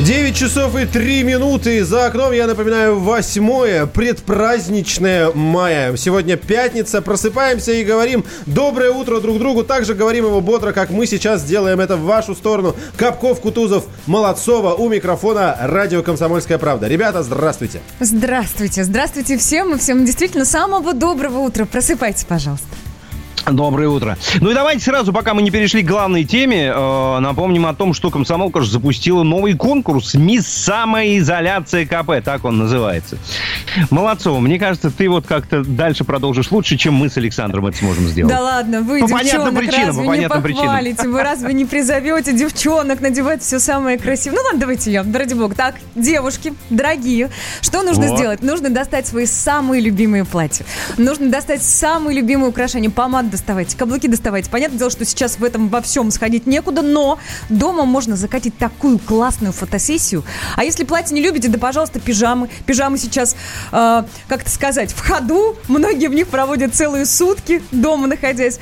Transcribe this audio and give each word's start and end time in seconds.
9 0.00 0.36
часов 0.36 0.76
и 0.76 0.86
3 0.86 1.24
минуты. 1.24 1.84
За 1.84 2.06
окном, 2.06 2.32
я 2.32 2.46
напоминаю, 2.46 3.00
восьмое 3.00 3.86
предпраздничное 3.86 5.32
мая. 5.32 5.96
Сегодня 5.96 6.36
пятница. 6.36 7.02
Просыпаемся 7.02 7.72
и 7.72 7.82
говорим 7.82 8.24
доброе 8.46 8.92
утро 8.92 9.18
друг 9.18 9.38
другу. 9.38 9.64
Также 9.64 9.94
говорим 9.94 10.26
его 10.26 10.40
бодро, 10.40 10.70
как 10.70 10.90
мы 10.90 11.04
сейчас 11.06 11.42
делаем 11.42 11.80
это 11.80 11.96
в 11.96 12.04
вашу 12.04 12.36
сторону. 12.36 12.76
Капков, 12.96 13.40
Кутузов, 13.40 13.86
Молодцова. 14.06 14.74
У 14.74 14.88
микрофона 14.88 15.56
радио 15.60 16.04
«Комсомольская 16.04 16.58
правда». 16.58 16.86
Ребята, 16.86 17.24
здравствуйте. 17.24 17.80
Здравствуйте. 17.98 18.84
Здравствуйте 18.84 19.36
всем 19.36 19.74
и 19.74 19.78
всем 19.78 20.04
действительно 20.04 20.44
самого 20.44 20.94
доброго 20.94 21.40
утра. 21.40 21.64
Просыпайтесь, 21.64 22.24
пожалуйста. 22.24 22.68
Доброе 23.52 23.88
утро. 23.88 24.16
Ну 24.40 24.50
и 24.50 24.54
давайте 24.54 24.84
сразу, 24.84 25.12
пока 25.12 25.34
мы 25.34 25.42
не 25.42 25.50
перешли 25.50 25.82
к 25.82 25.86
главной 25.86 26.24
теме, 26.24 26.72
э, 26.74 27.18
напомним 27.20 27.66
о 27.66 27.74
том, 27.74 27.94
что 27.94 28.10
Комсомолка 28.10 28.60
же 28.60 28.70
запустила 28.70 29.22
новый 29.22 29.54
конкурс 29.54 30.14
«Мисс 30.14 30.46
Самоизоляция 30.46 31.86
КП», 31.86 32.24
так 32.24 32.44
он 32.44 32.58
называется. 32.58 33.16
Молодцова, 33.90 34.40
мне 34.40 34.58
кажется, 34.58 34.90
ты 34.90 35.08
вот 35.08 35.26
как-то 35.26 35.64
дальше 35.64 36.04
продолжишь 36.04 36.50
лучше, 36.50 36.76
чем 36.76 36.94
мы 36.94 37.08
с 37.08 37.16
Александром 37.16 37.66
это 37.66 37.78
сможем 37.78 38.06
сделать. 38.06 38.32
Да 38.32 38.42
ладно, 38.42 38.82
вы, 38.82 39.00
По 39.00 39.06
девчонок, 39.06 39.22
понятным 39.22 39.54
причинам, 39.56 39.86
разве 39.86 40.06
по 40.06 40.12
не 40.14 40.28
похвалите? 40.28 41.08
Вы 41.08 41.22
разве 41.22 41.52
не 41.54 41.64
призовете 41.64 42.32
девчонок 42.32 43.00
надевать 43.00 43.42
все 43.42 43.58
самое 43.58 43.98
красивое? 43.98 44.38
Ну 44.38 44.42
ладно, 44.44 44.60
давайте 44.60 44.92
я, 44.92 45.04
ради 45.12 45.34
бога. 45.34 45.54
Так, 45.54 45.76
девушки, 45.94 46.52
дорогие, 46.70 47.30
что 47.60 47.82
нужно 47.82 48.08
Вот. 48.08 48.18
сделать? 48.18 48.42
Нужно 48.42 48.70
достать 48.70 49.06
свои 49.06 49.26
самые 49.26 49.80
любимые 49.80 50.24
платья. 50.24 50.64
Нужно 50.96 51.30
достать 51.30 51.62
самые 51.62 52.16
любимые 52.16 52.50
украшения. 52.50 52.90
Помаду 52.90 53.37
доставайте, 53.38 53.76
каблуки 53.76 54.08
доставайте. 54.08 54.50
Понятное 54.50 54.78
дело, 54.78 54.90
что 54.90 55.04
сейчас 55.04 55.38
в 55.38 55.44
этом 55.44 55.68
во 55.68 55.80
всем 55.80 56.10
сходить 56.10 56.46
некуда, 56.46 56.82
но 56.82 57.18
дома 57.48 57.84
можно 57.84 58.16
закатить 58.16 58.58
такую 58.58 58.98
классную 58.98 59.52
фотосессию. 59.52 60.24
А 60.56 60.64
если 60.64 60.84
платье 60.84 61.14
не 61.14 61.22
любите, 61.22 61.48
да, 61.48 61.58
пожалуйста, 61.58 62.00
пижамы. 62.00 62.48
Пижамы 62.66 62.98
сейчас, 62.98 63.36
э, 63.70 64.02
как 64.28 64.42
это 64.42 64.50
сказать, 64.50 64.92
в 64.92 65.00
ходу. 65.00 65.56
Многие 65.68 66.08
в 66.08 66.14
них 66.14 66.28
проводят 66.28 66.74
целые 66.74 67.06
сутки 67.06 67.62
дома 67.70 68.08
находясь. 68.08 68.58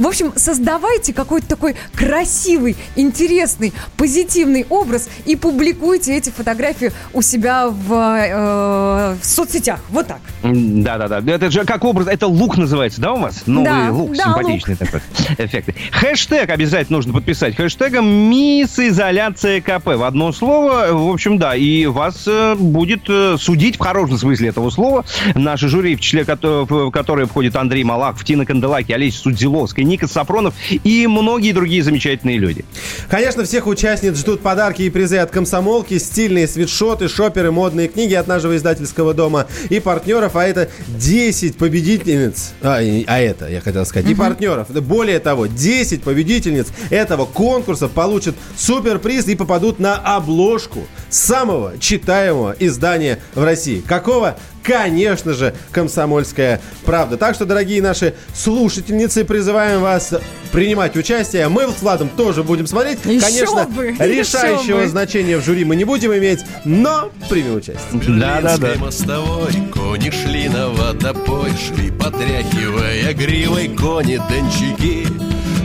В 0.00 0.06
общем, 0.06 0.32
создавайте 0.34 1.12
какой-то 1.12 1.46
такой 1.46 1.76
красивый, 1.94 2.74
интересный, 2.96 3.74
позитивный 3.98 4.64
образ 4.70 5.10
и 5.26 5.36
публикуйте 5.36 6.16
эти 6.16 6.30
фотографии 6.30 6.90
у 7.12 7.20
себя 7.20 7.68
в, 7.68 7.92
э, 7.92 9.16
в 9.20 9.24
соцсетях. 9.24 9.78
Вот 9.90 10.06
так. 10.06 10.20
Да-да-да. 10.42 11.20
Это 11.30 11.50
же 11.50 11.66
как 11.66 11.84
образ, 11.84 12.06
это 12.06 12.28
лук 12.28 12.56
называется, 12.56 12.98
да, 12.98 13.12
у 13.12 13.20
вас? 13.20 13.42
Новый 13.44 13.68
Да, 13.68 13.92
лук, 13.92 14.16
да, 14.16 14.24
симпатичный 14.24 14.76
такой. 14.76 15.00
Эффектный. 15.36 15.74
Хэштег 15.92 16.48
обязательно 16.48 16.96
нужно 16.96 17.12
подписать. 17.12 17.54
Хэштегом 17.56 18.06
«Мисс 18.06 18.78
Изоляция 18.78 19.60
КП». 19.60 19.86
В 19.86 20.04
одно 20.04 20.32
слово, 20.32 20.92
в 20.92 21.12
общем, 21.12 21.36
да. 21.36 21.54
И 21.54 21.84
вас 21.84 22.24
э, 22.26 22.54
будет 22.54 23.02
э, 23.08 23.36
судить 23.38 23.76
в 23.76 23.80
хорошем 23.80 24.16
смысле 24.16 24.48
этого 24.48 24.70
слова. 24.70 25.04
Наши 25.34 25.68
жюри, 25.68 25.94
в 25.94 26.00
числе 26.00 26.24
в 26.24 26.90
которое 26.90 27.26
входит 27.26 27.54
Андрей 27.54 27.84
Малахов, 27.84 28.24
Тина 28.24 28.46
Канделаки, 28.46 28.92
Олеся 28.92 29.18
Судзиловская, 29.18 29.89
Ника 29.90 30.06
Сапронов 30.06 30.54
и 30.84 31.06
многие 31.06 31.52
другие 31.52 31.82
замечательные 31.82 32.38
люди. 32.38 32.64
Конечно, 33.08 33.44
всех 33.44 33.66
участниц 33.66 34.16
ждут 34.16 34.40
подарки 34.40 34.82
и 34.82 34.90
призы 34.90 35.18
от 35.18 35.30
комсомолки, 35.30 35.98
стильные 35.98 36.46
свитшоты, 36.46 37.08
шоперы, 37.08 37.50
модные 37.50 37.88
книги 37.88 38.14
от 38.14 38.28
нашего 38.28 38.56
издательского 38.56 39.12
дома 39.14 39.46
и 39.68 39.80
партнеров, 39.80 40.36
а 40.36 40.46
это 40.46 40.70
10 40.88 41.56
победительниц, 41.56 42.52
а, 42.62 42.78
а 42.78 43.18
это, 43.20 43.48
я 43.48 43.60
хотел 43.60 43.84
сказать, 43.84 44.08
и 44.08 44.14
партнеров. 44.14 44.70
Более 44.70 45.18
того, 45.18 45.46
10 45.46 46.02
победительниц 46.02 46.68
этого 46.90 47.26
конкурса 47.26 47.88
получат 47.88 48.36
суперприз 48.56 49.26
и 49.28 49.34
попадут 49.34 49.80
на 49.80 49.96
обложку 49.96 50.86
самого 51.08 51.78
читаемого 51.78 52.54
издания 52.58 53.18
в 53.34 53.42
России. 53.42 53.82
Какого? 53.86 54.36
Конечно 54.62 55.34
же, 55.34 55.54
«Комсомольская 55.72 56.60
правда». 56.84 57.16
Так 57.16 57.34
что, 57.34 57.44
дорогие 57.44 57.80
наши 57.82 58.14
слушательницы, 58.34 59.24
призываем 59.24 59.80
вас 59.80 60.14
принимать 60.52 60.96
участие. 60.96 61.48
Мы 61.48 61.68
с 61.68 61.80
Владом 61.82 62.08
тоже 62.08 62.42
будем 62.42 62.66
смотреть. 62.66 62.98
Еще 63.04 63.20
Конечно, 63.20 63.64
бы, 63.64 63.94
решающего 63.98 64.62
еще 64.62 64.84
бы. 64.84 64.88
значения 64.88 65.36
в 65.38 65.44
жюри 65.44 65.64
мы 65.64 65.76
не 65.76 65.84
будем 65.84 66.12
иметь, 66.14 66.40
но 66.64 67.10
примем 67.28 67.56
участие. 67.56 67.84
Да-да-да. 67.92 68.56
Берлинской 68.56 68.76
мостовой 68.78 69.52
Кони 69.72 70.10
шли 70.10 70.48
на 70.48 70.68
водопой 70.68 71.50
Шли 71.56 71.90
потряхивая 71.90 73.12
гривой 73.14 73.68
кони 73.68 74.20
дончаки 74.28 75.06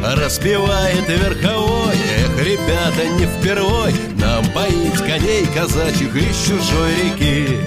Распевает 0.04 1.08
верховой 1.08 1.94
Эх, 1.94 2.46
ребята, 2.46 3.08
не 3.18 3.26
впервой 3.26 3.94
Нам 4.20 4.46
поить 4.52 4.98
коней 4.98 5.46
казачьих 5.54 6.16
из 6.16 6.38
чужой 6.46 6.92
реки 7.04 7.58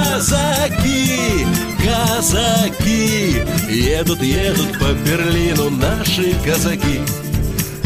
Казаки, 0.00 1.46
казаки 1.84 3.42
Едут, 3.68 4.22
едут 4.22 4.78
по 4.78 4.92
Берлину 5.04 5.70
наши 5.70 6.34
казаки. 6.44 7.00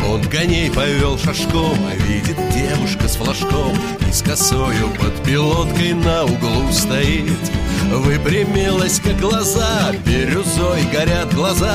Он 0.09 0.23
коней 0.25 0.71
повел 0.71 1.19
шашком, 1.19 1.77
а 1.91 1.97
видит 1.97 2.37
девушка 2.53 3.09
с 3.09 3.17
флажком 3.17 3.73
И 4.09 4.13
с 4.13 4.23
косою 4.23 4.91
под 5.01 5.25
пилоткой 5.25 5.95
на 5.95 6.25
углу 6.25 6.71
стоит. 6.71 7.51
Выпрямилась, 7.91 9.01
как 9.01 9.19
глаза, 9.19 9.93
бирюзой 10.07 10.85
горят 10.93 11.35
глаза 11.35 11.75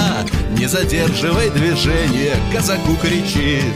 Не 0.58 0.68
задерживай 0.68 1.50
движение, 1.50 2.36
казаку 2.54 2.96
кричит. 3.02 3.76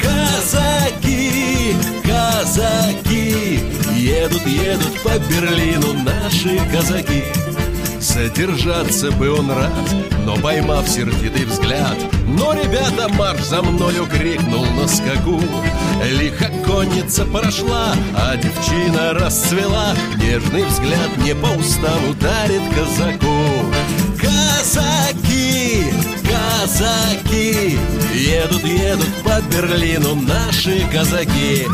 Казаки, 0.00 1.74
казаки 2.04 3.85
Едут, 4.06 4.46
едут 4.46 5.02
по 5.02 5.18
Берлину 5.18 5.92
наши 6.04 6.60
казаки. 6.72 7.24
Задержаться 7.98 9.10
бы 9.10 9.32
он 9.32 9.50
рад, 9.50 9.72
но 10.24 10.36
поймав 10.36 10.88
сердитый 10.88 11.44
взгляд 11.44 11.96
Но, 12.28 12.52
ребята, 12.52 13.08
марш 13.08 13.42
за 13.42 13.62
мною 13.62 14.06
крикнул 14.06 14.64
на 14.64 14.86
скаку. 14.86 15.40
Лихо 16.04 16.52
конница 16.64 17.24
прошла, 17.24 17.96
а 18.14 18.36
девчина 18.36 19.12
расцвела. 19.12 19.96
Нежный 20.22 20.66
взгляд 20.66 21.10
не 21.24 21.34
по 21.34 21.48
уставу 21.58 22.14
дарит 22.20 22.62
казаку. 22.76 23.72
Казаки, 24.20 25.82
казаки 26.22 27.76
Едут, 28.14 28.62
едут 28.62 29.22
по 29.24 29.42
Берлину 29.50 30.14
наши 30.14 30.86
казаки 30.92 31.66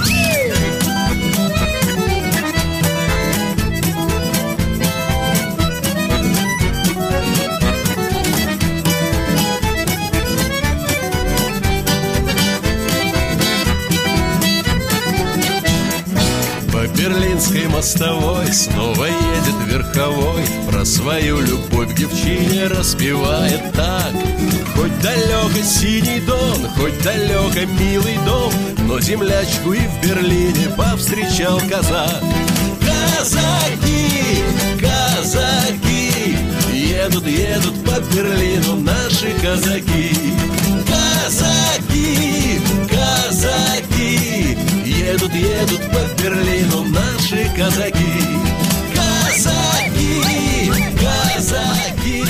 Берлинской 17.42 17.68
мостовой 17.68 18.52
снова 18.52 19.04
едет 19.04 19.66
верховой. 19.66 20.44
Про 20.70 20.84
свою 20.84 21.40
любовь 21.40 21.92
к 21.92 21.96
девчине 21.96 22.66
распевает 22.68 23.72
так. 23.72 24.12
Хоть 24.76 25.00
далеко 25.00 25.62
синий 25.64 26.20
дон, 26.20 26.68
хоть 26.76 27.02
далеко 27.02 27.66
милый 27.80 28.16
дом 28.24 28.52
Но 28.86 29.00
землячку 29.00 29.72
и 29.72 29.80
в 29.80 30.06
Берлине 30.06 30.68
повстречал 30.76 31.60
казак. 31.68 32.22
Казаки, 32.80 34.42
казаки 34.80 36.36
Едут, 36.72 37.26
едут 37.26 37.84
по 37.84 38.00
Берлину 38.14 38.76
наши 38.76 39.32
Казаки, 39.42 40.16
казаки 40.86 42.41
Едут, 45.12 45.34
едут 45.34 45.82
по 45.90 46.22
Берлину 46.22 46.84
наши 46.84 47.44
казаки 47.54 47.98
Казаки, 48.94 50.70
казаки 50.96 52.24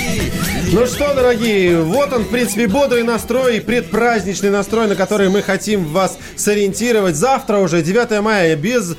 Ну 0.72 0.86
что, 0.86 1.14
дорогие, 1.14 1.80
вот 1.80 2.12
он, 2.12 2.24
в 2.24 2.30
принципе, 2.30 2.66
бодрый 2.66 3.04
настрой, 3.04 3.60
предпраздничный 3.60 4.50
настрой, 4.50 4.88
на 4.88 4.96
который 4.96 5.28
мы 5.28 5.42
хотим 5.42 5.84
вас 5.84 6.18
сориентировать. 6.34 7.14
Завтра 7.14 7.58
уже, 7.58 7.82
9 7.82 8.20
мая, 8.20 8.56
без... 8.56 8.96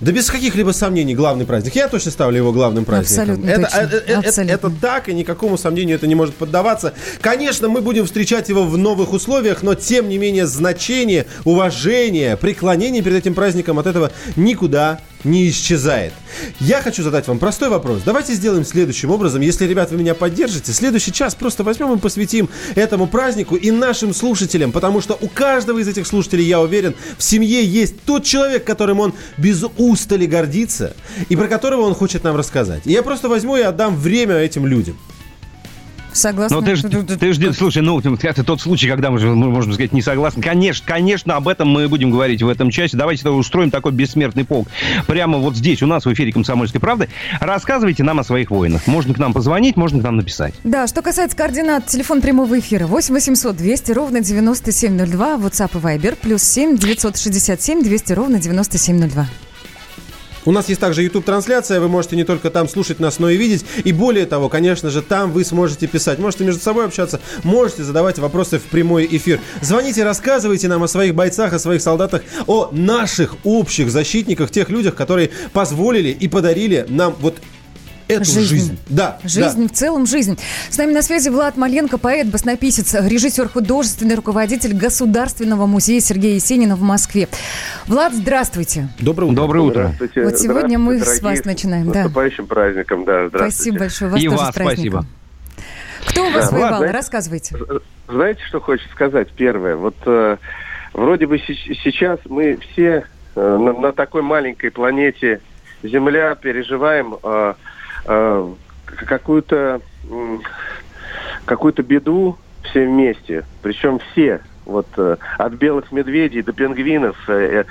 Да 0.00 0.12
без 0.12 0.30
каких-либо 0.30 0.70
сомнений 0.70 1.14
главный 1.14 1.44
праздник. 1.44 1.74
Я 1.74 1.88
точно 1.88 2.12
ставлю 2.12 2.36
его 2.36 2.52
главным 2.52 2.84
праздником. 2.84 3.22
Абсолютно 3.34 3.50
это, 3.50 3.62
точно. 3.62 3.78
э, 3.78 3.80
э, 3.82 3.96
это- 4.12 4.18
Абсолютно. 4.28 4.54
это 4.54 4.70
так, 4.80 5.08
и 5.08 5.14
никакому 5.14 5.58
сомнению 5.58 5.96
это 5.96 6.06
не 6.06 6.14
может 6.14 6.34
поддаваться. 6.36 6.94
Конечно, 7.20 7.68
мы 7.68 7.80
будем 7.80 8.06
встречать 8.06 8.48
его 8.48 8.64
в 8.64 8.78
новых 8.78 9.12
условиях, 9.12 9.62
но 9.62 9.74
тем 9.74 10.08
не 10.08 10.18
менее 10.18 10.46
значение, 10.46 11.26
уважение, 11.44 12.36
преклонение 12.36 13.02
перед 13.02 13.16
этим 13.18 13.34
праздником 13.34 13.78
от 13.80 13.86
этого 13.86 14.12
никуда 14.36 15.00
не 15.24 15.48
исчезает. 15.48 16.12
Я 16.60 16.80
хочу 16.82 17.02
задать 17.02 17.26
вам 17.26 17.38
простой 17.38 17.68
вопрос. 17.68 18.02
Давайте 18.04 18.34
сделаем 18.34 18.64
следующим 18.64 19.10
образом. 19.10 19.40
Если, 19.40 19.66
ребят, 19.66 19.90
вы 19.90 19.98
меня 19.98 20.14
поддержите, 20.14 20.72
следующий 20.72 21.12
час 21.12 21.34
просто 21.34 21.64
возьмем 21.64 21.94
и 21.94 21.98
посвятим 21.98 22.48
этому 22.74 23.06
празднику 23.06 23.56
и 23.56 23.70
нашим 23.70 24.14
слушателям, 24.14 24.72
потому 24.72 25.00
что 25.00 25.18
у 25.20 25.28
каждого 25.28 25.78
из 25.78 25.88
этих 25.88 26.06
слушателей, 26.06 26.44
я 26.44 26.60
уверен, 26.60 26.94
в 27.16 27.22
семье 27.22 27.64
есть 27.64 28.02
тот 28.02 28.24
человек, 28.24 28.64
которым 28.64 29.00
он 29.00 29.14
без 29.36 29.64
устали 29.76 30.26
гордится 30.26 30.94
и 31.28 31.36
про 31.36 31.48
которого 31.48 31.82
он 31.82 31.94
хочет 31.94 32.24
нам 32.24 32.36
рассказать. 32.36 32.82
И 32.84 32.92
я 32.92 33.02
просто 33.02 33.28
возьму 33.28 33.56
и 33.56 33.62
отдам 33.62 33.96
время 33.96 34.36
этим 34.36 34.66
людям. 34.66 34.96
Согласна. 36.18 36.60
Но 36.60 36.66
ты 36.66 36.76
же, 36.76 36.88
ты 36.88 37.32
ж, 37.32 37.54
слушай, 37.54 37.82
ну, 37.82 38.00
это 38.00 38.44
тот 38.44 38.60
случай, 38.60 38.88
когда 38.88 39.10
мы, 39.10 39.20
мы 39.20 39.50
можем 39.50 39.72
сказать, 39.72 39.92
не 39.92 40.02
согласны. 40.02 40.42
Конечно, 40.42 40.84
конечно, 40.86 41.36
об 41.36 41.48
этом 41.48 41.68
мы 41.68 41.88
будем 41.88 42.10
говорить 42.10 42.42
в 42.42 42.48
этом 42.48 42.70
часе. 42.70 42.96
Давайте 42.96 43.28
устроим 43.28 43.70
такой 43.70 43.92
бессмертный 43.92 44.44
полк. 44.44 44.68
Прямо 45.06 45.38
вот 45.38 45.56
здесь, 45.56 45.82
у 45.82 45.86
нас 45.86 46.04
в 46.06 46.12
эфире 46.12 46.32
«Комсомольской 46.32 46.80
правды». 46.80 47.08
Рассказывайте 47.40 48.02
нам 48.02 48.18
о 48.18 48.24
своих 48.24 48.50
воинах. 48.50 48.86
Можно 48.86 49.14
к 49.14 49.18
нам 49.18 49.32
позвонить, 49.32 49.76
можно 49.76 50.00
к 50.00 50.02
нам 50.02 50.16
написать. 50.16 50.54
Да, 50.64 50.86
что 50.86 51.02
касается 51.02 51.36
координат, 51.36 51.86
телефон 51.86 52.20
прямого 52.20 52.58
эфира 52.58 52.86
8 52.86 53.14
800 53.14 53.56
200 53.56 53.92
ровно 53.92 54.20
9702, 54.20 55.36
WhatsApp 55.36 55.70
и 55.74 55.98
Viber, 55.98 56.16
плюс 56.20 56.42
7 56.42 56.76
967 56.76 57.82
200 57.82 58.12
ровно 58.12 58.40
9702. 58.40 59.26
У 60.48 60.50
нас 60.50 60.70
есть 60.70 60.80
также 60.80 61.02
YouTube-трансляция, 61.02 61.78
вы 61.78 61.88
можете 61.88 62.16
не 62.16 62.24
только 62.24 62.48
там 62.48 62.70
слушать 62.70 63.00
нас, 63.00 63.18
но 63.18 63.28
и 63.28 63.36
видеть. 63.36 63.66
И 63.84 63.92
более 63.92 64.24
того, 64.24 64.48
конечно 64.48 64.88
же, 64.88 65.02
там 65.02 65.30
вы 65.30 65.44
сможете 65.44 65.86
писать. 65.86 66.18
Можете 66.18 66.44
между 66.44 66.62
собой 66.62 66.86
общаться, 66.86 67.20
можете 67.44 67.84
задавать 67.84 68.18
вопросы 68.18 68.58
в 68.58 68.62
прямой 68.62 69.06
эфир. 69.10 69.40
Звоните, 69.60 70.04
рассказывайте 70.04 70.66
нам 70.68 70.82
о 70.82 70.88
своих 70.88 71.14
бойцах, 71.14 71.52
о 71.52 71.58
своих 71.58 71.82
солдатах, 71.82 72.22
о 72.46 72.70
наших 72.72 73.36
общих 73.44 73.90
защитниках, 73.90 74.50
тех 74.50 74.70
людях, 74.70 74.94
которые 74.94 75.28
позволили 75.52 76.08
и 76.08 76.28
подарили 76.28 76.86
нам 76.88 77.14
вот 77.20 77.36
эту 78.08 78.24
жизнь. 78.24 78.40
жизнь. 78.48 78.78
Да. 78.88 79.18
Жизнь 79.24 79.62
да. 79.62 79.68
в 79.68 79.72
целом 79.72 80.06
жизнь. 80.06 80.38
С 80.70 80.78
нами 80.78 80.92
на 80.92 81.02
связи 81.02 81.28
Влад 81.28 81.56
Маленко, 81.56 81.98
поэт, 81.98 82.26
баснописец, 82.26 82.94
режиссер, 82.94 83.48
художественный 83.48 84.14
руководитель 84.14 84.74
Государственного 84.74 85.66
музея 85.66 86.00
Сергея 86.00 86.34
Есенина 86.34 86.76
в 86.76 86.82
Москве. 86.82 87.28
Влад, 87.86 88.14
здравствуйте. 88.14 88.88
Доброе 88.98 89.26
утро. 89.26 89.36
Доброе 89.36 89.60
утро. 89.60 89.92
Здравствуйте. 89.94 90.24
Вот 90.24 90.38
сегодня 90.38 90.78
мы 90.78 90.98
с 91.00 91.20
вас 91.22 91.44
начинаем. 91.44 91.90
С 91.92 91.94
наступающим 91.94 92.46
да. 92.46 92.54
праздником, 92.54 93.04
да. 93.04 93.28
Спасибо 93.28 93.78
большое. 93.80 94.10
Вас 94.10 94.20
И 94.20 94.24
тоже 94.24 94.36
вас 94.36 94.54
спасибо. 94.54 95.06
Кто 96.06 96.26
у 96.26 96.30
вас 96.30 96.50
да. 96.50 96.56
воевал? 96.56 96.78
Влад, 96.78 96.92
Рассказывайте. 96.92 97.56
Знаете, 98.08 98.40
что 98.46 98.60
хочется 98.60 98.90
сказать? 98.92 99.28
Первое. 99.36 99.76
Вот 99.76 99.96
э, 100.06 100.38
вроде 100.94 101.26
бы 101.26 101.38
сейчас 101.38 102.18
мы 102.24 102.56
все 102.56 103.04
э, 103.34 103.56
на, 103.58 103.72
на 103.74 103.92
такой 103.92 104.22
маленькой 104.22 104.70
планете 104.70 105.40
Земля 105.82 106.34
переживаем 106.34 107.16
э, 107.22 107.54
э, 108.08 108.54
какую-то 109.06 109.80
какую-то 111.44 111.82
беду 111.82 112.36
все 112.62 112.86
вместе, 112.86 113.44
причем 113.62 113.98
все, 113.98 114.40
вот 114.64 114.86
э, 114.96 115.16
от 115.36 115.52
белых 115.54 115.92
медведей 115.92 116.42
до 116.42 116.52
пингвинов 116.52 117.16
э, 117.28 117.64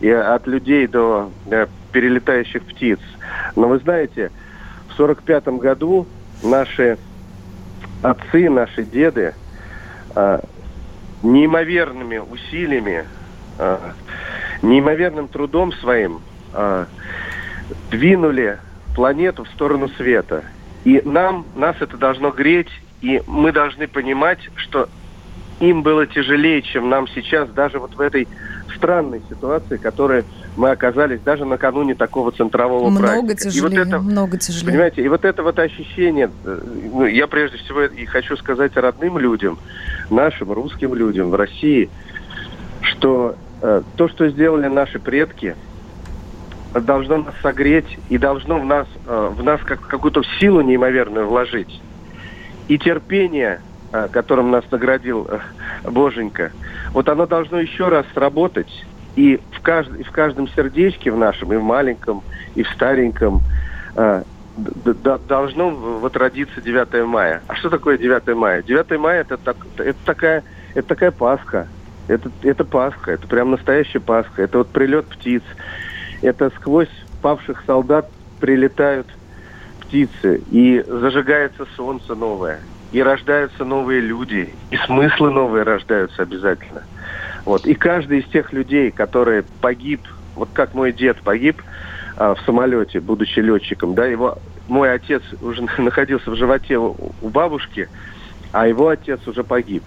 и 0.00 0.10
от 0.10 0.46
людей 0.46 0.86
до 0.86 1.30
перелетающих 1.92 2.62
птиц. 2.64 2.98
Но 3.56 3.68
вы 3.68 3.78
знаете, 3.78 4.30
в 4.88 4.94
сорок 4.94 5.22
пятом 5.22 5.58
году 5.58 6.06
наши 6.42 6.98
отцы, 8.02 8.50
наши 8.50 8.82
деды 8.82 9.34
неимоверными 11.22 12.18
усилиями, 12.18 13.04
неимоверным 14.62 15.28
трудом 15.28 15.72
своим 15.72 16.20
двинули 17.90 18.58
планету 18.94 19.44
в 19.44 19.48
сторону 19.48 19.88
света. 19.88 20.44
И 20.84 21.00
нам, 21.04 21.46
нас 21.56 21.76
это 21.80 21.96
должно 21.96 22.30
греть, 22.30 22.70
и 23.00 23.22
мы 23.26 23.52
должны 23.52 23.88
понимать, 23.88 24.38
что 24.56 24.88
им 25.60 25.82
было 25.82 26.06
тяжелее, 26.06 26.62
чем 26.62 26.88
нам 26.88 27.08
сейчас, 27.08 27.48
даже 27.50 27.78
вот 27.78 27.94
в 27.94 28.00
этой 28.00 28.28
странной 28.76 29.22
ситуации, 29.28 29.76
которой 29.76 30.24
мы 30.56 30.70
оказались 30.70 31.20
даже 31.20 31.44
накануне 31.44 31.94
такого 31.94 32.32
центрового 32.32 32.90
много 32.90 33.06
праздника. 33.06 33.36
Тяжелее, 33.36 33.58
и 33.58 33.78
вот 33.78 33.86
это, 33.86 33.98
много 34.00 34.38
тяжелее. 34.38 34.66
Понимаете, 34.66 35.02
и 35.02 35.08
вот 35.08 35.24
это 35.24 35.42
вот 35.42 35.58
ощущение, 35.58 36.30
э, 36.44 36.60
ну, 36.92 37.06
я 37.06 37.26
прежде 37.26 37.58
всего 37.58 37.82
и 37.82 38.04
хочу 38.04 38.36
сказать 38.36 38.76
родным 38.76 39.18
людям, 39.18 39.58
нашим 40.10 40.52
русским 40.52 40.94
людям 40.94 41.30
в 41.30 41.34
России, 41.34 41.88
что 42.82 43.36
э, 43.62 43.82
то, 43.96 44.08
что 44.08 44.28
сделали 44.28 44.66
наши 44.66 44.98
предки, 44.98 45.56
должно 46.80 47.18
нас 47.18 47.34
согреть 47.42 47.98
и 48.08 48.18
должно 48.18 48.58
в 48.58 48.64
нас, 48.64 48.86
э, 49.06 49.30
в 49.32 49.42
нас 49.42 49.60
как, 49.64 49.80
какую-то 49.80 50.22
силу 50.40 50.60
неимоверную 50.60 51.26
вложить. 51.26 51.80
И 52.68 52.78
терпение, 52.78 53.60
э, 53.92 54.08
которым 54.10 54.50
нас 54.50 54.64
наградил 54.70 55.28
э, 55.30 55.38
Боженька, 55.88 56.52
вот 56.92 57.08
оно 57.08 57.26
должно 57.26 57.60
еще 57.60 57.88
раз 57.88 58.06
сработать. 58.14 58.84
И 59.16 59.40
в, 59.52 59.60
кажд, 59.60 59.90
в 59.90 60.10
каждом 60.10 60.48
сердечке 60.48 61.10
в 61.10 61.16
нашем, 61.16 61.52
и 61.52 61.56
в 61.56 61.62
маленьком, 61.62 62.22
и 62.56 62.64
в 62.64 62.68
стареньком, 62.70 63.42
должно 65.28 65.70
вот 65.70 66.16
родиться 66.16 66.60
9 66.60 67.06
мая. 67.06 67.42
А 67.46 67.54
что 67.54 67.70
такое 67.70 67.96
9 67.96 68.34
мая? 68.34 68.62
9 68.62 68.98
мая 68.98 69.20
это, 69.20 69.36
так, 69.36 69.56
это, 69.78 69.98
такая, 70.04 70.42
это 70.74 70.88
такая 70.88 71.10
Пасха. 71.12 71.68
Это, 72.08 72.28
это 72.42 72.64
Пасха, 72.64 73.12
это 73.12 73.26
прям 73.28 73.52
настоящая 73.52 74.00
Пасха. 74.00 74.42
Это 74.42 74.58
вот 74.58 74.68
прилет 74.68 75.06
птиц, 75.06 75.42
это 76.24 76.50
сквозь 76.56 76.88
павших 77.22 77.62
солдат 77.66 78.10
прилетают 78.40 79.06
птицы, 79.80 80.42
и 80.50 80.82
зажигается 80.86 81.66
солнце 81.76 82.14
новое, 82.14 82.60
и 82.92 83.02
рождаются 83.02 83.64
новые 83.64 84.00
люди, 84.00 84.52
и 84.70 84.76
смыслы 84.76 85.30
новые 85.30 85.64
рождаются 85.64 86.22
обязательно. 86.22 86.82
Вот. 87.44 87.66
И 87.66 87.74
каждый 87.74 88.20
из 88.20 88.24
тех 88.26 88.52
людей, 88.52 88.90
которые 88.90 89.44
погиб, 89.60 90.00
вот 90.34 90.48
как 90.52 90.74
мой 90.74 90.92
дед 90.92 91.20
погиб 91.22 91.62
а, 92.16 92.34
в 92.34 92.40
самолете, 92.40 93.00
будучи 93.00 93.40
летчиком, 93.40 93.94
да, 93.94 94.06
его 94.06 94.38
мой 94.66 94.92
отец 94.92 95.22
уже 95.42 95.62
находился 95.78 96.30
в 96.30 96.36
животе 96.36 96.78
у, 96.78 96.96
у 97.20 97.28
бабушки, 97.28 97.88
а 98.52 98.66
его 98.66 98.88
отец 98.88 99.20
уже 99.26 99.44
погиб. 99.44 99.82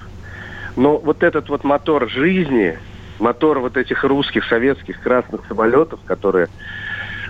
Но 0.75 0.98
вот 0.98 1.24
этот 1.24 1.50
вот 1.50 1.63
мотор 1.63 2.07
жизни, 2.07 2.78
мотор 3.19 3.59
вот 3.59 3.77
этих 3.77 4.03
русских, 4.03 4.45
советских 4.45 5.01
красных 5.01 5.45
самолетов, 5.47 5.99
которые 6.05 6.47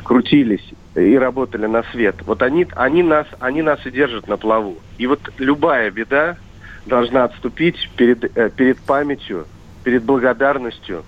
крутились 0.03 0.63
и 0.95 1.17
работали 1.17 1.65
на 1.65 1.83
свет, 1.91 2.15
вот 2.25 2.41
они, 2.41 2.65
они, 2.75 3.03
нас, 3.03 3.27
они 3.39 3.61
нас 3.61 3.85
и 3.85 3.91
держат 3.91 4.27
на 4.27 4.37
плаву. 4.37 4.77
И 4.97 5.05
вот 5.05 5.19
любая 5.37 5.91
беда 5.91 6.37
должна 6.85 7.25
отступить 7.25 7.89
перед, 7.97 8.37
э, 8.37 8.49
перед 8.49 8.79
памятью, 8.79 9.45
перед 9.83 10.03
благодарностью 10.03 11.03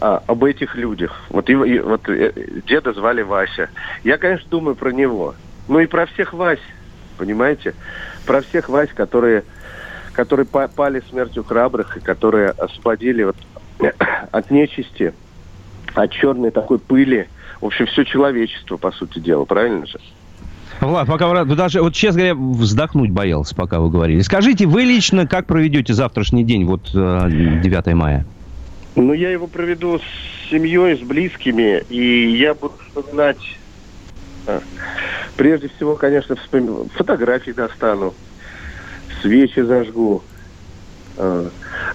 а, 0.00 0.22
об 0.26 0.44
этих 0.44 0.74
людях. 0.76 1.22
Вот, 1.28 1.50
и, 1.50 1.52
и, 1.52 1.78
вот 1.80 2.08
э, 2.08 2.32
деда 2.66 2.92
звали 2.92 3.22
Вася. 3.22 3.68
Я, 4.04 4.16
конечно, 4.16 4.48
думаю 4.48 4.76
про 4.76 4.90
него. 4.90 5.34
Ну 5.68 5.80
и 5.80 5.86
про 5.86 6.06
всех 6.06 6.32
Вась, 6.32 6.62
понимаете? 7.18 7.74
Про 8.26 8.40
всех 8.42 8.68
Вась, 8.68 8.90
которые 8.94 9.44
которые 10.12 10.46
пали 10.46 11.02
смертью 11.08 11.42
храбрых 11.42 11.96
и 11.96 12.00
которые 12.00 12.50
освободили 12.50 13.22
вот 13.22 13.36
от 14.30 14.50
нечисти, 14.50 15.12
от 15.94 16.10
черной 16.10 16.50
такой 16.50 16.78
пыли, 16.78 17.28
в 17.60 17.66
общем, 17.66 17.86
все 17.86 18.04
человечество, 18.04 18.76
по 18.76 18.90
сути 18.92 19.18
дела, 19.18 19.44
правильно 19.44 19.86
же? 19.86 19.98
Влад, 20.80 21.06
пока 21.06 21.28
вы 21.28 21.54
даже, 21.54 21.80
вот 21.80 21.94
честно 21.94 22.22
говоря, 22.22 22.34
вздохнуть 22.34 23.10
боялся, 23.10 23.54
пока 23.54 23.78
вы 23.78 23.88
говорили. 23.88 24.20
Скажите, 24.20 24.66
вы 24.66 24.82
лично 24.82 25.28
как 25.28 25.46
проведете 25.46 25.92
завтрашний 25.94 26.42
день, 26.42 26.64
вот 26.64 26.90
9 26.92 27.86
э, 27.86 27.94
мая? 27.94 28.26
Ну, 28.96 29.12
я 29.12 29.30
его 29.30 29.46
проведу 29.46 29.98
с 29.98 30.50
семьей, 30.50 30.98
с 30.98 31.00
близкими, 31.00 31.84
и 31.88 32.36
я 32.36 32.54
буду 32.54 32.74
вспоминать, 32.88 33.58
э, 34.46 34.60
прежде 35.36 35.68
всего, 35.76 35.94
конечно, 35.94 36.34
вспом... 36.36 36.88
фотографии 36.88 37.52
достану, 37.52 38.12
свечи 39.20 39.60
зажгу, 39.60 40.22
э, 41.16 41.48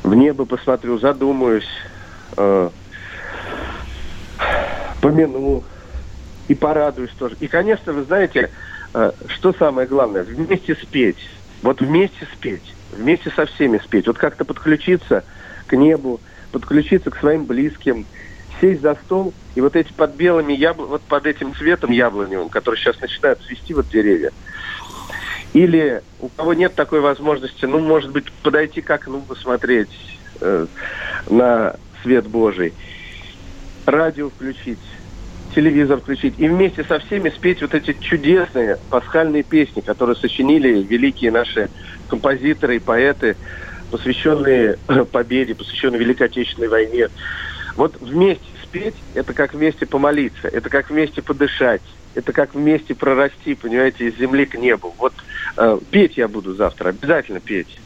в 0.03 0.13
небо 0.13 0.45
посмотрю, 0.45 0.97
задумаюсь, 0.99 1.67
э, 2.35 2.69
помяну 5.01 5.63
и 6.47 6.55
порадуюсь 6.55 7.11
тоже. 7.17 7.35
И, 7.39 7.47
конечно, 7.47 7.93
вы 7.93 8.03
знаете, 8.03 8.51
э, 8.93 9.11
что 9.27 9.53
самое 9.53 9.87
главное, 9.87 10.23
вместе 10.23 10.75
спеть. 10.75 11.29
Вот 11.61 11.81
вместе 11.81 12.27
спеть, 12.33 12.73
вместе 12.91 13.31
со 13.31 13.45
всеми 13.45 13.79
спеть. 13.79 14.07
Вот 14.07 14.17
как-то 14.17 14.45
подключиться 14.45 15.23
к 15.65 15.75
небу, 15.75 16.19
подключиться 16.51 17.09
к 17.09 17.17
своим 17.17 17.45
близким, 17.45 18.05
сесть 18.61 18.81
за 18.81 18.95
стол, 19.05 19.33
и 19.55 19.61
вот 19.61 19.75
эти 19.75 19.91
под 19.91 20.15
белыми 20.15 20.53
ябл... 20.53 20.85
вот 20.85 21.01
под 21.01 21.25
этим 21.25 21.53
цветом 21.55 21.91
яблоневым, 21.91 22.49
который 22.49 22.75
сейчас 22.75 22.99
начинают 22.99 23.41
цвести 23.41 23.73
вот 23.73 23.89
деревья, 23.89 24.31
или 25.53 26.01
у 26.19 26.29
кого 26.29 26.53
нет 26.53 26.75
такой 26.75 27.01
возможности, 27.01 27.65
ну, 27.65 27.79
может 27.79 28.11
быть, 28.11 28.31
подойти 28.43 28.81
к 28.81 28.89
окну, 28.89 29.21
посмотреть 29.21 29.89
э, 30.41 30.65
на 31.29 31.75
свет 32.03 32.27
Божий. 32.27 32.73
Радио 33.85 34.29
включить, 34.29 34.79
телевизор 35.55 35.99
включить 35.99 36.35
и 36.37 36.47
вместе 36.47 36.83
со 36.83 36.99
всеми 36.99 37.29
спеть 37.29 37.61
вот 37.61 37.73
эти 37.73 37.93
чудесные 37.99 38.77
пасхальные 38.89 39.43
песни, 39.43 39.81
которые 39.81 40.15
сочинили 40.15 40.83
великие 40.83 41.31
наши 41.31 41.69
композиторы 42.09 42.75
и 42.75 42.79
поэты, 42.79 43.35
посвященные 43.91 44.77
победе, 45.11 45.55
посвященные 45.55 45.99
Великой 45.99 46.27
Отечественной 46.27 46.67
войне. 46.67 47.07
Вот 47.75 47.95
вместе 48.01 48.43
спеть– 48.63 48.95
это 49.13 49.33
как 49.33 49.53
вместе 49.53 49.85
помолиться, 49.85 50.47
это 50.47 50.69
как 50.69 50.89
вместе 50.89 51.21
подышать, 51.21 51.81
это 52.17 52.33
как 52.33 52.53
вместе 52.55 52.95
прорасти, 52.95 53.53
понимаете, 53.55 54.07
из 54.09 54.17
земли 54.17 54.45
к 54.45 54.55
небу. 54.57 54.93
Вот 54.97 55.13
э, 55.57 55.77
петь 55.91 56.17
я 56.17 56.27
буду 56.27 56.53
завтра, 56.55 56.89
обязательно 56.89 57.39
петь. 57.39 57.79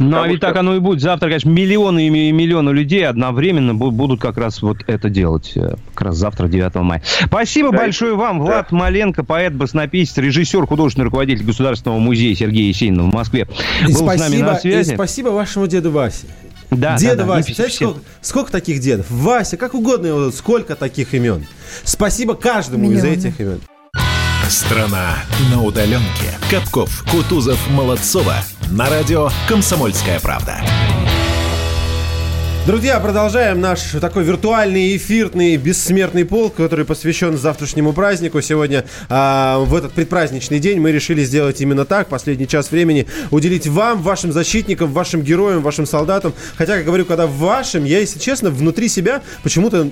Ну, 0.00 0.16
а 0.22 0.28
ведь 0.28 0.36
что- 0.36 0.46
так 0.46 0.56
оно 0.58 0.76
и 0.76 0.78
будет. 0.78 1.00
Завтра, 1.00 1.26
конечно, 1.26 1.48
миллионы 1.50 2.06
и 2.06 2.10
миллионы 2.30 2.70
людей 2.70 3.04
одновременно 3.04 3.72
бу- 3.72 3.90
будут 3.90 4.20
как 4.20 4.36
раз 4.38 4.62
вот 4.62 4.78
это 4.86 5.10
делать. 5.10 5.52
э, 5.56 5.74
Как 5.94 6.02
раз 6.08 6.16
завтра, 6.16 6.46
9 6.46 6.82
мая. 6.84 7.02
Спасибо 7.26 7.72
Да, 7.72 7.78
большое 7.78 8.14
вам, 8.14 8.38
да. 8.38 8.44
Влад 8.44 8.70
Маленко, 8.72 9.24
поэт, 9.24 9.54
баснописец, 9.54 10.16
режиссер, 10.18 10.66
художественный 10.66 11.06
руководитель 11.06 11.44
Государственного 11.44 11.98
музея 11.98 12.32
Сергея 12.36 12.68
Есенина 12.68 13.02
в 13.02 13.12
Москве. 13.12 13.48
И 13.82 13.86
Был 13.92 13.94
с 13.94 14.00
нами 14.02 14.18
спасибо, 14.18 14.46
на 14.46 14.56
и 14.56 14.60
связи. 14.60 14.94
спасибо 14.94 15.28
вашему 15.30 15.66
деду 15.66 15.90
Васе. 15.90 16.26
Да, 16.70 16.96
Деда 16.98 17.16
да, 17.16 17.22
да, 17.22 17.28
Вася, 17.30 17.46
представляете, 17.46 17.76
сколько, 17.86 18.00
сколько 18.20 18.52
таких 18.52 18.78
дедов? 18.80 19.06
Вася, 19.10 19.56
как 19.56 19.72
угодно 19.74 20.30
сколько 20.30 20.76
таких 20.76 21.14
имен. 21.14 21.44
Спасибо 21.82 22.34
каждому 22.34 22.84
из 22.92 23.02
Миллионы. 23.02 23.16
этих 23.18 23.40
имен. 23.40 23.60
Страна 24.48 25.18
на 25.50 25.62
удаленке. 25.62 26.38
Капков, 26.50 27.04
Кутузов, 27.10 27.58
Молодцова. 27.68 28.36
На 28.70 28.88
радио 28.88 29.28
«Комсомольская 29.46 30.20
правда». 30.20 30.62
Друзья, 32.66 32.98
продолжаем 32.98 33.60
наш 33.60 33.80
такой 34.00 34.24
виртуальный, 34.24 34.96
эфирный, 34.96 35.56
бессмертный 35.58 36.24
полк, 36.24 36.54
который 36.54 36.86
посвящен 36.86 37.36
завтрашнему 37.36 37.92
празднику. 37.92 38.40
Сегодня 38.40 38.86
а, 39.10 39.58
в 39.58 39.74
этот 39.74 39.92
предпраздничный 39.92 40.60
день 40.60 40.80
мы 40.80 40.92
решили 40.92 41.24
сделать 41.24 41.60
именно 41.60 41.84
так. 41.84 42.08
Последний 42.08 42.48
час 42.48 42.70
времени 42.70 43.06
уделить 43.30 43.66
вам, 43.66 44.00
вашим 44.00 44.32
защитникам, 44.32 44.92
вашим 44.92 45.20
героям, 45.20 45.62
вашим 45.62 45.84
солдатам. 45.84 46.32
Хотя, 46.56 46.76
как 46.76 46.86
говорю, 46.86 47.04
когда 47.04 47.26
вашим, 47.26 47.84
я, 47.84 48.00
если 48.00 48.18
честно, 48.18 48.48
внутри 48.48 48.88
себя 48.88 49.22
почему-то 49.42 49.90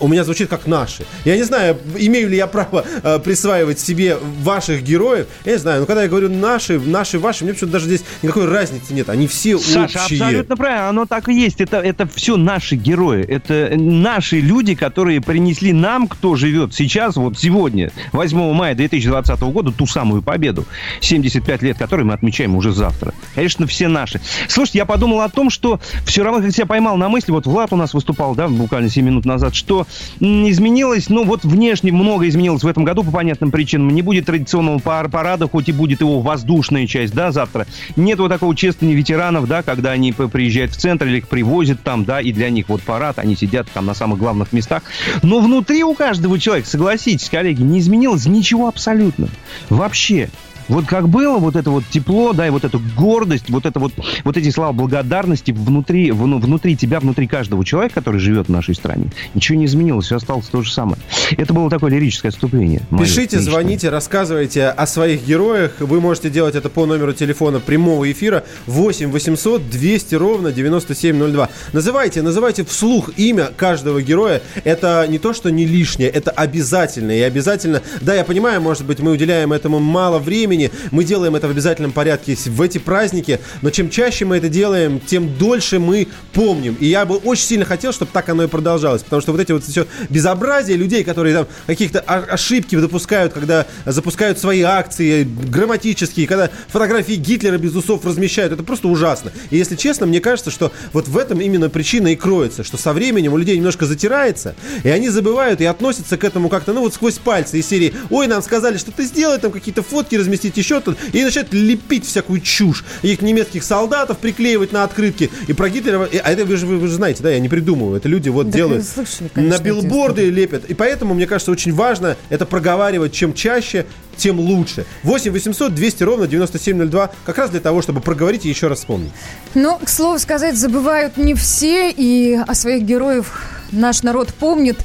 у 0.00 0.08
меня 0.08 0.24
звучит 0.24 0.48
как 0.48 0.66
наши. 0.66 1.04
Я 1.24 1.36
не 1.36 1.42
знаю, 1.42 1.78
имею 1.96 2.28
ли 2.28 2.36
я 2.36 2.46
право 2.46 2.84
э, 3.02 3.18
присваивать 3.18 3.78
себе 3.78 4.16
ваших 4.42 4.82
героев. 4.82 5.26
Я 5.44 5.52
не 5.52 5.58
знаю, 5.58 5.80
но 5.80 5.86
когда 5.86 6.02
я 6.02 6.08
говорю 6.08 6.28
наши, 6.28 6.78
наши, 6.78 7.18
ваши, 7.18 7.44
мне 7.44 7.52
почему-то 7.52 7.74
даже 7.74 7.86
здесь 7.86 8.04
никакой 8.22 8.46
разницы 8.46 8.92
нет. 8.94 9.08
Они 9.08 9.26
все 9.26 9.58
Саша, 9.58 10.02
общие. 10.02 10.20
абсолютно 10.20 10.56
правильно, 10.56 10.88
оно 10.88 11.06
так 11.06 11.28
и 11.28 11.34
есть. 11.34 11.60
Это, 11.60 11.78
это 11.78 12.06
все 12.06 12.36
наши 12.36 12.76
герои. 12.76 13.24
Это 13.24 13.72
наши 13.76 14.40
люди, 14.40 14.74
которые 14.74 15.20
принесли 15.20 15.72
нам, 15.72 16.08
кто 16.08 16.34
живет 16.36 16.74
сейчас, 16.74 17.16
вот 17.16 17.38
сегодня, 17.38 17.90
8 18.12 18.52
мая 18.52 18.74
2020 18.74 19.40
года, 19.40 19.72
ту 19.72 19.86
самую 19.86 20.22
победу. 20.22 20.64
75 21.00 21.62
лет, 21.62 21.78
которой 21.78 22.02
мы 22.02 22.14
отмечаем 22.14 22.56
уже 22.56 22.72
завтра. 22.72 23.14
Конечно, 23.34 23.66
все 23.66 23.88
наши. 23.88 24.20
Слушайте, 24.48 24.78
я 24.78 24.84
подумал 24.84 25.20
о 25.20 25.28
том, 25.28 25.50
что 25.50 25.80
все 26.04 26.22
равно, 26.22 26.40
как 26.42 26.52
себя 26.52 26.66
поймал 26.66 26.96
на 26.96 27.08
мысли, 27.08 27.32
вот 27.32 27.46
Влад 27.46 27.72
у 27.72 27.76
нас 27.76 27.94
выступал, 27.94 28.34
да, 28.34 28.48
буквально 28.48 28.90
7 28.90 29.04
минут 29.04 29.24
назад, 29.24 29.54
что 29.54 29.83
изменилось, 30.20 31.08
ну 31.08 31.24
вот 31.24 31.44
внешне 31.44 31.92
много 31.92 32.28
изменилось 32.28 32.62
в 32.62 32.66
этом 32.66 32.84
году 32.84 33.04
по 33.04 33.10
понятным 33.10 33.50
причинам. 33.50 33.88
Не 33.88 34.02
будет 34.02 34.26
традиционного 34.26 34.78
пар- 34.78 35.08
парада, 35.08 35.48
хоть 35.48 35.68
и 35.68 35.72
будет 35.72 36.00
его 36.00 36.20
воздушная 36.20 36.86
часть, 36.86 37.14
да, 37.14 37.32
завтра. 37.32 37.66
Нет 37.96 38.18
вот 38.18 38.28
такого 38.28 38.54
чествования 38.54 38.96
ветеранов, 38.96 39.46
да, 39.46 39.62
когда 39.62 39.92
они 39.92 40.12
приезжают 40.12 40.72
в 40.72 40.76
центр 40.76 41.06
или 41.06 41.18
их 41.18 41.28
привозят 41.28 41.82
там, 41.82 42.04
да, 42.04 42.20
и 42.20 42.32
для 42.32 42.50
них 42.50 42.68
вот 42.68 42.82
парад, 42.82 43.18
они 43.18 43.36
сидят 43.36 43.66
там 43.72 43.86
на 43.86 43.94
самых 43.94 44.18
главных 44.18 44.52
местах. 44.52 44.82
Но 45.22 45.40
внутри 45.40 45.84
у 45.84 45.94
каждого 45.94 46.38
человека, 46.38 46.68
согласитесь, 46.68 47.28
коллеги, 47.28 47.62
не 47.62 47.78
изменилось 47.78 48.26
ничего 48.26 48.68
абсолютно. 48.68 49.28
Вообще. 49.68 50.30
Вот 50.68 50.86
как 50.86 51.08
было 51.08 51.38
вот 51.38 51.56
это 51.56 51.70
вот 51.70 51.84
тепло, 51.90 52.32
да, 52.32 52.46
и 52.46 52.50
вот 52.50 52.64
эта 52.64 52.78
гордость, 52.96 53.50
вот 53.50 53.66
это 53.66 53.78
вот, 53.78 53.92
вот 54.24 54.36
эти 54.36 54.50
слова 54.50 54.72
благодарности 54.72 55.50
внутри, 55.50 56.10
ну, 56.12 56.38
внутри 56.38 56.76
тебя, 56.76 57.00
внутри 57.00 57.26
каждого 57.26 57.64
человека, 57.64 57.96
который 57.96 58.20
живет 58.20 58.48
в 58.48 58.50
нашей 58.50 58.74
стране, 58.74 59.10
ничего 59.34 59.58
не 59.58 59.66
изменилось, 59.66 60.06
все 60.06 60.16
осталось 60.16 60.46
то 60.46 60.62
же 60.62 60.72
самое. 60.72 60.98
Это 61.36 61.52
было 61.52 61.68
такое 61.70 61.90
лирическое 61.90 62.30
отступление. 62.30 62.82
мое 62.90 63.04
Пишите, 63.04 63.36
личное. 63.36 63.40
звоните, 63.40 63.88
рассказывайте 63.90 64.68
о 64.68 64.86
своих 64.86 65.26
героях. 65.26 65.72
Вы 65.80 66.00
можете 66.00 66.30
делать 66.30 66.54
это 66.54 66.68
по 66.68 66.86
номеру 66.86 67.12
телефона 67.12 67.60
прямого 67.60 68.10
эфира 68.10 68.44
8 68.66 69.10
800 69.10 69.68
200 69.70 70.14
ровно 70.14 70.52
9702. 70.52 71.48
Называйте, 71.72 72.22
называйте 72.22 72.64
вслух 72.64 73.10
имя 73.16 73.50
каждого 73.56 74.00
героя. 74.02 74.40
Это 74.64 75.06
не 75.08 75.18
то, 75.18 75.32
что 75.32 75.50
не 75.50 75.66
лишнее, 75.66 76.08
это 76.08 76.30
обязательно. 76.30 77.10
И 77.12 77.20
обязательно, 77.20 77.82
да, 78.00 78.14
я 78.14 78.24
понимаю, 78.24 78.60
может 78.60 78.84
быть, 78.86 79.00
мы 79.00 79.12
уделяем 79.12 79.52
этому 79.52 79.80
мало 79.80 80.18
времени, 80.18 80.53
мы 80.90 81.04
делаем 81.04 81.36
это 81.36 81.48
в 81.48 81.50
обязательном 81.50 81.92
порядке 81.92 82.36
в 82.46 82.62
эти 82.62 82.78
праздники, 82.78 83.40
но 83.62 83.70
чем 83.70 83.90
чаще 83.90 84.24
мы 84.24 84.36
это 84.36 84.48
делаем, 84.48 85.00
тем 85.00 85.36
дольше 85.36 85.78
мы 85.78 86.08
помним. 86.32 86.76
И 86.80 86.86
я 86.86 87.04
бы 87.04 87.16
очень 87.16 87.44
сильно 87.44 87.64
хотел, 87.64 87.92
чтобы 87.92 88.10
так 88.12 88.28
оно 88.28 88.44
и 88.44 88.46
продолжалось, 88.46 89.02
потому 89.02 89.22
что 89.22 89.32
вот 89.32 89.40
эти 89.40 89.52
вот 89.52 89.64
все 89.64 89.86
безобразия 90.10 90.76
людей, 90.76 91.04
которые 91.04 91.34
там 91.34 91.46
каких-то 91.66 92.00
ошибки 92.00 92.76
допускают, 92.76 93.32
когда 93.32 93.66
запускают 93.84 94.38
свои 94.38 94.62
акции 94.62 95.24
грамматические, 95.24 96.26
когда 96.26 96.50
фотографии 96.68 97.14
Гитлера 97.14 97.58
без 97.58 97.74
усов 97.74 98.04
размещают, 98.04 98.52
это 98.52 98.62
просто 98.62 98.88
ужасно. 98.88 99.32
И 99.50 99.56
если 99.56 99.76
честно, 99.76 100.06
мне 100.06 100.20
кажется, 100.20 100.50
что 100.50 100.72
вот 100.92 101.08
в 101.08 101.16
этом 101.16 101.40
именно 101.40 101.70
причина 101.70 102.08
и 102.08 102.16
кроется, 102.16 102.64
что 102.64 102.76
со 102.76 102.92
временем 102.92 103.32
у 103.32 103.36
людей 103.36 103.56
немножко 103.56 103.86
затирается, 103.86 104.54
и 104.82 104.88
они 104.88 105.08
забывают 105.08 105.60
и 105.60 105.64
относятся 105.64 106.16
к 106.16 106.24
этому 106.24 106.48
как-то, 106.48 106.72
ну 106.72 106.80
вот 106.80 106.94
сквозь 106.94 107.18
пальцы 107.18 107.58
из 107.58 107.66
серии, 107.66 107.94
ой, 108.10 108.26
нам 108.26 108.42
сказали, 108.42 108.76
что 108.76 108.92
ты 108.92 109.04
сделай 109.04 109.38
там 109.38 109.50
какие-то 109.50 109.82
фотки 109.82 110.16
разместить, 110.16 110.43
еще 110.56 110.80
тут, 110.80 110.96
и 111.12 111.22
начинают 111.24 111.52
лепить 111.52 112.06
всякую 112.06 112.40
чушь, 112.40 112.84
их 113.02 113.22
немецких 113.22 113.64
солдатов 113.64 114.18
приклеивать 114.18 114.72
на 114.72 114.84
открытки, 114.84 115.30
и 115.46 115.52
про 115.52 115.68
Гитлера, 115.68 116.08
а 116.22 116.32
это 116.32 116.44
вы 116.44 116.56
же, 116.56 116.66
вы, 116.66 116.86
же 116.86 116.94
знаете, 116.94 117.22
да, 117.22 117.30
я 117.30 117.40
не 117.40 117.48
придумываю, 117.48 117.96
это 117.96 118.08
люди 118.08 118.28
вот 118.28 118.50
Да, 118.50 118.56
делают, 118.56 118.84
слышали, 118.84 119.28
конечно, 119.32 119.58
на 119.58 119.62
билборды 119.62 120.30
лепят, 120.30 120.64
и 120.66 120.74
поэтому, 120.74 121.14
мне 121.14 121.26
кажется, 121.26 121.50
очень 121.50 121.72
важно 121.72 122.16
это 122.28 122.46
проговаривать, 122.46 123.12
чем 123.12 123.34
чаще, 123.34 123.86
тем 124.16 124.38
лучше. 124.38 124.86
8 125.02 125.32
800 125.32 125.74
200 125.74 126.02
ровно 126.02 126.26
9702, 126.26 127.10
как 127.24 127.38
раз 127.38 127.50
для 127.50 127.60
того, 127.60 127.82
чтобы 127.82 128.00
проговорить 128.00 128.46
и 128.46 128.48
еще 128.48 128.68
раз 128.68 128.78
вспомнить. 128.80 129.12
Ну, 129.54 129.78
к 129.78 129.88
слову 129.88 130.18
сказать, 130.18 130.56
забывают 130.56 131.16
не 131.16 131.34
все, 131.34 131.90
и 131.90 132.38
о 132.46 132.54
своих 132.54 132.82
героев 132.82 133.40
наш 133.74 134.02
народ 134.02 134.32
помнит. 134.34 134.78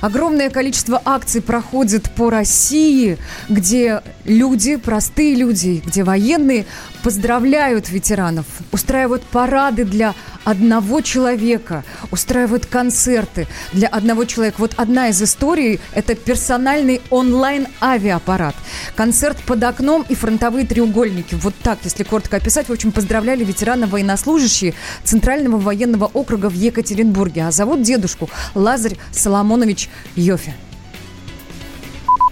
Огромное 0.00 0.50
количество 0.50 1.00
акций 1.04 1.40
проходит 1.40 2.10
по 2.10 2.30
России, 2.30 3.18
где 3.48 4.02
люди, 4.24 4.76
простые 4.76 5.34
люди, 5.34 5.82
где 5.84 6.04
военные 6.04 6.66
поздравляют 7.02 7.90
ветеранов, 7.90 8.46
устраивают 8.72 9.22
парады 9.22 9.84
для 9.84 10.14
одного 10.44 11.00
человека, 11.00 11.84
устраивают 12.10 12.66
концерты 12.66 13.46
для 13.72 13.88
одного 13.88 14.24
человека. 14.24 14.56
Вот 14.58 14.74
одна 14.76 15.08
из 15.08 15.22
историй– 15.22 15.80
это 15.94 16.14
персональный 16.14 17.00
онлайн-авиапарат. 17.10 18.54
Концерт 18.96 19.38
под 19.44 19.62
окном 19.62 20.04
и 20.08 20.14
фронтовые 20.14 20.66
треугольники. 20.66 21.34
Вот 21.34 21.54
так, 21.62 21.78
если 21.84 22.02
коротко 22.02 22.36
описать. 22.36 22.68
В 22.68 22.72
общем, 22.72 22.92
поздравляли 22.92 23.44
ветерана 23.44 23.86
военнослужащие 23.86 24.74
Центрального 25.02 25.58
военного 25.58 26.06
округа 26.06 26.48
в 26.48 26.54
Екатеринбурге. 26.54 27.46
А 27.46 27.50
зовут 27.50 27.82
дедушку 27.82 28.28
Лазарь 28.54 28.96
Соломонович 29.12 29.88
Йофе. 30.16 30.54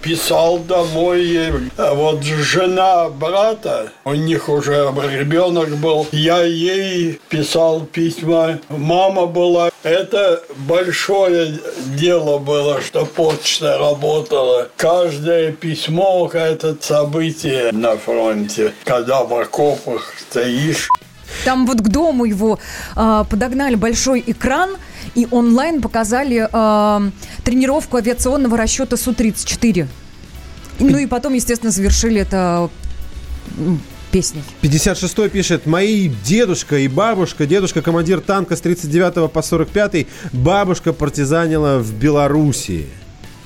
Писал 0.02 0.58
домой. 0.58 1.52
А 1.76 1.94
вот 1.94 2.22
жена 2.22 3.08
брата, 3.08 3.92
у 4.04 4.14
них 4.14 4.48
уже 4.48 4.92
ребенок 5.12 5.76
был, 5.76 6.06
я 6.12 6.42
ей 6.42 7.20
писал 7.28 7.80
письма, 7.80 8.58
мама 8.68 9.26
была. 9.26 9.70
Это 9.82 10.42
большое 10.56 11.58
дело 11.96 12.38
было, 12.38 12.80
что 12.82 13.06
почта 13.06 13.78
работала. 13.78 14.68
Каждое 14.76 15.52
письмо– 15.52 16.30
это 16.32 16.76
событие 16.80 17.72
на 17.72 17.96
фронте, 17.96 18.72
когда 18.84 19.24
в 19.24 19.34
окопах 19.34 20.14
стоишь. 20.18 20.88
Там 21.44 21.66
вот 21.66 21.80
к 21.80 21.88
дому 21.88 22.24
его 22.24 22.58
а, 22.94 23.24
подогнали 23.24 23.74
большой 23.74 24.22
экран 24.26 24.76
и 25.14 25.26
онлайн 25.30 25.80
показали 25.80 26.48
а, 26.52 27.02
тренировку 27.44 27.96
авиационного 27.96 28.56
расчета 28.56 28.96
Су-34. 28.96 29.86
Ну 30.78 30.98
и 30.98 31.06
потом, 31.06 31.34
естественно, 31.34 31.70
завершили 31.70 32.20
это 32.20 32.70
песней. 34.10 34.42
56 34.60 35.30
пишет, 35.30 35.66
мои 35.66 36.08
дедушка 36.24 36.78
и 36.78 36.88
бабушка, 36.88 37.46
дедушка 37.46 37.82
командир 37.82 38.20
танка 38.20 38.56
с 38.56 38.60
39 38.60 39.30
по 39.30 39.42
45, 39.42 40.06
бабушка 40.32 40.92
партизанила 40.92 41.78
в 41.78 41.92
Белоруссии. 41.94 42.88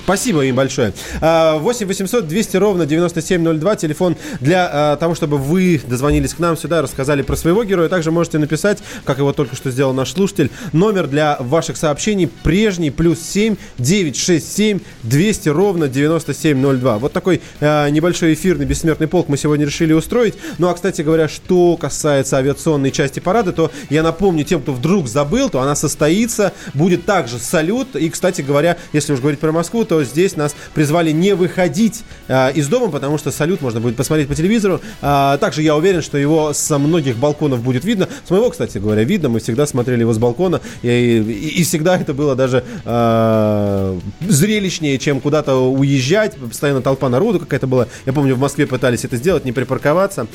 Спасибо 0.07 0.45
им 0.45 0.55
большое. 0.55 0.93
А, 1.21 1.59
8 1.59 1.85
800 1.85 2.29
200 2.29 2.57
ровно 2.59 2.87
9702. 2.87 3.75
Телефон 3.75 4.17
для 4.41 4.71
а, 4.73 4.97
того, 4.97 5.17
чтобы 5.17 5.37
вы 5.37 5.81
дозвонились 5.85 6.33
к 6.33 6.39
нам 6.39 6.57
сюда, 6.57 6.81
рассказали 6.81 7.23
про 7.23 7.35
своего 7.35 7.65
героя. 7.65 7.89
Также 7.89 8.13
можете 8.13 8.39
написать, 8.39 8.79
как 9.05 9.19
его 9.19 9.33
только 9.33 9.57
что 9.57 9.73
сделал 9.73 9.93
наш 9.93 10.13
слушатель, 10.13 10.53
номер 10.73 11.09
для 11.09 11.37
ваших 11.41 11.77
сообщений 11.77 12.29
прежний 12.29 12.93
плюс 12.93 13.19
7 13.21 13.57
967 13.79 14.79
200 15.03 15.49
ровно 15.49 15.89
9702. 15.89 16.99
Вот 16.99 17.13
такой 17.13 17.43
а, 17.61 17.89
небольшой 17.91 18.35
эфирный 18.35 18.65
бессмертный 18.65 19.09
полк 19.09 19.29
мы 19.29 19.37
сегодня 19.37 19.67
решили 19.67 19.93
устроить. 19.93 20.35
Ну 20.59 20.69
а, 20.69 20.75
кстати 20.75 21.03
говоря, 21.03 21.27
что 21.27 21.77
касается 21.77 22.37
авиационной 22.37 22.93
части 22.93 23.19
парада, 23.19 23.53
то 23.53 23.73
я 23.91 24.05
напомню 24.05 24.45
тем, 24.45 24.63
кто 24.63 24.73
вдруг 24.73 25.09
забыл, 25.09 25.51
то 25.51 25.61
она 25.61 25.75
состоится, 25.75 26.53
будет 26.75 27.07
также 27.07 27.41
салют. 27.41 27.97
И, 27.97 28.09
кстати 28.09 28.43
говоря, 28.43 28.77
если 28.93 29.13
уж 29.13 29.19
говорить 29.19 29.41
про 29.41 29.51
Москву, 29.51 29.85
то 29.85 29.96
здесь 30.05 30.37
нас 30.37 30.55
призвали 30.75 31.11
не 31.12 31.35
выходить 31.35 32.05
а, 32.29 32.50
из 32.50 32.69
дома, 32.69 32.91
потому 32.91 33.19
что 33.19 33.31
салют 33.31 33.61
можно 33.62 33.81
будет 33.81 33.97
посмотреть 33.97 34.29
по 34.29 34.35
телевизору. 34.35 34.81
А, 35.03 35.38
также 35.38 35.62
я 35.62 35.76
уверен, 35.76 36.03
что 36.03 36.19
его 36.19 36.53
со 36.53 36.79
многих 36.79 37.17
балконов 37.17 37.62
будет 37.62 37.85
видно. 37.85 38.09
С 38.25 38.31
моего, 38.31 38.50
кстати 38.50 38.79
говоря, 38.79 39.05
видно. 39.05 39.29
Мы 39.29 39.41
всегда 39.41 39.67
смотрели 39.67 40.00
его 40.00 40.12
с 40.12 40.19
балкона. 40.19 40.61
И, 40.83 40.88
и, 40.88 41.61
и 41.61 41.65
всегда 41.65 41.97
это 41.97 42.15
было 42.15 42.35
даже 42.35 42.65
а, 42.85 43.99
зрелищнее, 44.21 44.99
чем 44.99 45.21
куда-то 45.21 45.57
уезжать. 45.57 46.37
Постоянно 46.37 46.83
толпа 46.83 47.09
народу 47.09 47.41
какая-то 47.41 47.67
была. 47.67 47.87
Я 48.05 48.12
помню, 48.12 48.35
в 48.35 48.38
Москве 48.38 48.67
пытались 48.67 49.05
это 49.05 49.17
сделать, 49.17 49.45
не 49.45 49.53
припарковаться. 49.53 50.26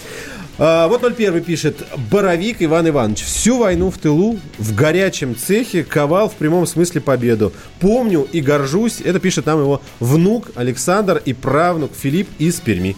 А, 0.58 0.88
вот 0.88 1.04
01 1.04 1.44
пишет. 1.44 1.86
Боровик 2.12 2.58
Иван 2.60 2.90
Иванович. 2.90 3.24
Всю 3.24 3.58
войну 3.58 3.90
в 3.90 3.98
тылу, 3.98 4.40
в 4.58 4.76
горячем 4.76 5.36
цехе 5.36 5.84
ковал 5.84 6.30
в 6.30 6.34
прямом 6.34 6.66
смысле 6.66 7.02
победу. 7.02 7.54
Помню 7.80 8.28
и 8.32 8.42
горжусь. 8.42 9.02
Это 9.02 9.20
пишет 9.20 9.46
нам 9.46 9.60
его 9.60 9.82
внук 10.00 10.52
Александр 10.56 11.22
и 11.24 11.34
правнук 11.34 11.92
Филипп 11.96 12.28
из 12.40 12.60
Перми. 12.60 12.96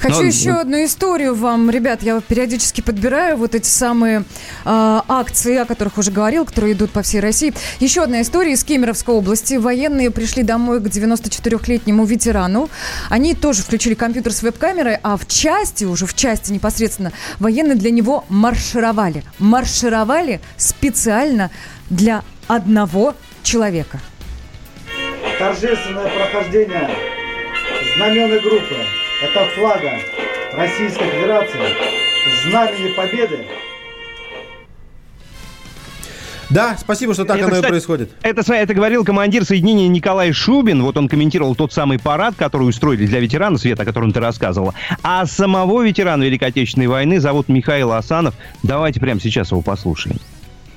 Хочу 0.00 0.20
Но- 0.20 0.22
еще 0.22 0.52
одну 0.52 0.82
историю 0.82 1.34
вам, 1.34 1.68
ребят. 1.68 2.02
Я 2.02 2.20
периодически 2.22 2.80
подбираю 2.80 3.36
вот 3.36 3.54
эти 3.54 3.66
самые 3.68 4.24
а, 4.64 5.04
акции, 5.08 5.56
о 5.56 5.66
которых 5.66 5.98
уже 5.98 6.10
говорил, 6.10 6.46
которые 6.46 6.72
идут 6.72 6.90
по 6.90 7.02
всей 7.02 7.20
России. 7.20 7.52
Еще 7.80 8.02
одна 8.02 8.22
история 8.22 8.52
из 8.52 8.64
Кемеровской 8.64 9.14
области. 9.14 9.54
Военные 9.54 10.10
пришли 10.10 10.42
домой 10.42 10.80
к 10.80 10.84
94-летнему 10.84 12.04
ветерану. 12.04 12.70
Они 13.10 13.34
тоже 13.34 13.62
включили 13.62 13.92
компьютер 13.94 14.32
с 14.32 14.42
веб-камерой, 14.42 14.96
а 15.02 15.18
в 15.18 15.26
части, 15.26 15.84
уже 15.84 16.06
в 16.06 16.14
части 16.14 16.50
непосредственно, 16.50 17.12
военные 17.38 17.76
для 17.76 17.90
него 17.90 18.24
маршировали. 18.30 19.22
Маршировали 19.38 20.40
специально 20.56 21.50
для 21.90 22.22
одного 22.48 23.14
человека. 23.42 24.00
торжественное 25.38 26.08
прохождение 26.08 26.90
знаменной 27.96 28.40
группы. 28.40 28.76
Это 29.22 29.44
флага 29.54 29.98
Российской 30.54 31.04
Федерации, 31.04 31.58
знамени 32.42 32.94
Победы 32.94 33.46
Да, 36.48 36.74
спасибо, 36.80 37.12
что 37.12 37.26
так 37.26 37.36
Это, 37.36 37.46
оно 37.46 37.54
и 37.54 37.58
кстати, 37.58 37.70
происходит. 37.70 38.10
Это, 38.22 38.54
это 38.54 38.72
говорил 38.72 39.04
командир 39.04 39.44
соединения 39.44 39.88
Николай 39.88 40.32
Шубин. 40.32 40.82
Вот 40.82 40.96
он 40.96 41.06
комментировал 41.06 41.54
тот 41.54 41.72
самый 41.74 41.98
парад, 41.98 42.34
который 42.36 42.62
устроили 42.62 43.04
для 43.04 43.20
ветерана, 43.20 43.58
Света, 43.58 43.82
о 43.82 43.84
котором 43.84 44.12
ты 44.12 44.20
рассказывала. 44.20 44.72
А 45.02 45.26
самого 45.26 45.82
ветерана 45.82 46.22
Великой 46.22 46.48
Отечественной 46.48 46.86
войны 46.86 47.20
зовут 47.20 47.50
Михаил 47.50 47.92
Асанов. 47.92 48.34
Давайте 48.62 49.00
прямо 49.00 49.20
сейчас 49.20 49.50
его 49.50 49.60
послушаем. 49.60 50.16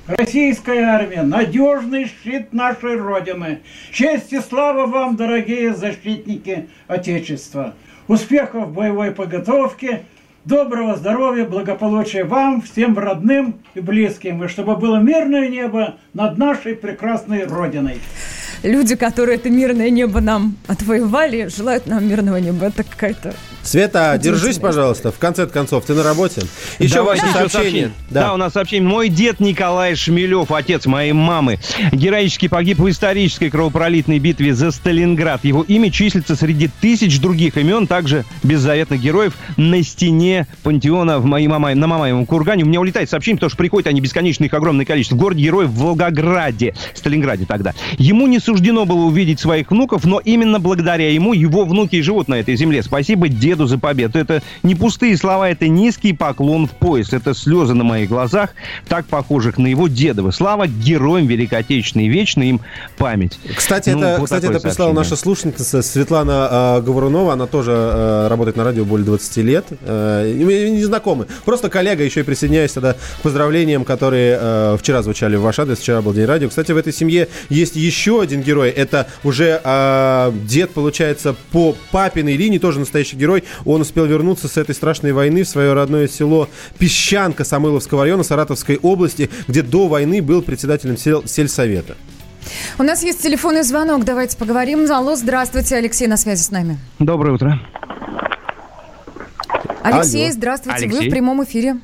Российская 0.06 0.82
армия– 0.82 1.22
надежный 1.24 2.12
щит 2.22 2.52
нашей 2.52 2.96
Родины. 2.96 3.60
Честь 3.90 4.34
и 4.34 4.40
слава 4.40 4.86
вам, 4.86 5.16
дорогие 5.16 5.74
защитники 5.74 6.68
Отечества. 6.88 7.72
Успехов 8.06 8.68
в 8.68 8.72
боевой 8.74 9.12
подготовке, 9.12 10.02
доброго 10.44 10.94
здоровья, 10.96 11.46
благополучия 11.46 12.24
вам, 12.24 12.60
всем 12.60 12.98
родным 12.98 13.62
и 13.72 13.80
близким. 13.80 14.44
И 14.44 14.48
чтобы 14.48 14.76
было 14.76 14.96
мирное 14.96 15.48
небо 15.48 15.94
над 16.12 16.36
нашей 16.36 16.74
прекрасной 16.76 17.46
Родиной. 17.46 18.00
Люди, 18.64 18.96
которые 18.96 19.36
это 19.36 19.50
мирное 19.50 19.90
небо 19.90 20.22
нам 20.22 20.56
отвоевали, 20.66 21.48
желают 21.54 21.86
нам 21.86 22.08
мирного 22.08 22.38
неба. 22.38 22.66
Это 22.66 22.82
какая-то 22.82 23.34
Света, 23.64 24.18
держись, 24.22 24.58
пожалуйста. 24.58 25.10
В 25.10 25.18
конце 25.18 25.46
концов, 25.46 25.86
ты 25.86 25.94
на 25.94 26.02
работе. 26.02 26.42
Еще 26.78 26.96
Давайте 26.96 27.24
ваше 27.24 27.38
еще 27.38 27.48
сообщение. 27.48 27.92
Да. 28.10 28.34
у 28.34 28.36
нас 28.36 28.52
сообщение. 28.52 28.86
Мой 28.86 29.08
дед 29.08 29.40
Николай 29.40 29.94
Шмелев, 29.94 30.52
отец 30.52 30.84
моей 30.84 31.12
мамы, 31.12 31.58
героически 31.90 32.48
погиб 32.48 32.78
в 32.78 32.88
исторической 32.90 33.48
кровопролитной 33.48 34.18
битве 34.18 34.54
за 34.54 34.70
Сталинград. 34.70 35.44
Его 35.44 35.62
имя 35.62 35.90
числится 35.90 36.36
среди 36.36 36.68
тысяч 36.80 37.18
других 37.20 37.56
имен, 37.56 37.86
также 37.86 38.26
беззаветных 38.42 39.00
героев, 39.00 39.32
на 39.56 39.82
стене 39.82 40.46
пантеона 40.62 41.18
в 41.18 41.24
моей 41.24 41.48
мама, 41.48 41.74
на 41.74 41.86
Мамаевом 41.86 42.26
кургане. 42.26 42.64
У 42.64 42.66
меня 42.66 42.80
улетает 42.80 43.08
сообщение, 43.08 43.38
потому 43.38 43.48
что 43.48 43.56
приходят 43.56 43.86
они 43.86 44.02
бесконечно, 44.02 44.44
их 44.44 44.52
огромное 44.52 44.84
количество. 44.84 45.16
В 45.16 45.18
городе 45.18 45.42
героев 45.42 45.70
в 45.70 45.78
Волгограде, 45.78 46.74
Сталинграде 46.94 47.46
тогда. 47.46 47.72
Ему 47.96 48.26
не 48.26 48.40
суждено 48.40 48.53
было 48.84 49.04
увидеть 49.04 49.40
своих 49.40 49.70
внуков, 49.70 50.04
но 50.04 50.20
именно 50.20 50.60
благодаря 50.60 51.10
ему 51.10 51.32
его 51.32 51.64
внуки 51.64 51.96
и 51.96 52.02
живут 52.02 52.28
на 52.28 52.34
этой 52.34 52.56
земле. 52.56 52.82
Спасибо 52.82 53.28
деду 53.28 53.66
за 53.66 53.78
победу. 53.78 54.18
Это 54.18 54.42
не 54.62 54.74
пустые 54.74 55.16
слова, 55.16 55.48
это 55.48 55.68
низкий 55.68 56.12
поклон 56.12 56.66
в 56.66 56.70
пояс. 56.72 57.12
Это 57.12 57.34
слезы 57.34 57.74
на 57.74 57.84
моих 57.84 58.08
глазах, 58.08 58.50
так 58.88 59.06
похожих 59.06 59.58
на 59.58 59.66
его 59.66 59.88
дедовы. 59.88 60.32
Слава 60.32 60.66
героям 60.66 61.26
Великой 61.26 61.60
Отечественной, 61.60 62.08
вечная 62.08 62.46
им 62.46 62.60
память. 62.96 63.38
Кстати, 63.56 63.90
Ну, 63.90 64.00
это, 64.00 64.16
вот 64.20 64.24
кстати, 64.24 64.44
это 64.44 64.60
прислала 64.60 64.74
сообщение. 64.74 64.94
наша 64.96 65.16
слушательница 65.16 65.82
Светлана 65.82 66.48
э, 66.50 66.82
Говорунова. 66.82 67.32
Она 67.32 67.46
тоже 67.46 67.72
э, 67.72 68.28
работает 68.28 68.56
на 68.56 68.64
радио 68.64 68.84
более 68.84 69.06
20 69.06 69.36
лет. 69.38 69.66
Э, 69.82 70.32
не 70.34 70.84
знакомы. 70.84 71.26
Просто 71.44 71.68
коллега. 71.70 72.04
Еще 72.04 72.20
и 72.20 72.22
присоединяюсь 72.22 72.72
тогда 72.72 72.94
к 72.94 73.22
поздравлениям, 73.22 73.84
которые 73.84 74.38
э, 74.40 74.76
вчера 74.78 75.02
звучали 75.02 75.36
в 75.36 75.42
ваш 75.42 75.58
адрес. 75.58 75.78
Вчера 75.78 76.02
был 76.02 76.12
День 76.12 76.26
радио. 76.26 76.48
Кстати, 76.48 76.72
в 76.72 76.76
этой 76.76 76.92
семье 76.92 77.28
есть 77.48 77.76
еще 77.76 78.20
один 78.20 78.42
герой. 78.44 78.70
Это 78.70 79.08
уже 79.24 79.60
э, 79.64 80.32
дед, 80.44 80.70
получается, 80.72 81.34
по 81.52 81.74
папиной 81.90 82.36
линии, 82.36 82.58
тоже 82.58 82.78
настоящий 82.78 83.16
герой. 83.16 83.44
Он 83.64 83.80
успел 83.80 84.04
вернуться 84.06 84.48
с 84.48 84.56
этой 84.56 84.74
страшной 84.74 85.12
войны 85.12 85.42
в 85.42 85.48
свое 85.48 85.72
родное 85.72 86.06
село 86.08 86.48
Песчанка 86.78 87.44
Самойловского 87.44 88.02
района 88.02 88.22
Саратовской 88.22 88.78
области, 88.82 89.30
где 89.48 89.62
до 89.62 89.88
войны 89.88 90.22
был 90.22 90.42
председателем 90.42 90.96
сел- 90.96 91.26
сельсовета. 91.26 91.96
У 92.78 92.82
нас 92.82 93.02
есть 93.02 93.22
телефонный 93.22 93.62
звонок, 93.62 94.04
давайте 94.04 94.36
поговорим. 94.36 94.90
Алло, 94.90 95.16
здравствуйте, 95.16 95.76
Алексей 95.76 96.06
на 96.06 96.16
связи 96.16 96.42
с 96.42 96.50
нами. 96.50 96.78
Доброе 96.98 97.34
утро. 97.34 97.58
Алексей, 99.82 100.24
Алло. 100.24 100.32
здравствуйте, 100.32 100.86
вы 100.86 100.92
Алексей. 100.92 101.08
в 101.08 101.12
прямом 101.12 101.44
эфире. 101.44 101.76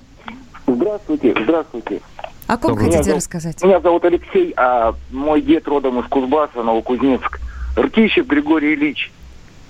Здравствуйте, 0.66 1.34
здравствуйте. 1.42 2.00
О 2.50 2.56
ком 2.58 2.70
Добрый 2.72 2.86
хотите 2.86 3.04
день. 3.04 3.14
рассказать? 3.14 3.62
Меня 3.62 3.78
зовут 3.78 4.04
Алексей, 4.04 4.52
а 4.56 4.96
мой 5.12 5.40
дед 5.40 5.68
родом 5.68 6.00
из 6.00 6.06
Кузбасса, 6.06 6.64
Новокузнецк. 6.64 7.38
Ртищев 7.78 8.26
Григорий 8.26 8.74
Ильич. 8.74 9.12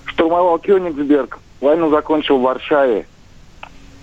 Штурмовал 0.05 0.57
Кёнигсберг, 0.57 1.37
войну 1.59 1.91
закончил 1.91 2.39
в 2.39 2.41
Варшаве. 2.41 3.05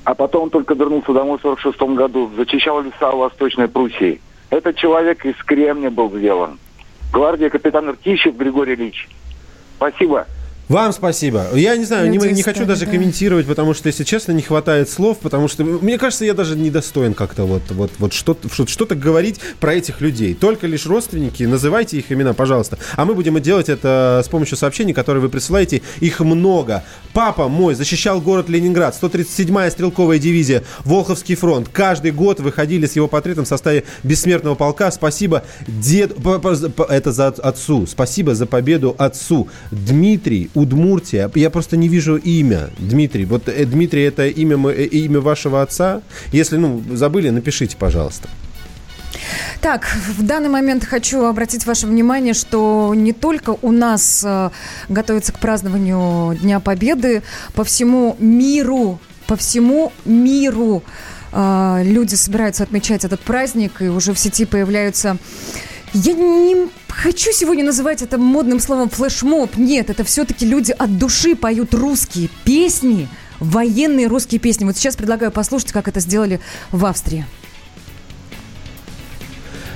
А 0.04 0.14
потом 0.14 0.48
только 0.50 0.74
вернулся 0.74 1.12
домой 1.12 1.38
в 1.38 1.42
46 1.42 1.76
году. 1.96 2.30
Зачищал 2.36 2.80
леса 2.80 3.10
в 3.10 3.18
Восточной 3.18 3.66
Пруссии. 3.66 4.20
Этот 4.48 4.76
человек 4.76 5.26
из 5.26 5.34
Кремня 5.44 5.90
был 5.90 6.16
сделан. 6.16 6.60
Гвардия 7.12 7.50
капитан 7.50 7.90
Ртищев 7.90 8.36
Григорий 8.36 8.74
Ильич. 8.74 9.08
Спасибо. 9.76 10.28
Вам 10.68 10.92
спасибо. 10.92 11.46
Я 11.54 11.76
не 11.78 11.86
знаю, 11.86 12.10
не, 12.10 12.18
Люди 12.18 12.34
не 12.34 12.42
хочу 12.42 12.66
даже 12.66 12.84
да. 12.84 12.90
комментировать, 12.92 13.46
потому 13.46 13.72
что, 13.72 13.86
если 13.86 14.04
честно, 14.04 14.32
не 14.32 14.42
хватает 14.42 14.90
слов, 14.90 15.16
потому 15.18 15.48
что, 15.48 15.64
мне 15.64 15.96
кажется, 15.96 16.26
я 16.26 16.34
даже 16.34 16.56
не 16.56 16.68
достоин 16.70 17.14
как-то 17.14 17.44
вот, 17.46 17.62
вот, 17.70 17.90
вот 17.98 18.12
что-то, 18.12 18.52
что- 18.52 18.66
что-то 18.66 18.94
говорить 18.94 19.40
про 19.60 19.74
этих 19.74 20.02
людей. 20.02 20.34
Только 20.34 20.66
лишь 20.66 20.84
родственники, 20.84 21.42
называйте 21.44 21.96
их 21.98 22.12
имена, 22.12 22.34
пожалуйста. 22.34 22.78
А 22.96 23.06
мы 23.06 23.14
будем 23.14 23.40
делать 23.40 23.70
это 23.70 24.20
с 24.22 24.28
помощью 24.28 24.58
сообщений, 24.58 24.92
которые 24.92 25.22
вы 25.22 25.30
присылаете. 25.30 25.80
Их 26.00 26.20
много. 26.20 26.84
Папа 27.14 27.48
мой 27.48 27.74
защищал 27.74 28.20
город 28.20 28.50
Ленинград, 28.50 28.94
137-я 29.00 29.70
стрелковая 29.70 30.18
дивизия, 30.18 30.64
Волховский 30.84 31.34
фронт. 31.34 31.68
Каждый 31.72 32.10
год 32.10 32.40
выходили 32.40 32.84
с 32.86 32.94
его 32.94 33.08
портретом 33.08 33.46
в 33.46 33.48
составе 33.48 33.84
бессмертного 34.02 34.54
полка. 34.54 34.90
Спасибо, 34.90 35.44
дед, 35.66 36.12
это 36.90 37.12
за 37.12 37.28
от- 37.28 37.38
отцу. 37.38 37.86
Спасибо 37.86 38.34
за 38.34 38.44
победу 38.44 38.94
отцу. 38.98 39.48
Дмитрий, 39.70 40.50
Удмуртия. 40.58 41.30
Я 41.34 41.50
просто 41.50 41.76
не 41.76 41.88
вижу 41.88 42.16
имя. 42.16 42.70
Дмитрий. 42.78 43.24
Вот 43.24 43.48
э, 43.48 43.64
Дмитрий 43.64 44.02
это 44.02 44.26
имя, 44.26 44.56
мо- 44.56 44.72
э, 44.72 44.84
имя 44.84 45.20
вашего 45.20 45.62
отца. 45.62 46.00
Если, 46.32 46.56
ну, 46.56 46.82
забыли, 46.92 47.30
напишите, 47.30 47.76
пожалуйста. 47.76 48.28
Так, 49.60 49.86
в 50.18 50.22
данный 50.22 50.48
момент 50.48 50.84
хочу 50.84 51.24
обратить 51.24 51.66
ваше 51.66 51.86
внимание, 51.86 52.34
что 52.34 52.92
не 52.94 53.12
только 53.12 53.56
у 53.62 53.72
нас 53.72 54.22
э, 54.24 54.50
готовится 54.88 55.32
к 55.32 55.38
празднованию 55.38 56.36
Дня 56.36 56.60
Победы, 56.60 57.22
по 57.54 57.64
всему 57.64 58.16
миру, 58.18 59.00
по 59.26 59.36
всему 59.36 59.92
миру 60.04 60.82
э, 61.32 61.82
люди 61.84 62.14
собираются 62.14 62.62
отмечать 62.62 63.04
этот 63.04 63.20
праздник, 63.20 63.82
и 63.82 63.88
уже 63.88 64.12
в 64.12 64.18
сети 64.18 64.44
появляются 64.44 65.16
Я 65.94 66.12
не 66.12 66.68
хочу 66.88 67.32
сегодня 67.32 67.64
называть 67.64 68.02
это 68.02 68.18
модным 68.18 68.60
словом 68.60 68.90
флешмоб. 68.90 69.56
Нет, 69.56 69.90
это 69.90 70.04
все-таки 70.04 70.46
люди 70.46 70.72
от 70.72 70.98
души 70.98 71.34
поют 71.34 71.74
русские 71.74 72.28
песни, 72.44 73.08
военные 73.40 74.06
русские 74.06 74.40
песни. 74.40 74.64
Вот 74.64 74.76
сейчас 74.76 74.96
предлагаю 74.96 75.32
послушать, 75.32 75.72
как 75.72 75.88
это 75.88 76.00
сделали 76.00 76.40
в 76.72 76.84
Австрии. 76.84 77.24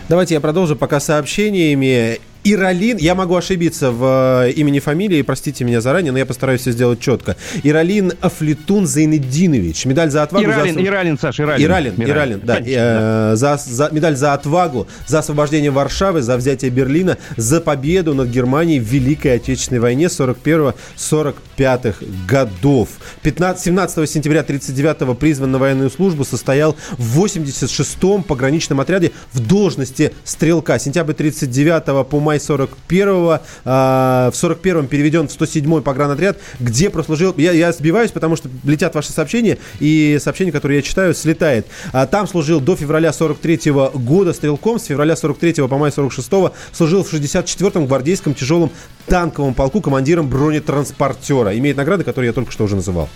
Давайте 0.09 0.35
я 0.35 0.41
продолжу 0.41 0.77
пока 0.77 1.01
сообщениями. 1.01 2.21
Иралин, 2.45 2.97
я 2.97 3.15
могу 3.15 3.37
ошибиться 3.37 3.93
в 3.93 4.45
э, 4.47 4.53
имени 4.53 4.81
фамилии, 4.81 5.23
простите 5.23 5.65
меня 5.65 5.81
заранее, 5.81 6.11
но 6.11 6.19
я 6.19 6.27
постараюсь 6.27 6.63
все 6.63 6.73
сделать 6.73 6.99
четко. 6.99 7.37
Иралин 7.63 8.13
Афлетун 8.21 8.87
Зайнединович. 8.87 9.85
Медаль 9.87 10.11
за 10.11 10.25
отвагу. 10.25 10.47
Иралин, 10.47 10.75
за... 10.75 10.81
Иралин, 10.83 11.19
Саша, 11.19 11.45
Иралин. 11.45 11.67
Иралин, 11.67 11.95
Иралин, 11.99 12.11
Иралин 12.11 12.41
да. 12.43 12.59
Э, 12.65 13.37
за, 13.37 13.57
за, 13.57 13.91
медаль 13.93 14.17
за 14.17 14.35
отвагу, 14.35 14.89
за 15.07 15.21
освобождение 15.21 15.71
Варшавы, 15.71 16.21
за 16.23 16.37
взятие 16.37 16.73
Берлина, 16.73 17.17
за 17.37 17.61
победу 17.61 18.13
над 18.15 18.29
Германией 18.29 18.81
в 18.81 18.85
Великой 18.85 19.37
Отечественной 19.37 19.81
войне 19.81 20.07
41-45 20.07 21.95
годов. 22.27 22.89
15, 23.23 23.63
17 23.63 24.11
сентября 24.11 24.41
1939 24.41 25.17
призван 25.17 25.53
на 25.53 25.59
военную 25.59 25.91
службу, 25.91 26.25
состоял 26.25 26.77
в 26.99 27.25
86-м 27.25 28.25
пограничном 28.25 28.81
отряде 28.81 29.13
в 29.33 29.39
должности 29.39 30.13
стрелка. 30.25 30.81
Сентябрь 30.81 31.13
39 31.13 32.09
по 32.09 32.19
май 32.19 32.32
41-го. 32.39 33.41
А, 33.65 34.31
в 34.31 34.35
41-м 34.35 34.87
переведен 34.87 35.29
в 35.29 35.31
107-й 35.31 35.83
погранотряд, 35.83 36.39
где 36.61 36.91
прослужил... 36.91 37.35
Я, 37.37 37.53
я 37.53 37.73
сбиваюсь, 37.73 38.11
потому 38.11 38.37
что 38.37 38.49
летят 38.65 38.95
ваши 38.95 39.13
сообщения, 39.13 39.59
и 39.81 40.19
сообщение, 40.21 40.53
которое 40.53 40.77
я 40.77 40.83
читаю, 40.83 41.15
слетает. 41.15 41.67
А, 41.93 42.07
там 42.07 42.27
служил 42.27 42.61
до 42.61 42.77
февраля 42.77 43.11
43-го 43.11 43.99
года 43.99 44.33
стрелком, 44.33 44.79
с 44.79 44.85
февраля 44.85 45.15
43-го 45.15 45.69
по 45.69 45.79
май 45.79 45.91
46-го 45.91 46.53
служил 46.73 47.05
в 47.05 47.13
64-м 47.13 47.87
гвардейском 47.87 48.35
тяжелом 48.35 48.71
танковом 49.07 49.55
полку 49.55 49.81
командиром 49.81 50.29
бронетранспортера. 50.29 51.57
Имеет 51.59 51.77
награды, 51.77 52.05
которые 52.05 52.29
я 52.29 52.33
только 52.33 52.53
что 52.53 52.65
уже 52.65 52.77
называл. 52.77 53.09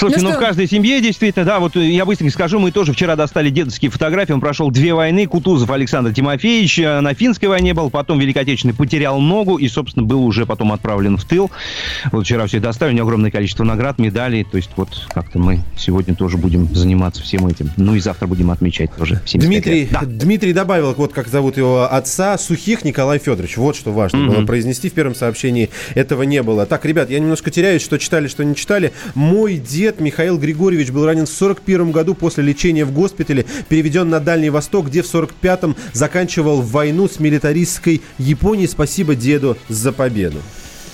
Слушайте, 0.00 0.24
ну, 0.24 0.30
ну 0.30 0.36
в 0.36 0.38
каждой 0.38 0.66
семье 0.66 0.98
действительно, 1.02 1.44
да, 1.44 1.60
вот 1.60 1.76
я 1.76 2.06
быстренько 2.06 2.32
скажу, 2.32 2.58
мы 2.58 2.70
тоже 2.70 2.94
вчера 2.94 3.16
достали 3.16 3.50
дедовские 3.50 3.90
фотографии, 3.90 4.32
он 4.32 4.40
прошел 4.40 4.70
две 4.70 4.94
войны, 4.94 5.26
Кутузов 5.26 5.70
Александр 5.70 6.14
Тимофеевич 6.14 6.78
э, 6.78 7.00
на 7.00 7.12
финской 7.12 7.50
войне 7.50 7.74
был, 7.74 7.90
потом 7.90 8.18
Великой 8.18 8.44
Отечественной 8.44 8.72
потерял 8.72 9.20
ногу 9.20 9.58
и, 9.58 9.68
собственно, 9.68 10.06
был 10.06 10.24
уже 10.24 10.46
потом 10.46 10.72
отправлен 10.72 11.18
в 11.18 11.24
тыл. 11.26 11.50
Вот 12.12 12.24
вчера 12.24 12.46
все 12.46 12.60
доставили, 12.60 12.94
у 12.94 12.96
него 12.96 13.08
огромное 13.08 13.30
количество 13.30 13.62
наград, 13.62 13.98
медалей, 13.98 14.44
то 14.44 14.56
есть 14.56 14.70
вот 14.76 14.88
как-то 15.12 15.38
мы 15.38 15.60
сегодня 15.76 16.14
тоже 16.14 16.38
будем 16.38 16.74
заниматься 16.74 17.22
всем 17.22 17.46
этим. 17.46 17.70
Ну 17.76 17.94
и 17.94 18.00
завтра 18.00 18.26
будем 18.26 18.50
отмечать 18.50 18.90
тоже. 18.96 19.20
Дмитрий, 19.34 19.86
да. 19.90 20.00
Дмитрий 20.04 20.54
добавил, 20.54 20.94
вот 20.94 21.12
как 21.12 21.28
зовут 21.28 21.58
его 21.58 21.92
отца, 21.92 22.38
Сухих 22.38 22.86
Николай 22.86 23.18
Федорович. 23.18 23.58
Вот 23.58 23.76
что 23.76 23.92
важно 23.92 24.16
mm-hmm. 24.16 24.34
было 24.34 24.46
произнести 24.46 24.88
в 24.88 24.94
первом 24.94 25.14
сообщении. 25.14 25.68
Этого 25.94 26.22
не 26.22 26.42
было. 26.42 26.64
Так, 26.64 26.86
ребят, 26.86 27.10
я 27.10 27.20
немножко 27.20 27.50
теряюсь, 27.50 27.82
что 27.82 27.98
читали, 27.98 28.28
что 28.28 28.46
не 28.46 28.56
читали. 28.56 28.94
Мой 29.14 29.56
дед 29.56 29.89
Михаил 29.98 30.38
Григорьевич 30.38 30.90
был 30.90 31.06
ранен 31.06 31.26
в 31.26 31.30
41 31.30 31.90
году 31.90 32.14
после 32.14 32.44
лечения 32.44 32.84
в 32.84 32.92
госпитале, 32.92 33.46
переведен 33.68 34.08
на 34.08 34.20
Дальний 34.20 34.50
Восток, 34.50 34.86
где 34.86 35.02
в 35.02 35.12
45-м 35.12 35.74
заканчивал 35.92 36.60
войну 36.60 37.08
с 37.08 37.18
милитаристской 37.18 38.02
Японией. 38.18 38.68
Спасибо 38.68 39.16
деду 39.16 39.56
за 39.68 39.90
победу. 39.90 40.38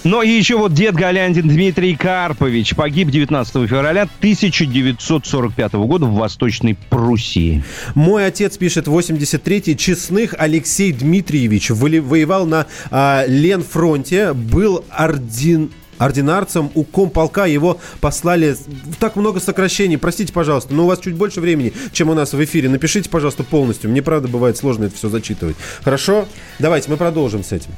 Но 0.06 0.22
и 0.22 0.30
еще 0.30 0.56
вот 0.56 0.72
дед 0.72 0.94
Галяндин 0.94 1.48
Дмитрий 1.48 1.96
Карпович 1.96 2.76
погиб 2.76 3.10
19 3.10 3.68
февраля 3.68 4.02
1945 4.02 5.72
года 5.72 6.06
в 6.06 6.14
Восточной 6.14 6.76
Пруссии. 6.90 7.64
Мой 7.96 8.24
отец 8.24 8.56
пишет 8.56 8.86
83-й. 8.86 9.74
Честных 9.74 10.32
Алексей 10.38 10.92
Дмитриевич 10.92 11.70
воевал 11.70 12.46
на 12.46 12.66
а, 12.92 13.24
Ленфронте, 13.26 14.32
был 14.32 14.84
орден 14.96 15.70
ординарцем 15.98 16.70
у 16.74 16.84
комполка. 16.84 17.46
Его 17.46 17.78
послали... 18.00 18.56
Так 18.98 19.16
много 19.16 19.40
сокращений. 19.40 19.98
Простите, 19.98 20.32
пожалуйста, 20.32 20.74
но 20.74 20.84
у 20.84 20.86
вас 20.86 20.98
чуть 21.00 21.14
больше 21.14 21.40
времени, 21.40 21.72
чем 21.92 22.10
у 22.10 22.14
нас 22.14 22.32
в 22.32 22.44
эфире. 22.44 22.68
Напишите, 22.68 23.08
пожалуйста, 23.10 23.44
полностью. 23.44 23.90
Мне, 23.90 24.02
правда, 24.02 24.28
бывает 24.28 24.56
сложно 24.56 24.84
это 24.84 24.96
все 24.96 25.08
зачитывать. 25.08 25.56
Хорошо? 25.82 26.26
Давайте, 26.58 26.90
мы 26.90 26.96
продолжим 26.96 27.44
с 27.44 27.52
этим. 27.52 27.70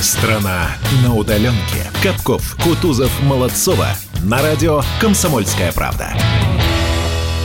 Страна 0.00 0.68
на 1.04 1.14
удаленке. 1.14 1.90
Капков, 2.02 2.56
Кутузов, 2.62 3.10
Молодцова. 3.22 3.88
На 4.24 4.40
радио 4.40 4.82
«Комсомольская 4.98 5.72
правда». 5.72 6.14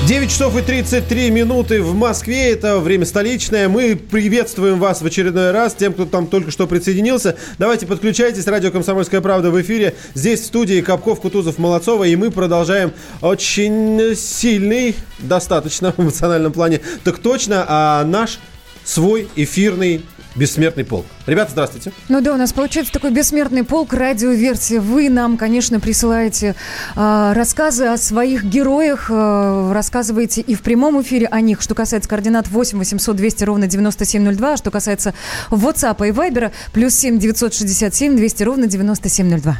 9 0.07 0.29
часов 0.29 0.55
и 0.55 0.61
33 0.61 1.31
минуты 1.31 1.81
в 1.81 1.95
Москве. 1.95 2.51
Это 2.51 2.77
время 2.79 3.07
столичное. 3.07 3.67
Мы 3.67 3.95
приветствуем 3.95 4.79
вас 4.79 5.01
в 5.01 5.05
очередной 5.07 5.49
раз. 5.49 5.73
Тем, 5.73 5.93
кто 5.93 6.05
там 6.05 6.27
только 6.27 6.51
что 6.51 6.67
присоединился, 6.67 7.35
давайте 7.57 7.87
подключайтесь. 7.87 8.45
Радио 8.45 8.69
«Комсомольская 8.69 9.19
правда» 9.19 9.49
в 9.49 9.59
эфире. 9.59 9.95
Здесь 10.13 10.41
в 10.41 10.45
студии 10.45 10.81
Капков, 10.81 11.21
Кутузов, 11.21 11.57
Молодцова. 11.57 12.03
И 12.03 12.15
мы 12.15 12.29
продолжаем 12.29 12.91
очень 13.21 14.15
сильный, 14.15 14.95
достаточно 15.17 15.91
в 15.91 15.99
эмоциональном 15.99 16.53
плане, 16.53 16.81
так 17.03 17.17
точно, 17.17 17.65
а 17.67 18.03
наш 18.03 18.37
свой 18.83 19.27
эфирный 19.35 20.05
Бессмертный 20.35 20.83
полк. 20.83 21.05
Ребята, 21.27 21.51
здравствуйте. 21.51 21.93
Ну 22.09 22.19
да, 22.19 22.33
у 22.33 22.37
нас 22.37 22.51
получается 22.51 22.91
такой 22.91 23.11
бессмертный 23.11 23.63
полк, 23.63 23.93
радиоверсия. 23.93 24.81
Вы 24.81 25.09
нам, 25.09 25.37
конечно, 25.37 25.79
присылаете 25.79 26.55
э, 26.95 27.33
рассказы 27.33 27.85
о 27.85 27.97
своих 27.97 28.43
героях, 28.43 29.09
э, 29.09 29.71
рассказываете 29.73 30.41
и 30.41 30.53
в 30.55 30.61
прямом 30.61 31.01
эфире 31.01 31.27
о 31.27 31.39
них, 31.39 31.61
что 31.61 31.73
касается 31.73 32.09
координат 32.09 32.49
8 32.49 32.77
800 32.77 33.15
200 33.15 33.43
ровно 33.45 33.67
9702, 33.67 34.53
а 34.53 34.57
что 34.57 34.71
касается 34.71 35.13
WhatsApp 35.51 36.05
и 36.05 36.11
Viber, 36.11 36.51
плюс 36.73 36.93
7 36.95 37.17
967 37.17 38.17
200 38.17 38.43
ровно 38.43 38.67
9702. 38.67 39.57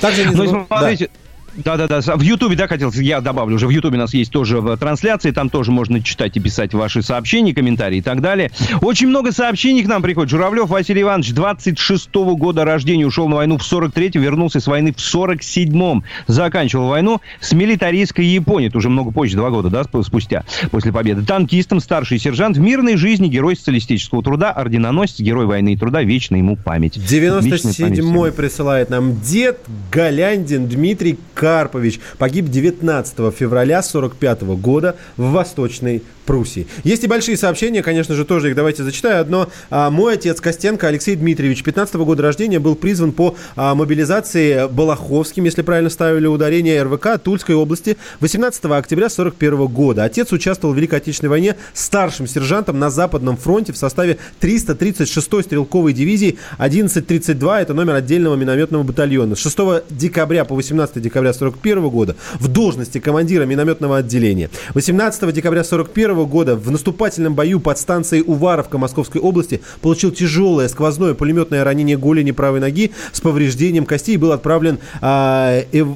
Также 0.00 0.26
не 0.26 0.34
забыв... 0.34 0.52
Ну, 0.52 0.66
смотрите, 0.66 1.10
да. 1.12 1.25
Да-да-да, 1.56 2.00
в 2.16 2.20
Ютубе, 2.20 2.56
да, 2.56 2.68
хотел, 2.68 2.92
я 2.92 3.20
добавлю, 3.20 3.56
уже 3.56 3.66
в 3.66 3.70
Ютубе 3.70 3.96
у 3.96 4.00
нас 4.00 4.12
есть 4.14 4.30
тоже 4.30 4.60
в 4.60 4.76
трансляции, 4.76 5.30
там 5.30 5.48
тоже 5.48 5.72
можно 5.72 6.02
читать 6.02 6.36
и 6.36 6.40
писать 6.40 6.74
ваши 6.74 7.02
сообщения, 7.02 7.54
комментарии 7.54 7.98
и 7.98 8.02
так 8.02 8.20
далее. 8.20 8.50
Очень 8.82 9.08
много 9.08 9.32
сообщений 9.32 9.82
к 9.82 9.86
нам 9.86 10.02
приходит. 10.02 10.30
Журавлев 10.30 10.68
Василий 10.68 11.02
Иванович, 11.02 11.30
26-го 11.30 12.36
года 12.36 12.64
рождения, 12.64 13.06
ушел 13.06 13.28
на 13.28 13.36
войну 13.36 13.58
в 13.58 13.62
43-м, 13.62 14.22
вернулся 14.22 14.60
с 14.60 14.66
войны 14.66 14.92
в 14.92 14.96
47-м. 14.96 16.04
Заканчивал 16.26 16.88
войну 16.88 17.20
с 17.40 17.52
милитаристской 17.52 18.26
Японией, 18.26 18.68
это 18.68 18.78
уже 18.78 18.90
много 18.90 19.10
позже, 19.10 19.36
два 19.36 19.50
года, 19.50 19.70
да, 19.70 19.84
спустя, 20.02 20.44
после 20.70 20.92
победы. 20.92 21.24
Танкистом, 21.24 21.80
старший 21.80 22.18
сержант, 22.18 22.56
в 22.56 22.60
мирной 22.60 22.96
жизни, 22.96 23.28
герой 23.28 23.56
социалистического 23.56 24.22
труда, 24.22 24.52
орденоносец, 24.52 25.20
герой 25.20 25.46
войны 25.46 25.72
и 25.72 25.76
труда, 25.76 26.02
вечная 26.02 26.40
ему 26.40 26.56
память. 26.56 26.96
97-й 26.96 28.32
присылает 28.32 28.90
нам 28.90 29.20
дед 29.20 29.58
Галяндин 29.90 30.66
Дмитрий 30.68 31.18
Карпович 31.46 32.00
погиб 32.18 32.46
19 32.46 33.32
февраля 33.32 33.78
1945 33.78 34.42
года 34.58 34.96
в 35.16 35.30
Восточной 35.30 36.02
Пруссии. 36.26 36.66
Есть 36.82 37.04
и 37.04 37.06
большие 37.06 37.36
сообщения, 37.36 37.84
конечно 37.84 38.16
же, 38.16 38.24
тоже 38.24 38.50
их 38.50 38.56
давайте 38.56 38.82
зачитаю. 38.82 39.20
Одно. 39.20 39.48
А, 39.70 39.90
мой 39.90 40.14
отец 40.14 40.40
Костенко 40.40 40.88
Алексей 40.88 41.14
Дмитриевич, 41.14 41.62
15 41.62 41.94
-го 41.94 42.04
года 42.04 42.24
рождения, 42.24 42.58
был 42.58 42.74
призван 42.74 43.12
по 43.12 43.36
а, 43.54 43.76
мобилизации 43.76 44.66
Балаховским, 44.66 45.44
если 45.44 45.62
правильно 45.62 45.88
ставили 45.88 46.26
ударение, 46.26 46.82
РВК 46.82 47.22
Тульской 47.22 47.54
области 47.54 47.96
18 48.18 48.64
октября 48.64 49.08
41 49.08 49.66
года. 49.68 50.02
Отец 50.02 50.32
участвовал 50.32 50.74
в 50.74 50.76
Великой 50.76 50.96
Отечественной 50.96 51.30
войне 51.30 51.54
старшим 51.74 52.26
сержантом 52.26 52.80
на 52.80 52.90
Западном 52.90 53.36
фронте 53.36 53.72
в 53.72 53.76
составе 53.76 54.18
336-й 54.40 55.44
стрелковой 55.44 55.92
дивизии 55.92 56.38
1132, 56.58 57.62
это 57.62 57.72
номер 57.72 57.94
отдельного 57.94 58.34
минометного 58.34 58.82
батальона. 58.82 59.36
С 59.36 59.38
6 59.38 59.58
декабря 59.90 60.44
по 60.44 60.56
18 60.56 61.00
декабря 61.00 61.32
41 61.36 61.88
года 61.88 62.16
в 62.40 62.48
должности 62.48 62.98
командира 62.98 63.44
минометного 63.44 63.98
отделения. 63.98 64.50
18 64.74 65.32
декабря 65.32 65.64
41 65.64 66.24
года 66.26 66.56
в 66.56 66.70
наступательном 66.70 67.34
бою 67.34 67.60
под 67.60 67.78
станцией 67.78 68.24
Уваровка 68.26 68.78
Московской 68.78 69.20
области 69.20 69.60
получил 69.80 70.10
тяжелое 70.10 70.68
сквозное 70.68 71.14
пулеметное 71.14 71.64
ранение 71.64 71.96
голени 71.96 72.32
правой 72.32 72.60
ноги 72.60 72.92
с 73.12 73.20
повреждением 73.20 73.86
костей 73.86 74.14
и 74.14 74.18
был 74.18 74.32
отправлен 74.32 74.78
э, 75.00 75.64
эв... 75.72 75.88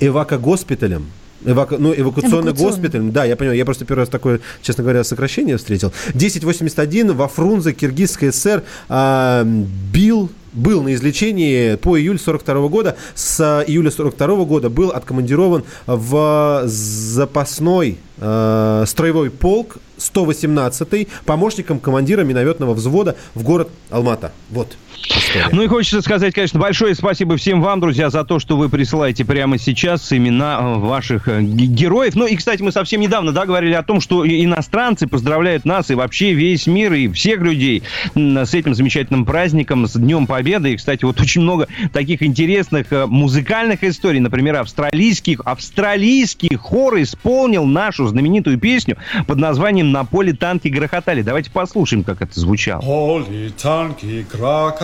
эвакогоспиталем 0.00 1.06
Эваку... 1.44 1.76
Ну, 1.78 1.94
эвакуационный 1.94 2.52
госпиталь. 2.52 3.00
Да, 3.02 3.24
я 3.24 3.36
понимаю. 3.36 3.56
Я 3.56 3.64
просто 3.64 3.84
первый 3.84 4.00
раз 4.00 4.08
такое, 4.08 4.40
честно 4.62 4.82
говоря, 4.82 5.04
сокращение 5.04 5.56
встретил. 5.56 5.92
1081 6.08 7.14
во 7.14 7.28
Фрунзе, 7.28 7.72
Киргизская 7.72 8.30
ССР, 8.30 8.62
э, 8.88 9.44
бил 9.92 10.30
был 10.52 10.82
на 10.82 10.94
излечении 10.94 11.76
по 11.76 11.98
июль 11.98 12.18
42 12.18 12.68
года. 12.68 12.96
С 13.14 13.64
июля 13.66 13.90
42 13.90 14.44
года 14.44 14.70
был 14.70 14.90
откомандирован 14.90 15.64
в 15.86 16.62
запасной 16.66 17.98
э, 18.18 18.84
строевой 18.86 19.30
полк 19.30 19.78
118-й, 19.98 21.08
помощником 21.24 21.78
командира 21.78 22.22
минометного 22.22 22.74
взвода 22.74 23.16
в 23.34 23.42
город 23.42 23.68
Алмата. 23.90 24.32
Вот. 24.50 24.76
История. 25.04 25.48
Ну 25.52 25.62
и 25.62 25.68
хочется 25.68 26.02
сказать, 26.02 26.34
конечно, 26.34 26.60
большое 26.60 26.94
спасибо 26.94 27.36
всем 27.36 27.60
вам, 27.60 27.80
друзья, 27.80 28.10
за 28.10 28.24
то, 28.24 28.38
что 28.38 28.56
вы 28.56 28.68
присылаете 28.68 29.24
прямо 29.24 29.58
сейчас 29.58 30.12
имена 30.12 30.58
э, 30.60 30.78
ваших 30.78 31.28
э, 31.28 31.42
героев. 31.42 32.14
Ну 32.14 32.26
и, 32.26 32.36
кстати, 32.36 32.62
мы 32.62 32.72
совсем 32.72 33.00
недавно 33.00 33.32
да, 33.32 33.46
говорили 33.46 33.74
о 33.74 33.82
том, 33.82 34.00
что 34.00 34.26
иностранцы 34.26 35.06
поздравляют 35.06 35.64
нас 35.64 35.90
и 35.90 35.94
вообще 35.94 36.32
весь 36.32 36.66
мир, 36.66 36.92
и 36.92 37.08
всех 37.08 37.40
людей 37.40 37.82
с 38.14 38.54
этим 38.54 38.74
замечательным 38.74 39.24
праздником, 39.24 39.86
с 39.86 39.94
Днем 39.98 40.26
Победы. 40.26 40.72
И, 40.72 40.76
кстати, 40.76 41.04
вот 41.04 41.20
очень 41.20 41.42
много 41.42 41.68
таких 41.92 42.22
интересных 42.22 42.92
э, 42.92 43.06
музыкальных 43.06 43.84
историй. 43.84 44.20
Например, 44.20 44.56
австралийский, 44.56 45.38
австралийский 45.44 46.54
хор 46.56 47.00
исполнил 47.00 47.64
нашу 47.64 48.06
знаменитую 48.06 48.58
песню 48.58 48.96
под 49.26 49.38
названием 49.38 49.92
«На 49.92 50.04
поле 50.04 50.32
танки 50.32 50.68
грохотали». 50.68 51.22
Давайте 51.22 51.50
послушаем, 51.50 52.04
как 52.04 52.22
это 52.22 52.38
звучало. 52.38 52.80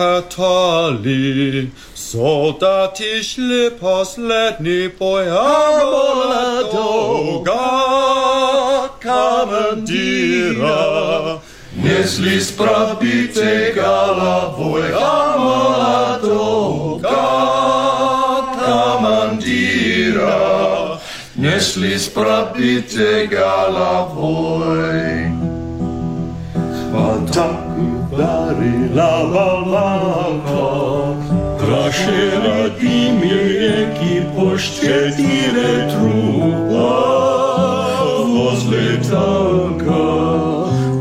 Natali, 0.07 1.69
so 1.93 2.55
dat 2.59 2.99
ich 2.99 3.37
lepos 3.37 4.17
letni 4.17 4.89
poi 4.99 5.27
amoladoga 5.27 6.85
kamandira. 9.03 10.79
Nesli 11.83 12.39
sprabite 12.41 13.73
gala 13.75 14.37
voi 14.57 14.87
amoladoga 15.11 16.47
kamandira. 18.63 20.39
Nesli 21.35 21.99
sprabite 21.99 23.27
gala 23.27 23.93
voi. 24.15 25.31
Ataku. 26.95 27.96
lari 28.17 28.75
la 28.97 29.15
balaka 29.31 30.67
Trașera 31.59 32.59
dimire 32.79 33.77
ki 33.97 34.15
poște 34.35 34.97
dire 35.15 35.71
trupa 35.91 36.93
Vozle 38.33 38.89
tanka 39.09 40.07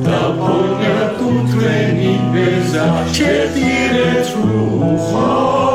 Da 0.04 0.22
pona 0.38 0.98
tu 1.18 1.30
treni 1.50 2.14
beza 2.32 2.88
ce 3.12 3.34
dire 3.54 4.10
trupa 4.30 5.65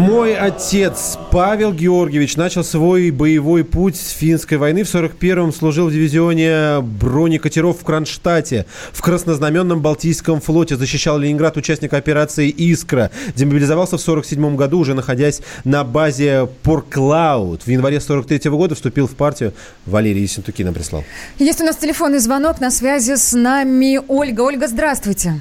Мой 0.00 0.34
отец 0.34 1.18
Павел 1.30 1.74
Георгиевич 1.74 2.38
начал 2.38 2.64
свой 2.64 3.10
боевой 3.10 3.64
путь 3.64 3.96
с 3.96 4.12
финской 4.12 4.56
войны. 4.56 4.82
В 4.82 4.86
41-м 4.86 5.52
служил 5.52 5.88
в 5.88 5.92
дивизионе 5.92 6.80
бронекатеров 6.80 7.78
в 7.78 7.84
Кронштадте. 7.84 8.64
В 8.92 9.02
краснознаменном 9.02 9.82
Балтийском 9.82 10.40
флоте 10.40 10.76
защищал 10.76 11.18
Ленинград 11.18 11.58
участник 11.58 11.92
операции 11.92 12.48
«Искра». 12.48 13.10
Демобилизовался 13.36 13.98
в 13.98 14.00
47 14.00 14.56
году, 14.56 14.78
уже 14.78 14.94
находясь 14.94 15.42
на 15.64 15.84
базе 15.84 16.48
Порклауд. 16.62 17.64
В 17.64 17.68
январе 17.68 18.00
43 18.00 18.48
-го 18.48 18.56
года 18.56 18.74
вступил 18.76 19.06
в 19.06 19.14
партию. 19.14 19.52
Валерий 19.84 20.22
Ессентуки 20.22 20.62
нам 20.62 20.72
прислал. 20.72 21.04
Есть 21.38 21.60
у 21.60 21.64
нас 21.64 21.76
телефонный 21.76 22.20
звонок 22.20 22.58
на 22.58 22.70
связи 22.70 23.16
с 23.16 23.34
нами 23.34 24.00
Ольга. 24.08 24.40
Ольга, 24.40 24.66
здравствуйте. 24.66 25.34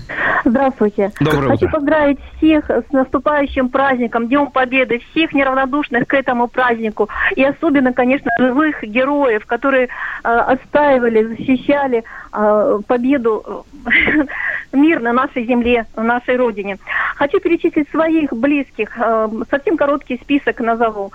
Здравствуйте. 0.45 1.11
Доброе 1.19 1.49
Хочу 1.51 1.65
утро. 1.65 1.79
поздравить 1.79 2.19
всех 2.37 2.69
с 2.69 2.91
наступающим 2.91 3.69
праздником, 3.69 4.27
Днем 4.27 4.48
Победы, 4.49 5.01
всех 5.11 5.33
неравнодушных 5.33 6.07
к 6.07 6.13
этому 6.13 6.47
празднику. 6.47 7.09
И 7.35 7.43
особенно, 7.43 7.93
конечно, 7.93 8.31
живых 8.39 8.83
героев, 8.83 9.45
которые 9.45 9.85
э, 9.85 9.89
отстаивали, 10.23 11.23
защищали 11.23 12.03
э, 12.33 12.79
победу, 12.87 13.65
э, 13.85 14.25
мир 14.73 14.99
на 15.01 15.13
нашей 15.13 15.45
земле, 15.45 15.85
на 15.95 16.03
нашей 16.03 16.37
родине. 16.37 16.77
Хочу 17.15 17.39
перечислить 17.39 17.89
своих 17.89 18.33
близких, 18.33 18.97
э, 18.97 19.29
совсем 19.49 19.77
короткий 19.77 20.17
список 20.17 20.59
назову. 20.59 21.11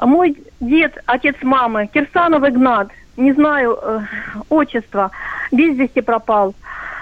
Мой 0.00 0.36
дед, 0.60 0.98
отец 1.06 1.36
мамы, 1.42 1.88
Кирсанов 1.92 2.48
Игнат, 2.48 2.88
не 3.16 3.32
знаю 3.32 3.78
э, 3.80 4.00
отчества, 4.48 5.10
без 5.50 5.76
вести 5.76 6.00
пропал. 6.00 6.54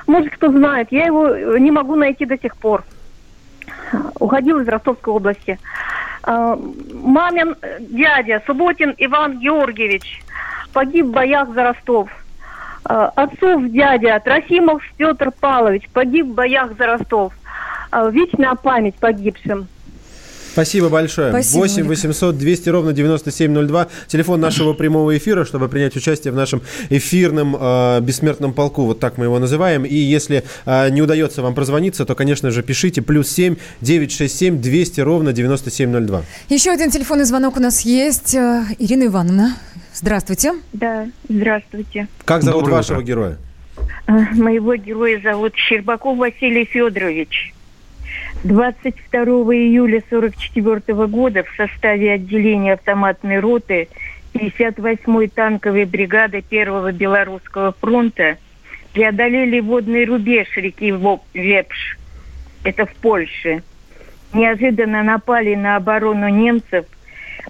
Может, 0.07 0.35
кто 0.35 0.51
знает, 0.51 0.89
я 0.91 1.07
его 1.07 1.59
не 1.59 1.71
могу 1.71 1.95
найти 1.95 2.25
до 2.25 2.37
сих 2.37 2.57
пор. 2.57 2.83
Уходил 4.19 4.61
из 4.61 4.69
Ростовской 4.69 5.13
области. 5.13 5.59
А, 6.23 6.59
Мамин 6.93 7.57
дядя 7.81 8.43
Субботин 8.47 8.95
Иван 8.99 9.39
Георгиевич 9.39 10.23
погиб 10.73 11.07
в 11.07 11.11
боях 11.11 11.49
за 11.55 11.65
Ростов. 11.65 12.11
А, 12.85 13.07
Отцов 13.17 13.65
дядя 13.69 14.21
Трофимов 14.21 14.83
Петр 14.97 15.31
Павлович 15.31 15.89
погиб 15.91 16.27
в 16.27 16.35
боях 16.35 16.77
за 16.77 16.87
Ростов. 16.87 17.33
А, 17.91 18.09
Вечная 18.09 18.55
память 18.55 18.97
погибшим. 18.97 19.69
Спасибо 20.53 20.89
большое. 20.89 21.31
Спасибо, 21.31 21.61
8 21.61 21.77
Ольга. 21.83 21.89
800 21.89 22.39
200 22.39 22.69
ровно 22.71 22.93
9702. 22.93 23.89
Телефон 24.09 24.41
нашего 24.41 24.73
прямого 24.73 25.17
эфира, 25.17 25.45
чтобы 25.45 25.69
принять 25.69 25.97
участие 25.97 26.33
в 26.33 26.37
нашем 26.37 26.63
эфирном 26.91 27.57
э, 27.59 28.01
бессмертном 28.01 28.53
полку. 28.53 28.85
Вот 28.85 29.01
так 29.01 29.19
мы 29.19 29.27
его 29.27 29.39
называем. 29.39 29.85
И 29.85 29.95
если 29.95 30.43
э, 30.67 30.91
не 30.91 31.03
удается 31.03 31.43
вам 31.43 31.55
прозвониться, 31.55 32.05
то, 32.05 32.15
конечно 32.15 32.51
же, 32.51 32.63
пишите 32.63 33.03
плюс 33.03 33.29
7 33.31 33.57
967 33.81 34.61
200 34.61 35.01
ровно 35.01 35.33
9702. 35.33 36.23
Еще 36.49 36.71
один 36.71 36.91
телефонный 36.91 37.25
звонок 37.25 37.57
у 37.57 37.61
нас 37.61 37.83
есть. 37.83 38.35
Э, 38.35 38.65
Ирина 38.79 39.07
Ивановна, 39.07 39.57
здравствуйте. 39.95 40.55
Да, 40.73 41.07
здравствуйте. 41.29 42.09
Как 42.25 42.43
зовут 42.43 42.63
Доброе 42.63 42.77
вашего 42.77 42.97
утро. 42.99 43.07
героя? 43.07 43.37
А, 44.07 44.13
Моего 44.35 44.75
героя 44.77 45.21
зовут 45.23 45.55
Щербаков 45.57 46.19
Василий 46.19 46.65
Федорович. 46.65 47.55
22 48.43 49.23
июля 49.55 50.03
44 50.09 51.07
года 51.09 51.45
в 51.45 51.57
составе 51.57 52.13
отделения 52.13 52.73
автоматной 52.73 53.39
роты 53.39 53.89
58-й 54.33 55.29
танковой 55.29 55.85
бригады 55.85 56.39
1-го 56.39 56.91
Белорусского 56.93 57.75
фронта 57.79 58.39
преодолели 58.95 59.61
водный 59.61 60.07
рубеж 60.07 60.49
реки 60.57 60.95
Вепш. 61.35 61.99
Это 62.65 62.87
в 62.87 62.95
Польше. 62.95 63.63
Неожиданно 64.33 65.03
напали 65.03 65.55
на 65.55 65.77
оборону 65.77 66.29
немцев 66.29 66.87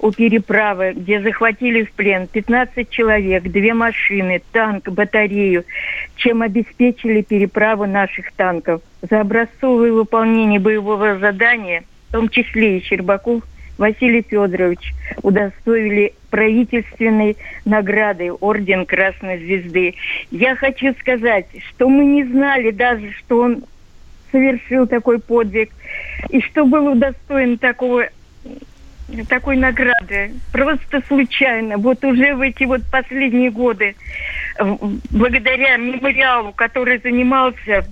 у 0.01 0.11
переправы, 0.11 0.95
где 0.97 1.21
захватили 1.21 1.85
в 1.85 1.93
плен 1.93 2.27
15 2.27 2.91
человек, 2.91 3.45
две 3.45 3.75
машины, 3.75 4.43
танк, 4.51 4.89
батарею, 4.89 5.65
чем 6.17 6.43
обеспечили 6.43 7.23
переправу 7.23 7.87
наших 7.87 8.33
танков. 8.33 8.83
За 9.09 9.21
образцовое 9.21 9.93
выполнение 9.93 10.61
боевого 10.61 11.19
задания, 11.19 11.85
в 12.09 12.13
том 12.13 12.29
числе 12.29 12.79
и 12.79 12.83
Щербаков 12.83 13.43
Василий 13.79 14.23
Федорович, 14.23 14.93
удостоили 15.23 16.13
правительственной 16.29 17.37
награды 17.65 18.31
Орден 18.31 18.85
Красной 18.85 19.39
Звезды. 19.39 19.95
Я 20.31 20.55
хочу 20.55 20.93
сказать, 21.01 21.47
что 21.69 21.89
мы 21.89 22.05
не 22.05 22.25
знали 22.25 22.71
даже, 22.73 23.11
что 23.13 23.41
он 23.41 23.65
совершил 24.31 24.87
такой 24.87 25.19
подвиг, 25.19 25.71
и 26.29 26.41
что 26.43 26.67
был 26.67 26.89
удостоен 26.89 27.59
такого 27.59 28.09
такой 29.29 29.57
награды. 29.57 30.33
Просто 30.53 31.03
случайно. 31.09 31.79
Вот 31.79 32.05
уже 32.05 32.35
в 32.35 32.43
эти 32.43 32.65
вот 32.65 32.83
последние 32.93 33.51
годы, 33.51 33.97
благодаря 35.11 35.77
мемориалу, 35.79 36.53
который 36.53 36.99
занимался 36.99 37.87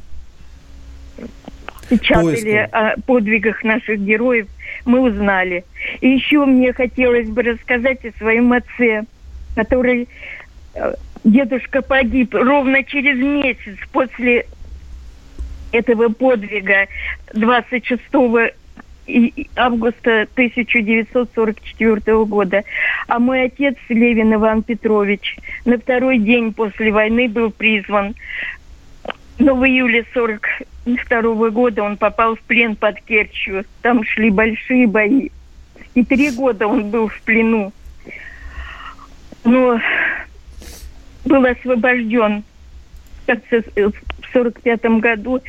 печатали 1.88 2.35
Поиском. 2.35 2.68
о 2.72 2.94
подвигах 3.07 3.64
наших 3.64 4.00
героев, 4.00 4.46
мы 4.85 5.00
узнали. 5.00 5.64
И 6.00 6.09
еще 6.09 6.44
мне 6.44 6.72
хотелось 6.72 7.28
бы 7.28 7.42
рассказать 7.42 8.04
о 8.04 8.12
своем 8.18 8.52
отце, 8.52 9.04
который 9.54 10.09
э, 10.74 10.94
дедушка 11.24 11.83
погиб 11.83 12.35
ровно 12.35 12.83
через 12.85 13.16
месяц 13.18 13.76
после 13.92 14.46
этого 15.72 16.09
подвига 16.09 16.87
26 17.35 18.02
и- 19.07 19.48
августа 19.57 20.26
1944 20.35 22.24
года. 22.24 22.62
А 23.07 23.18
мой 23.18 23.44
отец, 23.44 23.74
Левин 23.88 24.35
Иван 24.35 24.62
Петрович, 24.62 25.37
на 25.64 25.78
второй 25.78 26.18
день 26.18 26.52
после 26.52 26.92
войны 26.92 27.28
был 27.28 27.50
призван. 27.50 28.14
Но 29.38 29.55
в 29.55 29.64
июле 29.64 30.05
42 30.14 31.51
года 31.51 31.83
он 31.83 31.96
попал 31.96 32.35
в 32.37 32.40
плен 32.40 32.74
под 32.77 33.01
Керчью. 33.03 33.64
Там 33.83 34.03
шли 34.05 34.31
большие 34.31 34.87
бои. 34.87 35.29
И 35.94 36.05
три 36.05 36.31
года 36.31 36.66
он 36.66 36.90
был 36.90 37.09
в 37.09 37.20
плену. 37.22 37.72
Но 39.44 39.79
был 41.24 41.44
освобожден 41.44 42.42
в 43.22 43.27
конце 43.27 43.62
в 43.77 44.33
45 44.33 44.85
году 45.01 45.40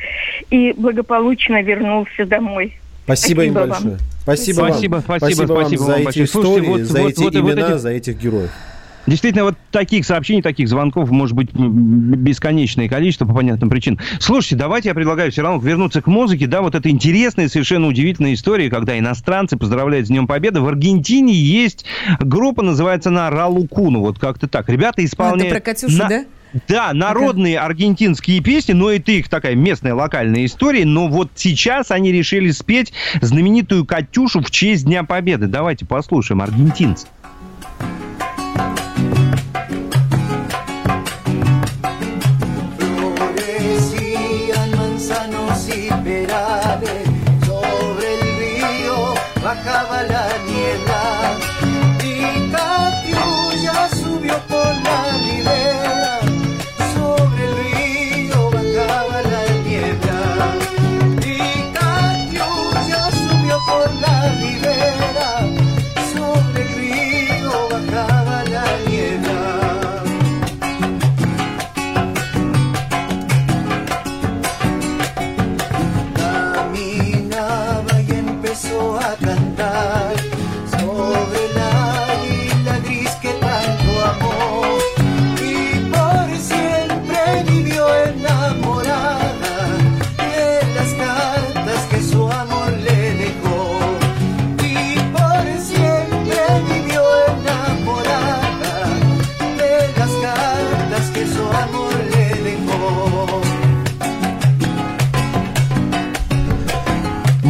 и 0.50 0.72
благополучно 0.76 1.62
вернулся 1.62 2.24
домой. 2.26 2.76
Спасибо, 3.04 3.44
им 3.44 3.52
Спасибо 3.52 3.58
вам. 3.60 3.68
большое. 3.70 3.98
Спасибо, 4.22 4.60
вам. 4.60 4.70
Спасибо, 4.72 5.00
спасибо, 5.00 5.18
спасибо 5.46 5.52
вам 5.52 5.62
спасибо 5.64 5.82
за 5.84 5.92
эти 5.96 6.04
большое. 6.04 6.24
истории, 6.24 6.42
Слушайте, 6.64 6.70
вот- 6.70 6.80
за 6.82 7.02
вот- 7.02 7.10
эти 7.10 7.18
вот- 7.20 7.34
вот 7.34 7.40
имена, 7.50 7.68
эти- 7.68 7.78
за 7.78 7.90
этих 7.90 8.16
героев. 8.22 8.50
Действительно, 9.06 9.44
вот 9.44 9.54
таких 9.70 10.04
сообщений, 10.04 10.42
таких 10.42 10.68
звонков 10.68 11.10
может 11.10 11.34
быть 11.34 11.52
бесконечное 11.52 12.88
количество 12.88 13.24
по 13.24 13.34
понятным 13.34 13.70
причинам. 13.70 13.98
Слушайте, 14.18 14.56
давайте 14.56 14.90
я 14.90 14.94
предлагаю 14.94 15.32
все 15.32 15.42
равно 15.42 15.60
вернуться 15.60 16.02
к 16.02 16.06
музыке. 16.06 16.46
Да, 16.46 16.60
вот 16.60 16.74
эта 16.74 16.90
интересная, 16.90 17.48
совершенно 17.48 17.86
удивительная 17.86 18.34
история, 18.34 18.68
когда 18.68 18.98
иностранцы 18.98 19.56
поздравляют 19.56 20.06
с 20.06 20.10
Днем 20.10 20.26
Победы. 20.26 20.60
В 20.60 20.68
Аргентине 20.68 21.32
есть 21.32 21.84
группа, 22.20 22.62
называется 22.62 23.08
она 23.08 23.30
Ралукуну. 23.30 24.00
Вот 24.00 24.18
как-то 24.18 24.48
так. 24.48 24.68
Ребята 24.68 25.04
исполняют... 25.04 25.52
Это 25.52 25.60
про 25.60 25.72
Катюшу, 25.72 25.96
на- 25.96 26.08
да? 26.08 26.24
Да, 26.66 26.92
народные 26.92 27.60
аргентинские 27.60 28.40
песни, 28.40 28.72
но 28.72 28.90
это 28.90 29.12
их 29.12 29.28
такая 29.28 29.54
местная 29.54 29.94
локальная 29.94 30.44
история. 30.44 30.84
Но 30.84 31.06
вот 31.06 31.30
сейчас 31.36 31.92
они 31.92 32.10
решили 32.10 32.50
спеть 32.50 32.92
знаменитую 33.20 33.86
«Катюшу» 33.86 34.40
в 34.40 34.50
честь 34.50 34.84
Дня 34.84 35.04
Победы. 35.04 35.46
Давайте 35.46 35.86
послушаем 35.86 36.42
аргентинцев. 36.42 37.08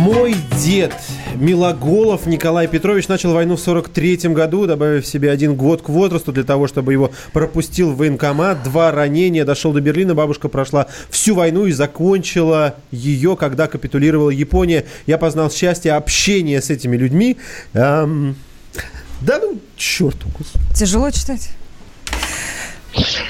Мой 0.00 0.34
дед 0.64 0.94
Милоголов 1.34 2.24
Николай 2.24 2.66
Петрович 2.66 3.06
начал 3.08 3.34
войну 3.34 3.56
в 3.56 3.60
43 3.60 4.16
году, 4.32 4.66
добавив 4.66 5.06
себе 5.06 5.30
один 5.30 5.54
год 5.56 5.82
к 5.82 5.90
возрасту 5.90 6.32
для 6.32 6.42
того, 6.42 6.68
чтобы 6.68 6.94
его 6.94 7.10
пропустил 7.34 7.92
в 7.92 7.98
военкомат. 7.98 8.62
Два 8.62 8.92
ранения, 8.92 9.44
дошел 9.44 9.74
до 9.74 9.82
Берлина. 9.82 10.14
Бабушка 10.14 10.48
прошла 10.48 10.86
всю 11.10 11.34
войну 11.34 11.66
и 11.66 11.72
закончила 11.72 12.76
ее, 12.90 13.36
когда 13.36 13.66
капитулировала 13.66 14.30
Япония. 14.30 14.86
Я 15.06 15.18
познал 15.18 15.50
счастье 15.50 15.92
общения 15.92 16.62
с 16.62 16.70
этими 16.70 16.96
людьми. 16.96 17.36
Эм, 17.74 18.36
Да 19.20 19.38
ну, 19.38 19.60
господи. 20.38 20.64
Тяжело 20.74 21.10
читать. 21.10 21.50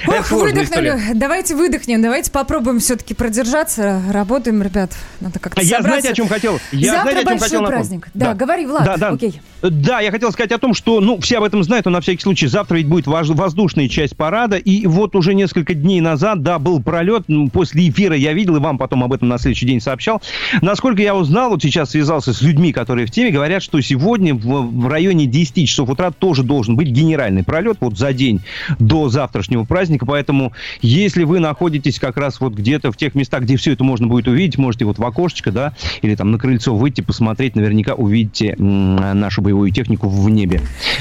Ох, 0.07 0.31
выдохнули. 0.31 0.99
Давайте 1.15 1.55
выдохнем, 1.55 2.03
давайте 2.03 2.31
попробуем 2.31 2.81
все-таки 2.81 3.15
продержаться. 3.15 4.03
Работаем, 4.11 4.63
ребят. 4.63 4.93
Надо 5.21 5.39
как-то 5.39 5.61
А 5.61 5.65
Я 5.65 5.83
знаете, 5.83 6.11
о 6.11 6.15
чем 6.15 6.29
хотел? 6.29 6.59
Я 6.73 6.93
Завтра 6.93 7.11
знаете, 7.11 7.21
о 7.21 7.23
чем 7.23 7.39
большой 7.39 7.59
хотел 7.59 7.67
праздник. 7.67 8.09
Да, 8.15 8.35
говори, 8.35 8.67
Влад. 8.67 8.85
Да, 8.85 8.97
да. 8.97 9.09
Окей. 9.11 9.41
Да, 9.63 10.01
я 10.01 10.11
хотел 10.11 10.33
сказать 10.33 10.53
о 10.53 10.59
том, 10.59 10.73
что, 10.73 11.01
ну, 11.01 11.21
все 11.21 11.39
об 11.39 11.45
этом 11.45 11.63
знают, 11.63 11.85
но 11.85 11.93
на 11.93 12.01
всякий 12.01 12.23
случай 12.23 12.47
завтра 12.47 12.77
ведь 12.77 12.87
будет 12.87 13.07
воздушная 13.07 13.89
часть 13.89 14.17
парада, 14.17 14.57
и 14.57 14.87
вот 14.87 15.15
уже 15.15 15.35
несколько 15.35 15.75
дней 15.75 16.01
назад, 16.01 16.43
да, 16.43 16.59
был 16.59 16.83
пролет, 16.83 17.25
ну, 17.29 17.51
после 17.51 17.89
эфира 17.89 18.17
я 18.17 18.33
видел, 18.33 18.57
и 18.57 18.61
вам 18.61 18.79
потом 18.79 19.05
об 19.05 19.13
этом 19.13 19.29
на 19.29 19.39
следующий 19.39 19.67
день 19.67 19.81
сообщал. 19.81 20.23
Насколько 20.63 21.03
я 21.03 21.15
узнал, 21.15 21.51
вот 21.51 21.63
сейчас 21.63 21.91
связался 21.91 22.33
с 22.33 22.41
людьми, 22.41 22.73
которые 22.73 23.07
в 23.07 23.11
теме, 23.11 23.31
говорят, 23.31 23.63
что 23.63 23.81
сегодня 23.83 24.35
в, 24.35 24.81
в 24.81 24.89
районе 24.89 25.27
10 25.27 25.69
часов 25.69 25.91
утра 25.91 26.11
тоже 26.11 26.43
должен 26.43 26.77
быть 26.77 26.89
генеральный 26.89 27.45
пролет, 27.45 27.77
вот 27.81 27.99
за 27.99 28.15
день 28.15 28.41
до 28.79 29.11
завтрашнего 29.11 29.50
праздника, 29.67 30.07
поэтому 30.07 30.53
если 30.81 31.25
вы 31.25 31.41
находитесь 31.41 31.99
как 31.99 32.17
раз 32.17 32.41
вот 32.41 32.55
где-то 32.55 32.93
в 32.93 32.97
тех 32.97 33.15
местах, 33.15 33.43
где 33.43 33.57
все 33.57 33.73
это 33.73 33.85
можно 33.85 34.07
будет 34.07 34.29
увидеть, 34.29 34.59
можете 34.59 34.85
вот 34.85 34.99
в 34.99 35.05
окошечко, 35.05 35.53
да, 35.53 35.75
или 36.03 36.15
там 36.15 36.31
на 36.31 36.39
крыльцо 36.39 36.75
выйти, 36.75 37.01
посмотреть, 37.01 37.57
наверняка 37.57 37.95
увидите 37.95 38.55
нашу 38.57 39.43
боевую 39.43 39.71
технику 39.71 40.09
в 40.09 40.29
небе, 40.31 40.61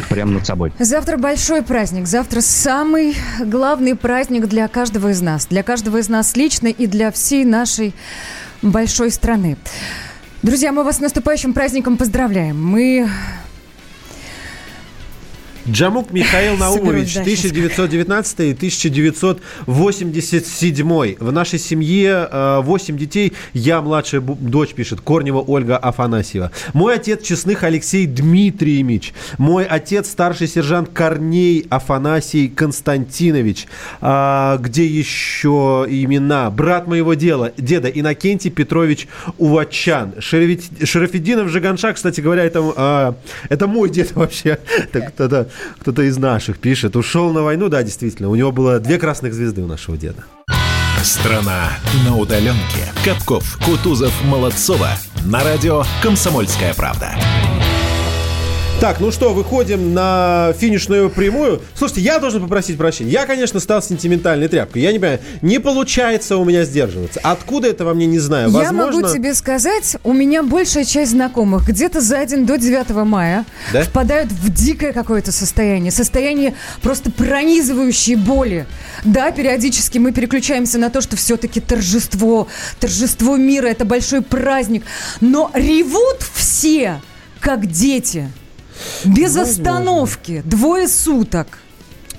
прямо 0.10 0.34
над 0.34 0.46
собой. 0.46 0.72
Завтра 0.80 1.18
большой 1.18 1.62
праздник. 1.64 2.08
Завтра 2.08 2.42
самый 2.42 3.16
главный 3.44 3.96
праздник 3.96 4.48
для 4.48 4.68
каждого 4.68 5.10
из 5.10 5.22
нас. 5.22 5.46
Для 5.48 5.64
каждого 5.64 5.98
из 5.98 6.10
нас 6.10 6.36
лично 6.36 6.68
и 6.68 6.88
для 6.88 7.12
всей 7.12 7.46
нашей 7.46 7.94
большой 8.62 9.12
страны. 9.12 9.58
Друзья, 10.42 10.72
мы 10.72 10.84
вас 10.84 10.98
с 10.98 11.00
наступающим 11.00 11.54
праздником 11.54 11.98
поздравляем. 11.98 12.64
Мы 12.64 13.10
Джамук 15.72 16.12
Михаил 16.12 16.58
Наумович, 16.58 17.14
Соберусь, 17.14 17.14
да, 17.14 17.22
1919 17.22 18.40
и 18.40 18.54
1987. 18.54 21.16
В 21.20 21.32
нашей 21.32 21.60
семье 21.60 22.28
э, 22.32 22.62
8 22.62 22.98
детей. 22.98 23.34
Я 23.54 23.82
младшая 23.82 24.22
дочь, 24.22 24.74
пишет 24.74 25.02
Корнева 25.02 25.40
Ольга 25.40 25.78
Афанасьева. 25.78 26.52
Мой 26.74 26.96
отец 26.96 27.22
Честных 27.22 27.62
Алексей 27.64 28.08
Дмитриевич. 28.08 29.14
Мой 29.38 29.66
отец 29.66 30.10
старший 30.10 30.48
сержант 30.48 30.90
Корней 30.94 31.68
Афанасий 31.70 32.48
Константинович. 32.48 33.68
А, 34.02 34.58
где 34.58 34.86
еще 34.86 35.86
имена? 35.88 36.50
Брат 36.50 36.88
моего 36.88 37.14
дела, 37.14 37.52
деда 37.58 37.90
Иннокентий 37.90 38.50
Петрович 38.50 39.08
Увачан. 39.38 40.16
Шарафеддинов 40.20 41.50
Жиганшак, 41.50 41.98
кстати 41.98 42.22
говоря, 42.22 42.44
это, 42.44 42.74
а, 42.76 43.16
это 43.50 43.68
мой 43.68 43.90
дед 43.90 44.12
вообще. 44.16 44.58
Так, 44.92 45.14
кто-то, 45.14 45.48
кто-то 45.80 46.04
из 46.04 46.18
наших 46.18 46.58
пишет. 46.58 46.96
Ушел 46.96 47.32
на 47.32 47.44
войну, 47.44 47.70
да, 47.70 47.84
действительно. 47.84 48.30
У 48.30 48.36
него 48.36 48.52
было 48.52 48.80
две 48.80 48.98
красных 48.98 49.34
звезды 49.34 49.62
у 49.62 49.68
нашего 49.68 49.98
деда. 49.98 50.24
Страна 51.04 51.70
на 52.06 52.18
удаленке. 52.18 52.92
Капков, 53.06 53.58
Кутузов, 53.64 54.14
Молодцова. 54.26 54.90
На 55.26 55.44
радио 55.44 55.84
«Комсомольская 56.02 56.74
правда». 56.74 57.16
Так, 58.80 59.02
ну 59.02 59.12
что, 59.12 59.34
выходим 59.34 59.94
на 59.94 60.54
финишную 60.58 61.10
прямую. 61.10 61.62
Слушайте, 61.76 62.00
я 62.00 62.18
должен 62.18 62.42
попросить 62.42 62.78
прощения. 62.78 63.12
Я, 63.12 63.26
конечно, 63.26 63.60
стал 63.60 63.82
сентиментальной 63.84 64.48
тряпкой. 64.48 64.82
Я 64.82 64.94
не 64.94 65.00
понимаю, 65.00 65.20
не 65.42 65.60
получается 65.60 66.38
у 66.38 66.46
меня 66.46 66.64
сдерживаться. 66.64 67.20
Откуда 67.22 67.68
это 67.68 67.84
во 67.84 67.94
мне, 67.94 68.06
не 68.06 68.20
знаю. 68.20 68.50
Я 68.50 68.72
Возможно... 68.72 69.02
могу 69.02 69.14
тебе 69.14 69.34
сказать, 69.34 69.98
у 70.06 70.14
меня 70.14 70.44
большая 70.44 70.86
часть 70.86 71.12
знакомых 71.12 71.68
где-то 71.68 72.00
за 72.00 72.26
день 72.26 72.46
до 72.46 72.58
9 72.58 72.92
мая 73.06 73.46
Да? 73.74 73.84
впадают 73.84 74.32
в 74.32 74.50
дикое 74.50 74.94
какое-то 74.94 75.34
состояние. 75.34 75.92
Состояние 75.92 76.56
просто 76.82 77.12
пронизывающей 77.12 78.16
боли. 78.16 78.66
Да, 79.04 79.32
периодически 79.32 79.98
мы 79.98 80.14
переключаемся 80.14 80.78
на 80.78 80.90
то, 80.90 81.02
что 81.02 81.18
все-таки 81.18 81.60
торжество, 81.60 82.48
торжество 82.80 83.36
мира, 83.36 83.68
это 83.68 83.84
большой 83.84 84.22
праздник. 84.22 84.86
Но 85.20 85.52
ревут 85.54 86.20
все, 86.34 87.02
как 87.42 87.66
дети. 87.66 88.30
Без 89.06 89.36
остановки. 89.36 90.42
Двое 90.46 90.88
суток. 90.88 91.60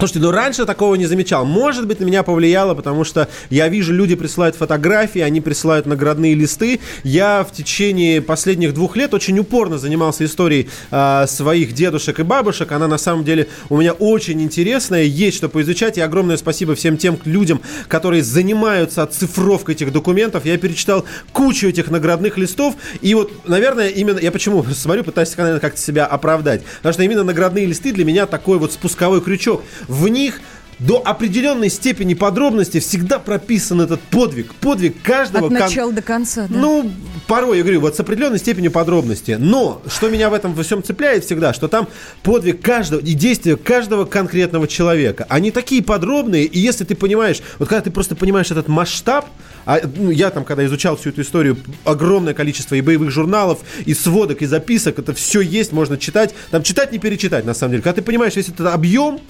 Слушайте, 0.01 0.21
ну 0.21 0.31
раньше 0.31 0.65
такого 0.65 0.95
не 0.95 1.05
замечал. 1.05 1.45
Может 1.45 1.87
быть, 1.87 2.01
на 2.01 2.05
меня 2.05 2.23
повлияло, 2.23 2.75
потому 2.75 3.05
что 3.05 3.29
я 3.51 3.69
вижу, 3.69 3.93
люди 3.93 4.15
присылают 4.15 4.57
фотографии, 4.57 5.21
они 5.21 5.43
присылают 5.43 5.85
наградные 5.85 6.33
листы. 6.33 6.81
Я 7.05 7.45
в 7.45 7.55
течение 7.55 8.23
последних 8.23 8.73
двух 8.73 8.97
лет 8.97 9.13
очень 9.13 9.39
упорно 9.39 9.77
занимался 9.77 10.25
историей 10.25 10.71
э, 10.91 11.27
своих 11.29 11.75
дедушек 11.75 12.19
и 12.19 12.23
бабушек. 12.23 12.73
Она 12.73 12.89
на 12.89 12.97
самом 12.97 13.25
деле 13.25 13.49
у 13.69 13.77
меня 13.77 13.93
очень 13.93 14.41
интересная, 14.41 15.03
есть 15.03 15.37
что 15.37 15.51
поизучать. 15.51 15.99
И 15.99 16.01
огромное 16.01 16.39
спасибо 16.39 16.75
всем 16.75 16.97
тем 16.97 17.19
людям, 17.27 17.61
которые 17.87 18.23
занимаются 18.23 19.03
оцифровкой 19.03 19.75
этих 19.75 19.93
документов. 19.93 20.47
Я 20.47 20.57
перечитал 20.57 21.05
кучу 21.35 21.69
этих 21.69 21.91
наградных 21.91 22.39
листов. 22.39 22.75
И 23.03 23.13
вот, 23.13 23.47
наверное, 23.47 23.89
именно 23.89 24.19
я 24.19 24.33
почему 24.33 24.65
смотрю, 24.65 25.05
пытаюсь, 25.05 25.29
как-то 25.33 25.79
себя 25.79 26.07
оправдать. 26.07 26.63
Потому 26.79 26.95
что 26.95 27.03
именно 27.03 27.23
наградные 27.23 27.67
листы 27.67 27.93
для 27.93 28.07
меня 28.07 28.25
такой 28.25 28.57
вот 28.57 28.73
спусковой 28.73 29.21
крючок 29.21 29.63
в 29.91 30.09
них 30.09 30.41
до 30.79 31.03
определенной 31.05 31.69
степени 31.69 32.15
подробности 32.15 32.81
всегда 32.81 33.19
прописан 33.19 33.83
этот 33.83 34.01
подвиг. 34.01 34.55
Подвиг 34.55 35.03
каждого. 35.03 35.47
От 35.47 35.53
начала 35.53 35.93
до 35.93 36.01
конца, 36.01 36.47
да? 36.49 36.59
Ну, 36.59 36.91
порой, 37.27 37.59
я 37.59 37.63
говорю, 37.63 37.81
вот 37.81 37.97
с 37.97 38.01
определенной 38.01 38.39
степенью 38.39 38.71
подробности. 38.71 39.37
Но, 39.39 39.83
что 39.87 40.09
меня 40.09 40.31
в 40.31 40.35
этом 40.35 40.55
во 40.55 40.63
всем 40.63 40.83
цепляет 40.83 41.25
всегда, 41.25 41.53
что 41.53 41.69
там 41.69 41.87
подвиг 42.23 42.63
каждого 42.63 43.01
и 43.01 43.13
действия 43.13 43.57
каждого 43.57 44.07
конкретного 44.07 44.67
человека. 44.67 45.27
Они 45.29 45.51
такие 45.51 45.83
подробные, 45.83 46.45
и 46.47 46.59
если 46.59 46.85
ты 46.85 46.95
понимаешь, 46.95 47.43
вот 47.59 47.69
когда 47.69 47.83
ты 47.83 47.91
просто 47.91 48.17
понимаешь 48.17 48.51
этот 48.51 48.69
масштаб, 48.69 49.27
а, 49.67 49.81
ну, 49.97 50.11
я 50.11 50.31
там, 50.31 50.45
когда 50.45 50.65
изучал 50.65 50.97
всю 50.97 51.11
эту 51.11 51.21
историю, 51.21 51.59
огромное 51.85 52.33
количество 52.33 52.75
и 52.75 52.81
боевых 52.81 53.11
журналов, 53.11 53.59
и 53.85 53.93
сводок, 53.93 54.41
и 54.41 54.47
записок, 54.47 54.99
это 54.99 55.13
все 55.13 55.43
есть, 55.43 55.73
можно 55.73 55.99
читать. 55.99 56.35
Там 56.51 56.63
читать 56.63 56.91
не 56.91 56.99
перечитать, 56.99 57.45
на 57.45 57.53
самом 57.53 57.73
деле. 57.73 57.83
Когда 57.83 57.97
ты 57.97 58.03
понимаешь 58.03 58.35
весь 58.35 58.49
этот 58.49 58.69
объем, 58.69 59.21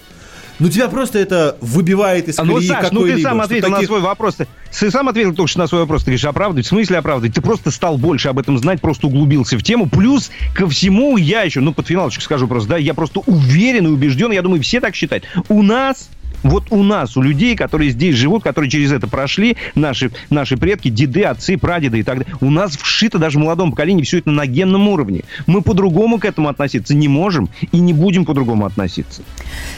ну, 0.61 0.69
тебя 0.69 0.89
просто 0.89 1.17
это 1.17 1.57
выбивает 1.59 2.27
из 2.29 2.37
А 2.37 2.43
ну, 2.43 2.53
колеи 2.53 2.67
Саш, 2.67 2.91
ну 2.91 3.01
ты 3.01 3.19
сам 3.19 3.41
ответил 3.41 3.69
на 3.69 3.77
таких- 3.77 3.87
свой 3.87 4.01
вопрос. 4.01 4.37
Ты 4.79 4.91
сам 4.91 5.09
ответил 5.09 5.33
только 5.33 5.49
что 5.49 5.59
на 5.59 5.65
свой 5.67 5.81
вопрос. 5.81 6.01
Ты 6.03 6.11
говоришь, 6.11 6.25
оправдывать. 6.25 6.67
В 6.67 6.69
смысле 6.69 6.99
оправдывать? 6.99 7.33
Ты 7.33 7.41
просто 7.41 7.71
стал 7.71 7.97
больше 7.97 8.29
об 8.29 8.37
этом 8.37 8.59
знать, 8.59 8.79
просто 8.79 9.07
углубился 9.07 9.57
в 9.57 9.63
тему. 9.63 9.89
Плюс 9.89 10.29
ко 10.53 10.69
всему 10.69 11.17
я 11.17 11.41
еще, 11.41 11.61
ну, 11.61 11.73
под 11.73 11.87
финалочку 11.87 12.21
скажу 12.21 12.47
просто, 12.47 12.69
да, 12.69 12.77
я 12.77 12.93
просто 12.93 13.21
уверен 13.21 13.87
и 13.87 13.89
убежден, 13.89 14.31
я 14.31 14.43
думаю, 14.43 14.61
все 14.61 14.79
так 14.79 14.93
считают. 14.93 15.23
У 15.49 15.63
нас 15.63 16.09
вот 16.43 16.65
у 16.69 16.83
нас, 16.83 17.17
у 17.17 17.21
людей, 17.21 17.55
которые 17.55 17.91
здесь 17.91 18.15
живут, 18.15 18.43
которые 18.43 18.69
через 18.69 18.91
это 18.91 19.07
прошли, 19.07 19.57
наши, 19.75 20.11
наши 20.29 20.57
предки, 20.57 20.89
деды, 20.89 21.23
отцы, 21.23 21.57
прадеды 21.57 21.99
и 21.99 22.03
так 22.03 22.19
далее, 22.19 22.35
у 22.41 22.49
нас 22.49 22.75
вшито 22.75 23.19
даже 23.19 23.37
в 23.37 23.41
молодом 23.41 23.71
поколении 23.71 24.03
все 24.03 24.19
это 24.19 24.31
на 24.31 24.45
генном 24.45 24.87
уровне. 24.87 25.23
Мы 25.47 25.61
по-другому 25.61 26.19
к 26.19 26.25
этому 26.25 26.49
относиться 26.49 26.93
не 26.93 27.07
можем 27.07 27.49
и 27.71 27.79
не 27.79 27.93
будем 27.93 28.25
по-другому 28.25 28.65
относиться. 28.65 29.21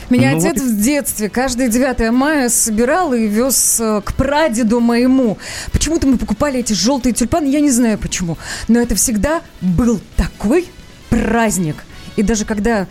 Меня 0.09 0.31
Ну, 0.31 0.37
отец 0.37 0.61
вот 0.61 0.71
в 0.71 0.81
детстве 0.81 1.29
каждое 1.29 1.69
9 1.69 2.11
мая 2.11 2.49
собирал 2.49 3.13
и 3.13 3.27
вез 3.27 3.79
э, 3.79 4.01
к 4.03 4.13
прадеду 4.13 4.79
моему. 4.79 5.37
Почему-то 5.71 6.07
мы 6.07 6.17
покупали 6.17 6.59
эти 6.59 6.73
желтые 6.73 7.13
тюльпаны, 7.13 7.47
я 7.47 7.59
не 7.59 7.71
знаю 7.71 7.97
почему. 7.97 8.37
Но 8.67 8.79
это 8.79 8.95
всегда 8.95 9.41
был 9.61 9.99
такой 10.15 10.65
праздник. 11.09 11.75
И 12.15 12.23
даже 12.23 12.45
когда 12.45 12.87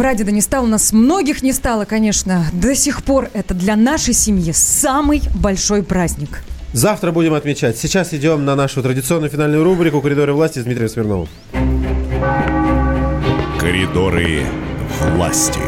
прадеда 0.00 0.32
не 0.32 0.40
стало, 0.40 0.64
нас 0.64 0.94
многих 0.94 1.42
не 1.42 1.52
стало, 1.52 1.84
конечно, 1.84 2.46
до 2.54 2.74
сих 2.74 3.02
пор 3.02 3.28
это 3.34 3.52
для 3.52 3.76
нашей 3.76 4.14
семьи 4.14 4.50
самый 4.50 5.20
большой 5.34 5.82
праздник. 5.82 6.42
Завтра 6.72 7.12
будем 7.12 7.34
отмечать. 7.34 7.76
Сейчас 7.76 8.14
идем 8.14 8.46
на 8.46 8.56
нашу 8.56 8.82
традиционную 8.82 9.28
финальную 9.28 9.62
рубрику 9.62 10.00
«Коридоры 10.00 10.32
власти» 10.32 10.58
с 10.60 10.64
Дмитрием 10.64 10.88
Смирновым. 10.88 11.28
Коридоры 13.58 14.40
власти. 15.16 15.60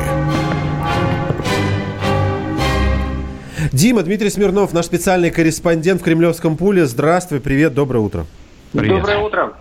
Дима, 3.71 4.03
Дмитрий 4.03 4.31
Смирнов, 4.31 4.73
наш 4.73 4.87
специальный 4.87 5.31
корреспондент 5.31 6.01
в 6.01 6.05
Кремлевском 6.05 6.57
пуле. 6.57 6.87
Здравствуй, 6.87 7.41
привет, 7.41 7.75
доброе 7.75 7.99
утро. 7.99 8.25
Доброе 8.73 9.19
утро. 9.19 9.53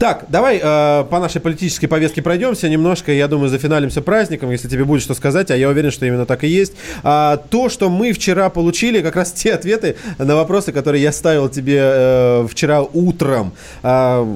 Так, 0.00 0.24
давай 0.30 0.58
э, 0.62 1.04
по 1.10 1.20
нашей 1.20 1.42
политической 1.42 1.86
повестке 1.86 2.22
пройдемся 2.22 2.70
немножко. 2.70 3.12
Я 3.12 3.28
думаю, 3.28 3.50
зафиналимся 3.50 4.00
праздником, 4.00 4.50
если 4.50 4.66
тебе 4.66 4.86
будет 4.86 5.02
что 5.02 5.12
сказать, 5.12 5.50
а 5.50 5.56
я 5.58 5.68
уверен, 5.68 5.90
что 5.90 6.06
именно 6.06 6.24
так 6.24 6.42
и 6.42 6.48
есть. 6.48 6.72
А, 7.02 7.36
то, 7.36 7.68
что 7.68 7.90
мы 7.90 8.14
вчера 8.14 8.48
получили, 8.48 9.02
как 9.02 9.16
раз 9.16 9.30
те 9.30 9.52
ответы 9.52 9.96
на 10.16 10.36
вопросы, 10.36 10.72
которые 10.72 11.02
я 11.02 11.12
ставил 11.12 11.50
тебе 11.50 11.78
э, 11.82 12.46
вчера 12.50 12.80
утром. 12.80 13.52
А, 13.82 14.26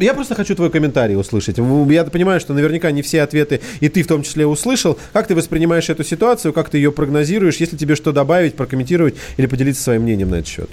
я 0.00 0.14
просто 0.14 0.34
хочу 0.34 0.56
твой 0.56 0.68
комментарий 0.68 1.14
услышать. 1.14 1.58
Я 1.58 2.04
понимаю, 2.04 2.40
что 2.40 2.52
наверняка 2.52 2.90
не 2.90 3.02
все 3.02 3.22
ответы, 3.22 3.60
и 3.78 3.88
ты 3.88 4.02
в 4.02 4.08
том 4.08 4.24
числе 4.24 4.48
услышал. 4.48 4.98
Как 5.12 5.28
ты 5.28 5.36
воспринимаешь 5.36 5.88
эту 5.88 6.02
ситуацию, 6.02 6.52
как 6.52 6.70
ты 6.70 6.78
ее 6.78 6.90
прогнозируешь, 6.90 7.58
если 7.58 7.76
тебе 7.76 7.94
что 7.94 8.10
добавить, 8.10 8.56
прокомментировать 8.56 9.14
или 9.36 9.46
поделиться 9.46 9.80
своим 9.80 10.02
мнением 10.02 10.30
на 10.30 10.36
этот 10.36 10.48
счет? 10.48 10.70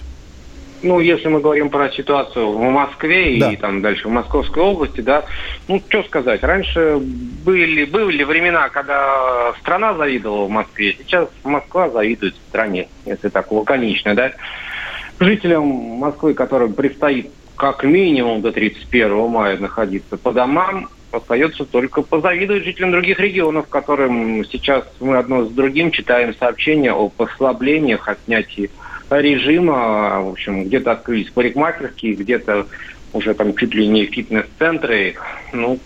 Ну, 0.84 1.00
если 1.00 1.28
мы 1.28 1.40
говорим 1.40 1.70
про 1.70 1.90
ситуацию 1.90 2.52
в 2.52 2.62
Москве 2.62 3.38
Да. 3.40 3.52
и 3.52 3.56
там 3.56 3.82
дальше 3.82 4.08
в 4.08 4.12
Московской 4.12 4.62
области, 4.62 5.02
да, 5.02 5.26
ну, 5.68 5.82
что 5.90 6.04
сказать, 6.04 6.44
раньше 6.44 6.98
были, 7.00 7.86
были 7.86 8.24
времена, 8.24 8.70
когда 8.70 9.54
страна 9.60 9.94
завидовала 9.96 10.46
в 10.46 10.50
Москве, 10.50 10.96
сейчас 11.00 11.30
Москва 11.44 11.90
завидует 11.90 12.36
стране, 12.50 12.88
если 13.06 13.30
так 13.30 13.52
лаконично, 13.52 14.16
да. 14.16 14.32
Жителям 15.20 15.66
Москвы, 15.66 16.34
которым 16.34 16.74
предстоит 16.74 17.32
как 17.56 17.84
минимум 17.84 18.42
до 18.42 18.52
31 18.52 19.30
мая 19.30 19.58
находиться 19.58 20.18
по 20.18 20.32
домам, 20.34 20.90
остается 21.12 21.66
только 21.66 22.02
позавидовать 22.02 22.64
жителям 22.66 22.92
других 22.92 23.20
регионов, 23.20 23.68
которым 23.70 24.44
сейчас 24.46 24.86
мы 25.00 25.18
одно 25.18 25.46
с 25.46 25.50
другим 25.50 25.92
читаем 25.92 26.36
сообщения 26.36 26.92
о 26.92 27.10
послаблениях, 27.10 28.08
о 28.08 28.18
снятии 28.26 28.70
режима. 29.10 30.22
В 30.22 30.30
общем, 30.30 30.66
где-то 30.66 30.92
открылись 30.94 31.30
парикмахерские, 31.30 32.16
где-то 32.16 32.68
уже 33.14 33.34
там 33.34 33.56
чуть 33.56 33.74
ли 33.74 33.88
не 33.88 34.06
фитнес-центры. 34.06 35.16
Ну, 35.54 35.80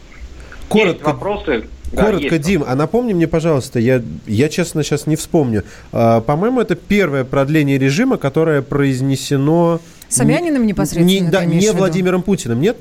Коротко, 0.67 0.89
есть 0.91 1.03
вопросы. 1.03 1.63
Да, 1.91 2.05
Коротко, 2.05 2.35
есть 2.35 2.41
Дим, 2.41 2.63
а 2.67 2.75
напомни 2.75 3.13
мне, 3.13 3.27
пожалуйста, 3.27 3.79
я, 3.79 4.01
я 4.27 4.49
честно 4.49 4.83
сейчас 4.83 5.07
не 5.07 5.15
вспомню. 5.15 5.63
А, 5.91 6.21
по-моему, 6.21 6.61
это 6.61 6.75
первое 6.75 7.23
продление 7.23 7.77
режима, 7.77 8.17
которое 8.17 8.61
произнесено... 8.61 9.79
Собяниным 10.07 10.63
не- 10.63 10.69
непосредственно 10.69 11.25
Не, 11.25 11.31
да, 11.31 11.45
не? 11.45 11.71
Владимиром 11.71 12.21
Путиным, 12.21 12.61
нет? 12.61 12.77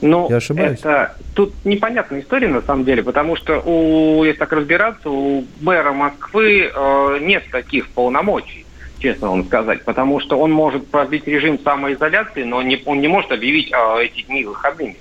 Ну, 0.00 0.28
Я 0.28 0.36
ошибаюсь? 0.36 0.80
это 0.80 1.16
тут 1.34 1.54
непонятная 1.64 2.20
история 2.20 2.48
на 2.48 2.60
самом 2.60 2.84
деле, 2.84 3.02
потому 3.02 3.34
что 3.36 3.60
у, 3.60 4.24
если 4.24 4.38
так 4.38 4.52
разбираться, 4.52 5.08
у 5.08 5.44
мэра 5.60 5.92
Москвы 5.92 6.70
э, 6.72 7.18
нет 7.22 7.44
таких 7.50 7.88
полномочий, 7.88 8.65
честно 8.98 9.30
вам 9.30 9.44
сказать, 9.44 9.84
потому 9.84 10.20
что 10.20 10.38
он 10.38 10.52
может 10.52 10.86
продлить 10.88 11.26
режим 11.26 11.58
самоизоляции, 11.62 12.42
но 12.44 12.62
не, 12.62 12.80
он 12.84 13.00
не 13.00 13.08
может 13.08 13.32
объявить 13.32 13.70
э, 13.72 14.04
эти 14.04 14.22
дни 14.22 14.44
выходными. 14.44 14.96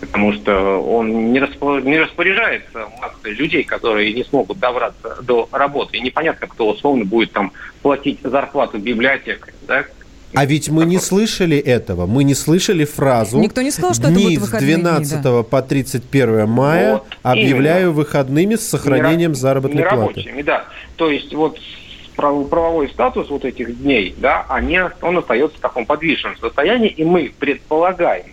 Потому 0.00 0.32
что 0.34 0.78
он 0.78 1.32
не, 1.32 1.38
распо- 1.38 1.82
не 1.82 1.98
распоряжается 1.98 2.86
массой 3.00 3.32
людей, 3.32 3.64
которые 3.64 4.12
не 4.12 4.24
смогут 4.24 4.58
добраться 4.58 5.16
до 5.22 5.48
работы. 5.52 5.96
И 5.96 6.00
непонятно, 6.00 6.46
кто 6.46 6.68
условно 6.68 7.04
будет 7.04 7.32
там 7.32 7.52
платить 7.80 8.18
зарплату 8.22 8.78
библиотекарям. 8.78 9.56
Да? 9.66 9.84
А 10.34 10.44
ведь 10.44 10.68
мы 10.68 10.84
не 10.84 10.98
слышали 10.98 11.56
этого. 11.56 12.06
Мы 12.06 12.24
не 12.24 12.34
слышали 12.34 12.84
фразу 12.84 13.38
Никто 13.38 13.62
не 13.62 13.70
сказал, 13.70 13.94
что 13.94 14.08
это 14.08 14.12
«Дни 14.12 14.24
будут 14.24 14.38
с 14.38 14.40
выходные 14.42 14.74
дни, 14.74 14.82
12 14.82 15.46
по 15.48 15.62
31 15.62 16.48
мая 16.48 16.92
Вот, 16.94 17.06
объявляю 17.22 17.80
именно. 17.82 17.92
выходными 17.92 18.56
с 18.56 18.68
сохранением 18.68 19.34
заработной 19.34 19.82
платы». 19.82 20.42
да. 20.44 20.66
То 20.96 21.10
есть 21.10 21.32
вот 21.32 21.58
правовой 22.16 22.88
статус 22.88 23.28
вот 23.28 23.44
этих 23.44 23.80
дней, 23.82 24.14
да, 24.18 24.46
они, 24.48 24.80
он 25.02 25.18
остается 25.18 25.58
в 25.58 25.60
таком 25.60 25.86
подвижном 25.86 26.36
состоянии, 26.38 26.88
и 26.88 27.04
мы 27.04 27.32
предполагаем, 27.38 28.26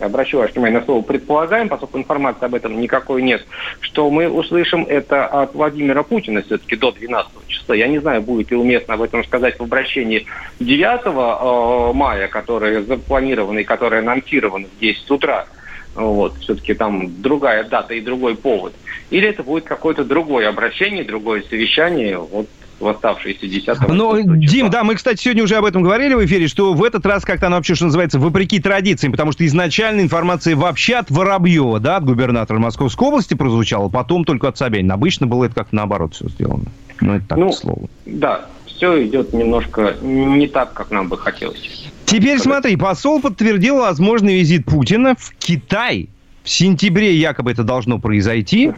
обращу 0.00 0.38
ваше 0.38 0.54
внимание 0.54 0.80
на 0.80 0.84
слово 0.84 1.02
«предполагаем», 1.02 1.68
поскольку 1.68 1.98
информации 1.98 2.44
об 2.44 2.54
этом 2.54 2.80
никакой 2.80 3.22
нет, 3.22 3.44
что 3.80 4.10
мы 4.10 4.28
услышим 4.28 4.84
это 4.88 5.26
от 5.26 5.54
Владимира 5.54 6.02
Путина 6.02 6.42
все-таки 6.42 6.76
до 6.76 6.92
12 6.92 7.46
числа. 7.46 7.74
Я 7.74 7.88
не 7.88 7.98
знаю, 7.98 8.22
будет 8.22 8.50
ли 8.50 8.56
уместно 8.56 8.94
об 8.94 9.02
этом 9.02 9.24
сказать 9.24 9.58
в 9.58 9.62
обращении 9.62 10.26
9 10.60 11.00
э, 11.06 11.92
мая, 11.96 12.28
которое 12.28 12.82
запланировано 12.82 13.60
и 13.60 13.64
которое 13.64 14.00
анонсировано 14.00 14.66
в 14.66 14.80
10 14.80 15.10
утра. 15.10 15.46
Вот, 15.94 16.36
все-таки 16.38 16.74
там 16.74 17.22
другая 17.22 17.62
дата 17.62 17.94
и 17.94 18.00
другой 18.00 18.34
повод. 18.34 18.74
Или 19.10 19.28
это 19.28 19.44
будет 19.44 19.64
какое-то 19.64 20.04
другое 20.04 20.48
обращение, 20.48 21.04
другое 21.04 21.42
совещание, 21.42 22.18
вот 22.18 22.48
в 22.80 22.88
оставшиеся 22.88 23.46
10 23.46 23.88
Ну, 23.88 24.36
Дим, 24.36 24.70
да, 24.70 24.84
мы, 24.84 24.94
кстати, 24.94 25.20
сегодня 25.20 25.44
уже 25.44 25.56
об 25.56 25.64
этом 25.64 25.82
говорили 25.82 26.14
в 26.14 26.24
эфире, 26.24 26.48
что 26.48 26.74
в 26.74 26.82
этот 26.82 27.06
раз 27.06 27.24
как-то 27.24 27.46
оно 27.46 27.56
вообще, 27.56 27.74
что 27.74 27.86
называется, 27.86 28.18
вопреки 28.18 28.60
традициям, 28.60 29.12
потому 29.12 29.32
что 29.32 29.46
изначально 29.46 30.00
информация 30.00 30.56
вообще 30.56 30.96
от 30.96 31.10
Воробьева, 31.10 31.80
да, 31.80 31.96
от 31.96 32.04
губернатора 32.04 32.58
Московской 32.58 33.08
области 33.08 33.34
прозвучала, 33.34 33.88
потом 33.88 34.24
только 34.24 34.48
от 34.48 34.58
Собянина. 34.58 34.94
Обычно 34.94 35.26
было 35.26 35.44
это 35.44 35.54
как 35.54 35.72
наоборот 35.72 36.14
все 36.14 36.28
сделано. 36.28 36.64
Ну, 37.00 37.14
это 37.14 37.26
так, 37.28 37.38
Ну, 37.38 37.50
к 37.50 37.54
слову. 37.54 37.90
Да, 38.06 38.46
все 38.66 39.06
идет 39.06 39.32
немножко 39.32 39.96
не 40.02 40.46
так, 40.48 40.72
как 40.72 40.90
нам 40.90 41.08
бы 41.08 41.16
хотелось. 41.16 41.90
Теперь 42.04 42.38
смотри, 42.38 42.76
посол 42.76 43.20
подтвердил 43.20 43.78
возможный 43.78 44.34
визит 44.34 44.66
Путина 44.66 45.14
в 45.18 45.34
Китай. 45.38 46.08
В 46.44 46.48
сентябре 46.50 47.14
якобы 47.14 47.52
это 47.52 47.64
должно 47.64 47.98
произойти. 47.98 48.70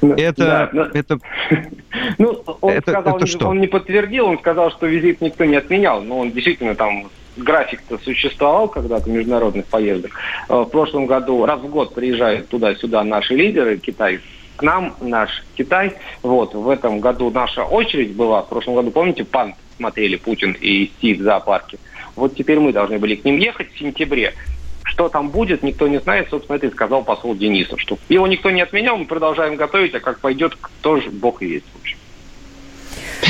Это, 0.00 0.70
Да, 0.72 0.90
это, 0.94 1.18
Ну, 2.18 2.42
он 2.62 2.72
Это- 2.72 2.90
сказал, 2.90 3.16
это 3.18 3.26
что? 3.26 3.48
он 3.48 3.60
не 3.60 3.66
подтвердил, 3.66 4.26
он 4.26 4.38
сказал, 4.38 4.70
что 4.70 4.86
визит 4.86 5.20
никто 5.20 5.44
не 5.44 5.56
отменял, 5.56 6.00
но 6.02 6.20
он 6.20 6.30
действительно 6.32 6.74
там 6.74 7.10
график-то 7.36 7.98
существовал 7.98 8.68
когда-то 8.68 9.10
международных 9.10 9.66
поездок. 9.66 10.12
Э, 10.48 10.62
В 10.62 10.64
прошлом 10.64 11.04
году 11.04 11.44
раз 11.44 11.60
в 11.60 11.68
год 11.68 11.94
приезжают 11.94 12.48
туда-сюда 12.48 13.04
наши 13.04 13.34
лидеры, 13.34 13.76
Китай 13.76 14.20
к 14.56 14.62
нам, 14.62 14.94
наш 15.02 15.44
Китай. 15.56 15.92
Вот, 16.22 16.54
в 16.54 16.68
этом 16.70 17.00
году 17.00 17.30
наша 17.30 17.64
очередь 17.64 18.14
была. 18.14 18.42
В 18.42 18.48
прошлом 18.48 18.76
году, 18.76 18.90
помните, 18.90 19.24
пан 19.24 19.54
смотрели 19.76 20.16
Путин 20.16 20.56
и 20.58 20.90
Си 21.00 21.14
в 21.14 21.22
зоопарке. 21.22 21.78
Вот 22.16 22.36
теперь 22.36 22.60
мы 22.60 22.72
должны 22.72 22.98
были 22.98 23.16
к 23.16 23.24
ним 23.24 23.36
ехать 23.36 23.72
в 23.72 23.78
сентябре. 23.78 24.32
Что 24.84 25.08
там 25.08 25.30
будет, 25.30 25.62
никто 25.62 25.88
не 25.88 25.98
знает. 25.98 26.28
Собственно, 26.30 26.56
это 26.56 26.66
и 26.66 26.70
сказал 26.70 27.02
посол 27.02 27.34
Денисов. 27.34 27.80
Что 27.80 27.98
его 28.08 28.26
никто 28.26 28.50
не 28.50 28.60
отменял, 28.60 28.96
мы 28.96 29.06
продолжаем 29.06 29.56
готовить, 29.56 29.94
а 29.94 30.00
как 30.00 30.20
пойдет, 30.20 30.56
кто 30.60 31.00
же 31.00 31.10
бог 31.10 31.42
и 31.42 31.46
есть. 31.46 31.66
в 31.74 31.80
общем. 31.80 31.98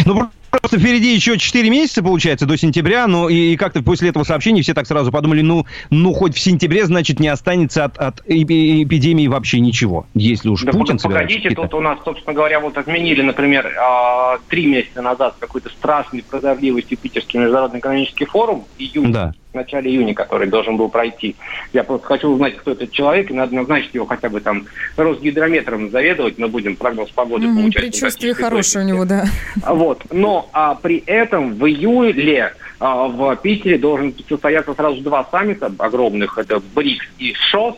Ну, 0.04 0.28
просто 0.50 0.78
впереди 0.78 1.14
еще 1.14 1.38
4 1.38 1.70
месяца, 1.70 2.02
получается, 2.02 2.46
до 2.46 2.56
сентября, 2.56 3.06
ну, 3.06 3.28
и, 3.28 3.52
и 3.52 3.56
как-то 3.56 3.82
после 3.82 4.10
этого 4.10 4.24
сообщения 4.24 4.62
все 4.62 4.74
так 4.74 4.86
сразу 4.86 5.10
подумали, 5.10 5.40
ну, 5.40 5.66
ну 5.90 6.12
хоть 6.12 6.34
в 6.34 6.40
сентябре, 6.40 6.84
значит, 6.86 7.20
не 7.20 7.28
останется 7.28 7.84
от, 7.84 7.98
от 7.98 8.20
эпи- 8.26 8.82
эпидемии 8.84 9.26
вообще 9.26 9.60
ничего, 9.60 10.06
если 10.14 10.48
уж 10.48 10.62
Да 10.62 10.72
Путин 10.72 10.98
погодите, 10.98 11.50
тут 11.50 11.74
у 11.74 11.80
нас, 11.80 11.98
собственно 12.04 12.34
говоря, 12.34 12.60
вот 12.60 12.76
отменили, 12.78 13.22
например, 13.22 13.72
а, 13.78 14.38
три 14.48 14.66
месяца 14.66 15.02
назад 15.02 15.36
какой-то 15.38 15.70
страшный 15.70 16.22
прозорливый 16.22 16.82
Питерский 16.82 17.40
международный 17.40 17.80
экономический 17.80 18.24
форум, 18.24 18.66
июнь, 18.78 19.12
Да. 19.12 19.34
В 19.54 19.56
начале 19.56 19.90
июня, 19.90 20.14
который 20.14 20.48
должен 20.48 20.76
был 20.76 20.88
пройти. 20.88 21.36
Я 21.72 21.84
просто 21.84 22.06
хочу 22.08 22.28
узнать, 22.28 22.56
кто 22.56 22.72
этот 22.72 22.90
человек, 22.90 23.30
и 23.30 23.34
надо 23.34 23.54
назначить 23.54 23.94
его 23.94 24.04
хотя 24.04 24.28
бы 24.28 24.40
там 24.40 24.66
Росгидрометром 24.96 25.90
заведовать, 25.90 26.38
мы 26.38 26.48
будем 26.48 26.74
прогноз 26.74 27.10
погоды 27.10 27.46
Мгм, 27.46 27.60
получать. 27.60 27.82
Предчувствие 27.82 28.34
хорошее 28.34 28.84
у 28.84 28.88
него, 28.88 29.04
да. 29.04 29.26
Вот. 29.64 30.02
Но 30.12 30.50
а, 30.52 30.74
при 30.74 31.02
этом 31.06 31.54
в 31.54 31.66
июле 31.66 32.52
а, 32.80 33.06
в 33.06 33.36
Питере 33.36 33.78
должен 33.78 34.12
состояться 34.28 34.74
сразу 34.74 35.00
два 35.00 35.24
саммита 35.30 35.72
огромных. 35.78 36.36
Это 36.36 36.60
БРИКС 36.74 37.06
и 37.18 37.32
ШОС, 37.34 37.76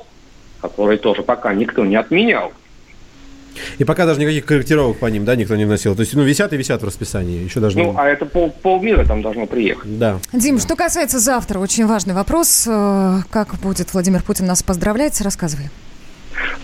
которые 0.63 0.99
тоже 0.99 1.23
пока 1.23 1.53
никто 1.53 1.85
не 1.85 1.97
отменял. 1.97 2.53
И 3.79 3.85
пока 3.85 4.07
даже 4.07 4.21
никаких 4.21 4.45
корректировок 4.45 4.99
по 4.99 5.07
ним, 5.07 5.25
да, 5.25 5.37
никто 5.37 5.57
не 5.57 5.65
вносил. 5.65 5.95
То 5.95 6.01
есть, 6.01 6.15
ну, 6.15 6.23
висят 6.23 6.53
и 6.53 6.57
висят 6.57 6.83
в 6.83 6.85
расписании. 6.85 7.45
Еще 7.45 7.61
даже 7.61 7.79
Ну, 7.79 7.95
а 7.97 8.07
это 8.07 8.27
пол, 8.27 8.51
полмира 8.51 9.05
там 9.05 9.23
должно 9.23 9.47
приехать. 9.47 9.99
Да. 9.99 10.19
Дим, 10.33 10.59
что 10.59 10.77
касается 10.77 11.19
завтра, 11.19 11.59
очень 11.59 11.87
важный 11.87 12.15
вопрос. 12.15 12.67
Э, 12.69 13.21
Как 13.31 13.55
будет 13.61 13.93
Владимир 13.93 14.23
Путин 14.23 14.47
нас 14.47 14.63
поздравлять? 14.63 15.21
Рассказывай. 15.21 15.67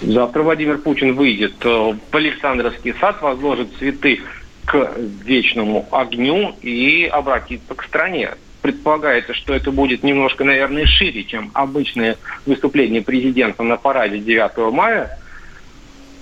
Завтра 0.03 0.43
Владимир 0.43 0.79
Путин 0.79 1.15
выйдет 1.15 1.55
э, 1.65 1.69
в 2.11 2.17
Александровский 2.17 2.95
сад, 3.01 3.23
возложит 3.23 3.69
цветы 3.79 4.21
к 4.65 4.93
вечному 5.25 5.87
огню 5.91 6.55
и 6.63 7.05
обратится 7.07 7.75
к 7.75 7.85
стране. 7.85 8.31
Предполагается, 8.61 9.35
что 9.35 9.55
это 9.55 9.73
будет 9.73 10.03
немножко, 10.05 10.45
наверное, 10.45 10.87
шире, 10.87 11.25
чем 11.25 11.51
обычное 11.53 12.17
выступление 12.47 13.03
президента 13.03 13.63
на 13.63 13.77
параде 13.77 14.19
9 14.19 14.73
мая. 14.73 15.19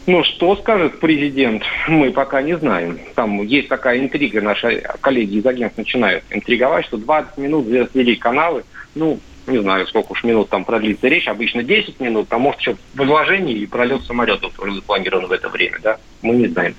Ну, 0.06 0.24
что 0.24 0.56
скажет 0.56 0.98
президент, 0.98 1.62
мы 1.88 2.10
пока 2.10 2.42
не 2.42 2.56
знаем. 2.56 2.98
Там 3.14 3.42
есть 3.42 3.68
такая 3.68 4.00
интрига, 4.00 4.40
наши 4.40 4.82
коллеги 5.00 5.36
из 5.36 5.46
агентства 5.46 5.82
начинают 5.82 6.24
интриговать, 6.30 6.86
что 6.86 6.96
20 6.96 7.36
минут 7.38 7.70
разделить 7.72 8.18
каналы, 8.18 8.64
ну, 8.94 9.20
не 9.46 9.58
знаю, 9.58 9.86
сколько 9.86 10.12
уж 10.12 10.24
минут 10.24 10.48
там 10.48 10.64
продлится 10.64 11.08
речь, 11.08 11.28
обычно 11.28 11.62
10 11.62 12.00
минут, 12.00 12.28
а 12.30 12.38
может 12.38 12.60
еще 12.60 12.76
возложение 12.94 13.56
и 13.56 13.66
пролет 13.66 14.02
самолетов 14.02 14.52
тоже 14.54 14.74
запланирован 14.74 15.26
в 15.26 15.32
это 15.32 15.48
время, 15.48 15.78
да? 15.82 15.98
Мы 16.22 16.36
не 16.36 16.46
знаем. 16.48 16.74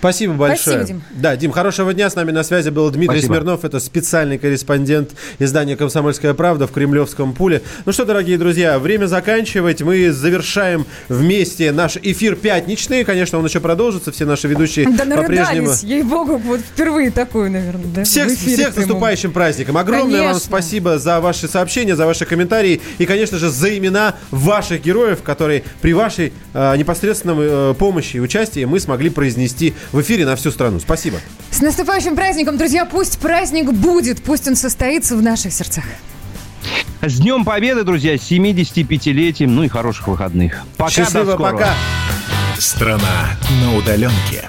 Спасибо 0.00 0.32
большое. 0.32 0.78
Спасибо, 0.78 0.86
Дим. 0.86 1.02
Да, 1.10 1.36
Дим, 1.36 1.52
хорошего 1.52 1.92
дня. 1.92 2.08
С 2.08 2.14
нами 2.14 2.30
на 2.30 2.42
связи 2.42 2.70
был 2.70 2.90
Дмитрий 2.90 3.18
Спасибо. 3.18 3.34
Смирнов. 3.34 3.64
Это 3.66 3.80
специальный 3.80 4.38
корреспондент 4.38 5.10
издания 5.38 5.76
«Комсомольская 5.76 6.32
правда» 6.32 6.66
в 6.66 6.72
Кремлевском 6.72 7.34
пуле. 7.34 7.60
Ну 7.84 7.92
что, 7.92 8.06
дорогие 8.06 8.38
друзья, 8.38 8.78
время 8.78 9.06
заканчивать. 9.06 9.82
Мы 9.82 10.10
завершаем 10.10 10.86
вместе 11.10 11.70
наш 11.72 11.98
эфир 11.98 12.34
пятничный. 12.36 13.04
Конечно, 13.04 13.38
он 13.38 13.44
еще 13.44 13.60
продолжится. 13.60 14.10
Все 14.10 14.24
наши 14.24 14.48
ведущие 14.48 14.88
Да 14.88 15.04
по-прежнему... 15.04 15.70
ей-богу, 15.82 16.38
вот 16.38 16.60
впервые 16.60 17.10
такое, 17.10 17.50
наверное, 17.50 17.84
да? 17.94 18.04
Всех, 18.04 18.30
всех 18.30 18.72
с 18.72 18.76
наступающим 18.76 19.32
праздником. 19.32 19.76
Огромное 19.76 20.20
вам 20.20 20.28
Конечно. 20.28 20.46
спасибо 20.46 20.98
за 20.98 21.20
ваши 21.20 21.46
сообщения, 21.46 21.94
за 21.94 22.06
ваши 22.06 22.24
комментарии 22.24 22.80
и, 22.96 23.04
конечно 23.04 23.36
же, 23.36 23.50
за 23.50 23.76
имена 23.76 24.14
ваших 24.30 24.82
героев, 24.82 25.22
которые 25.22 25.62
при 25.82 25.92
вашей 25.92 26.32
э, 26.54 26.76
непосредственном 26.76 27.38
э, 27.40 27.74
помощи 27.78 28.16
и 28.16 28.20
участии 28.20 28.64
мы 28.64 28.80
смогли 28.80 29.10
произнести 29.10 29.74
в 29.92 30.00
эфире 30.00 30.26
на 30.26 30.36
всю 30.36 30.50
страну. 30.50 30.80
Спасибо. 30.80 31.18
С 31.50 31.60
наступающим 31.60 32.14
праздником, 32.16 32.56
друзья, 32.58 32.84
пусть 32.84 33.18
праздник 33.18 33.72
будет, 33.72 34.22
пусть 34.22 34.46
он 34.48 34.56
состоится 34.56 35.16
в 35.16 35.22
наших 35.22 35.52
сердцах. 35.52 35.84
С 37.02 37.18
Днем 37.18 37.44
Победы, 37.44 37.82
друзья, 37.82 38.16
с 38.18 38.30
75-летием, 38.30 39.46
ну 39.48 39.62
и 39.62 39.68
хороших 39.68 40.08
выходных. 40.08 40.62
Пока, 40.76 40.90
Счастливо, 40.90 41.24
до 41.24 41.32
скорого. 41.32 41.52
пока. 41.58 41.74
Страна 42.58 43.38
на 43.62 43.76
удаленке. 43.76 44.48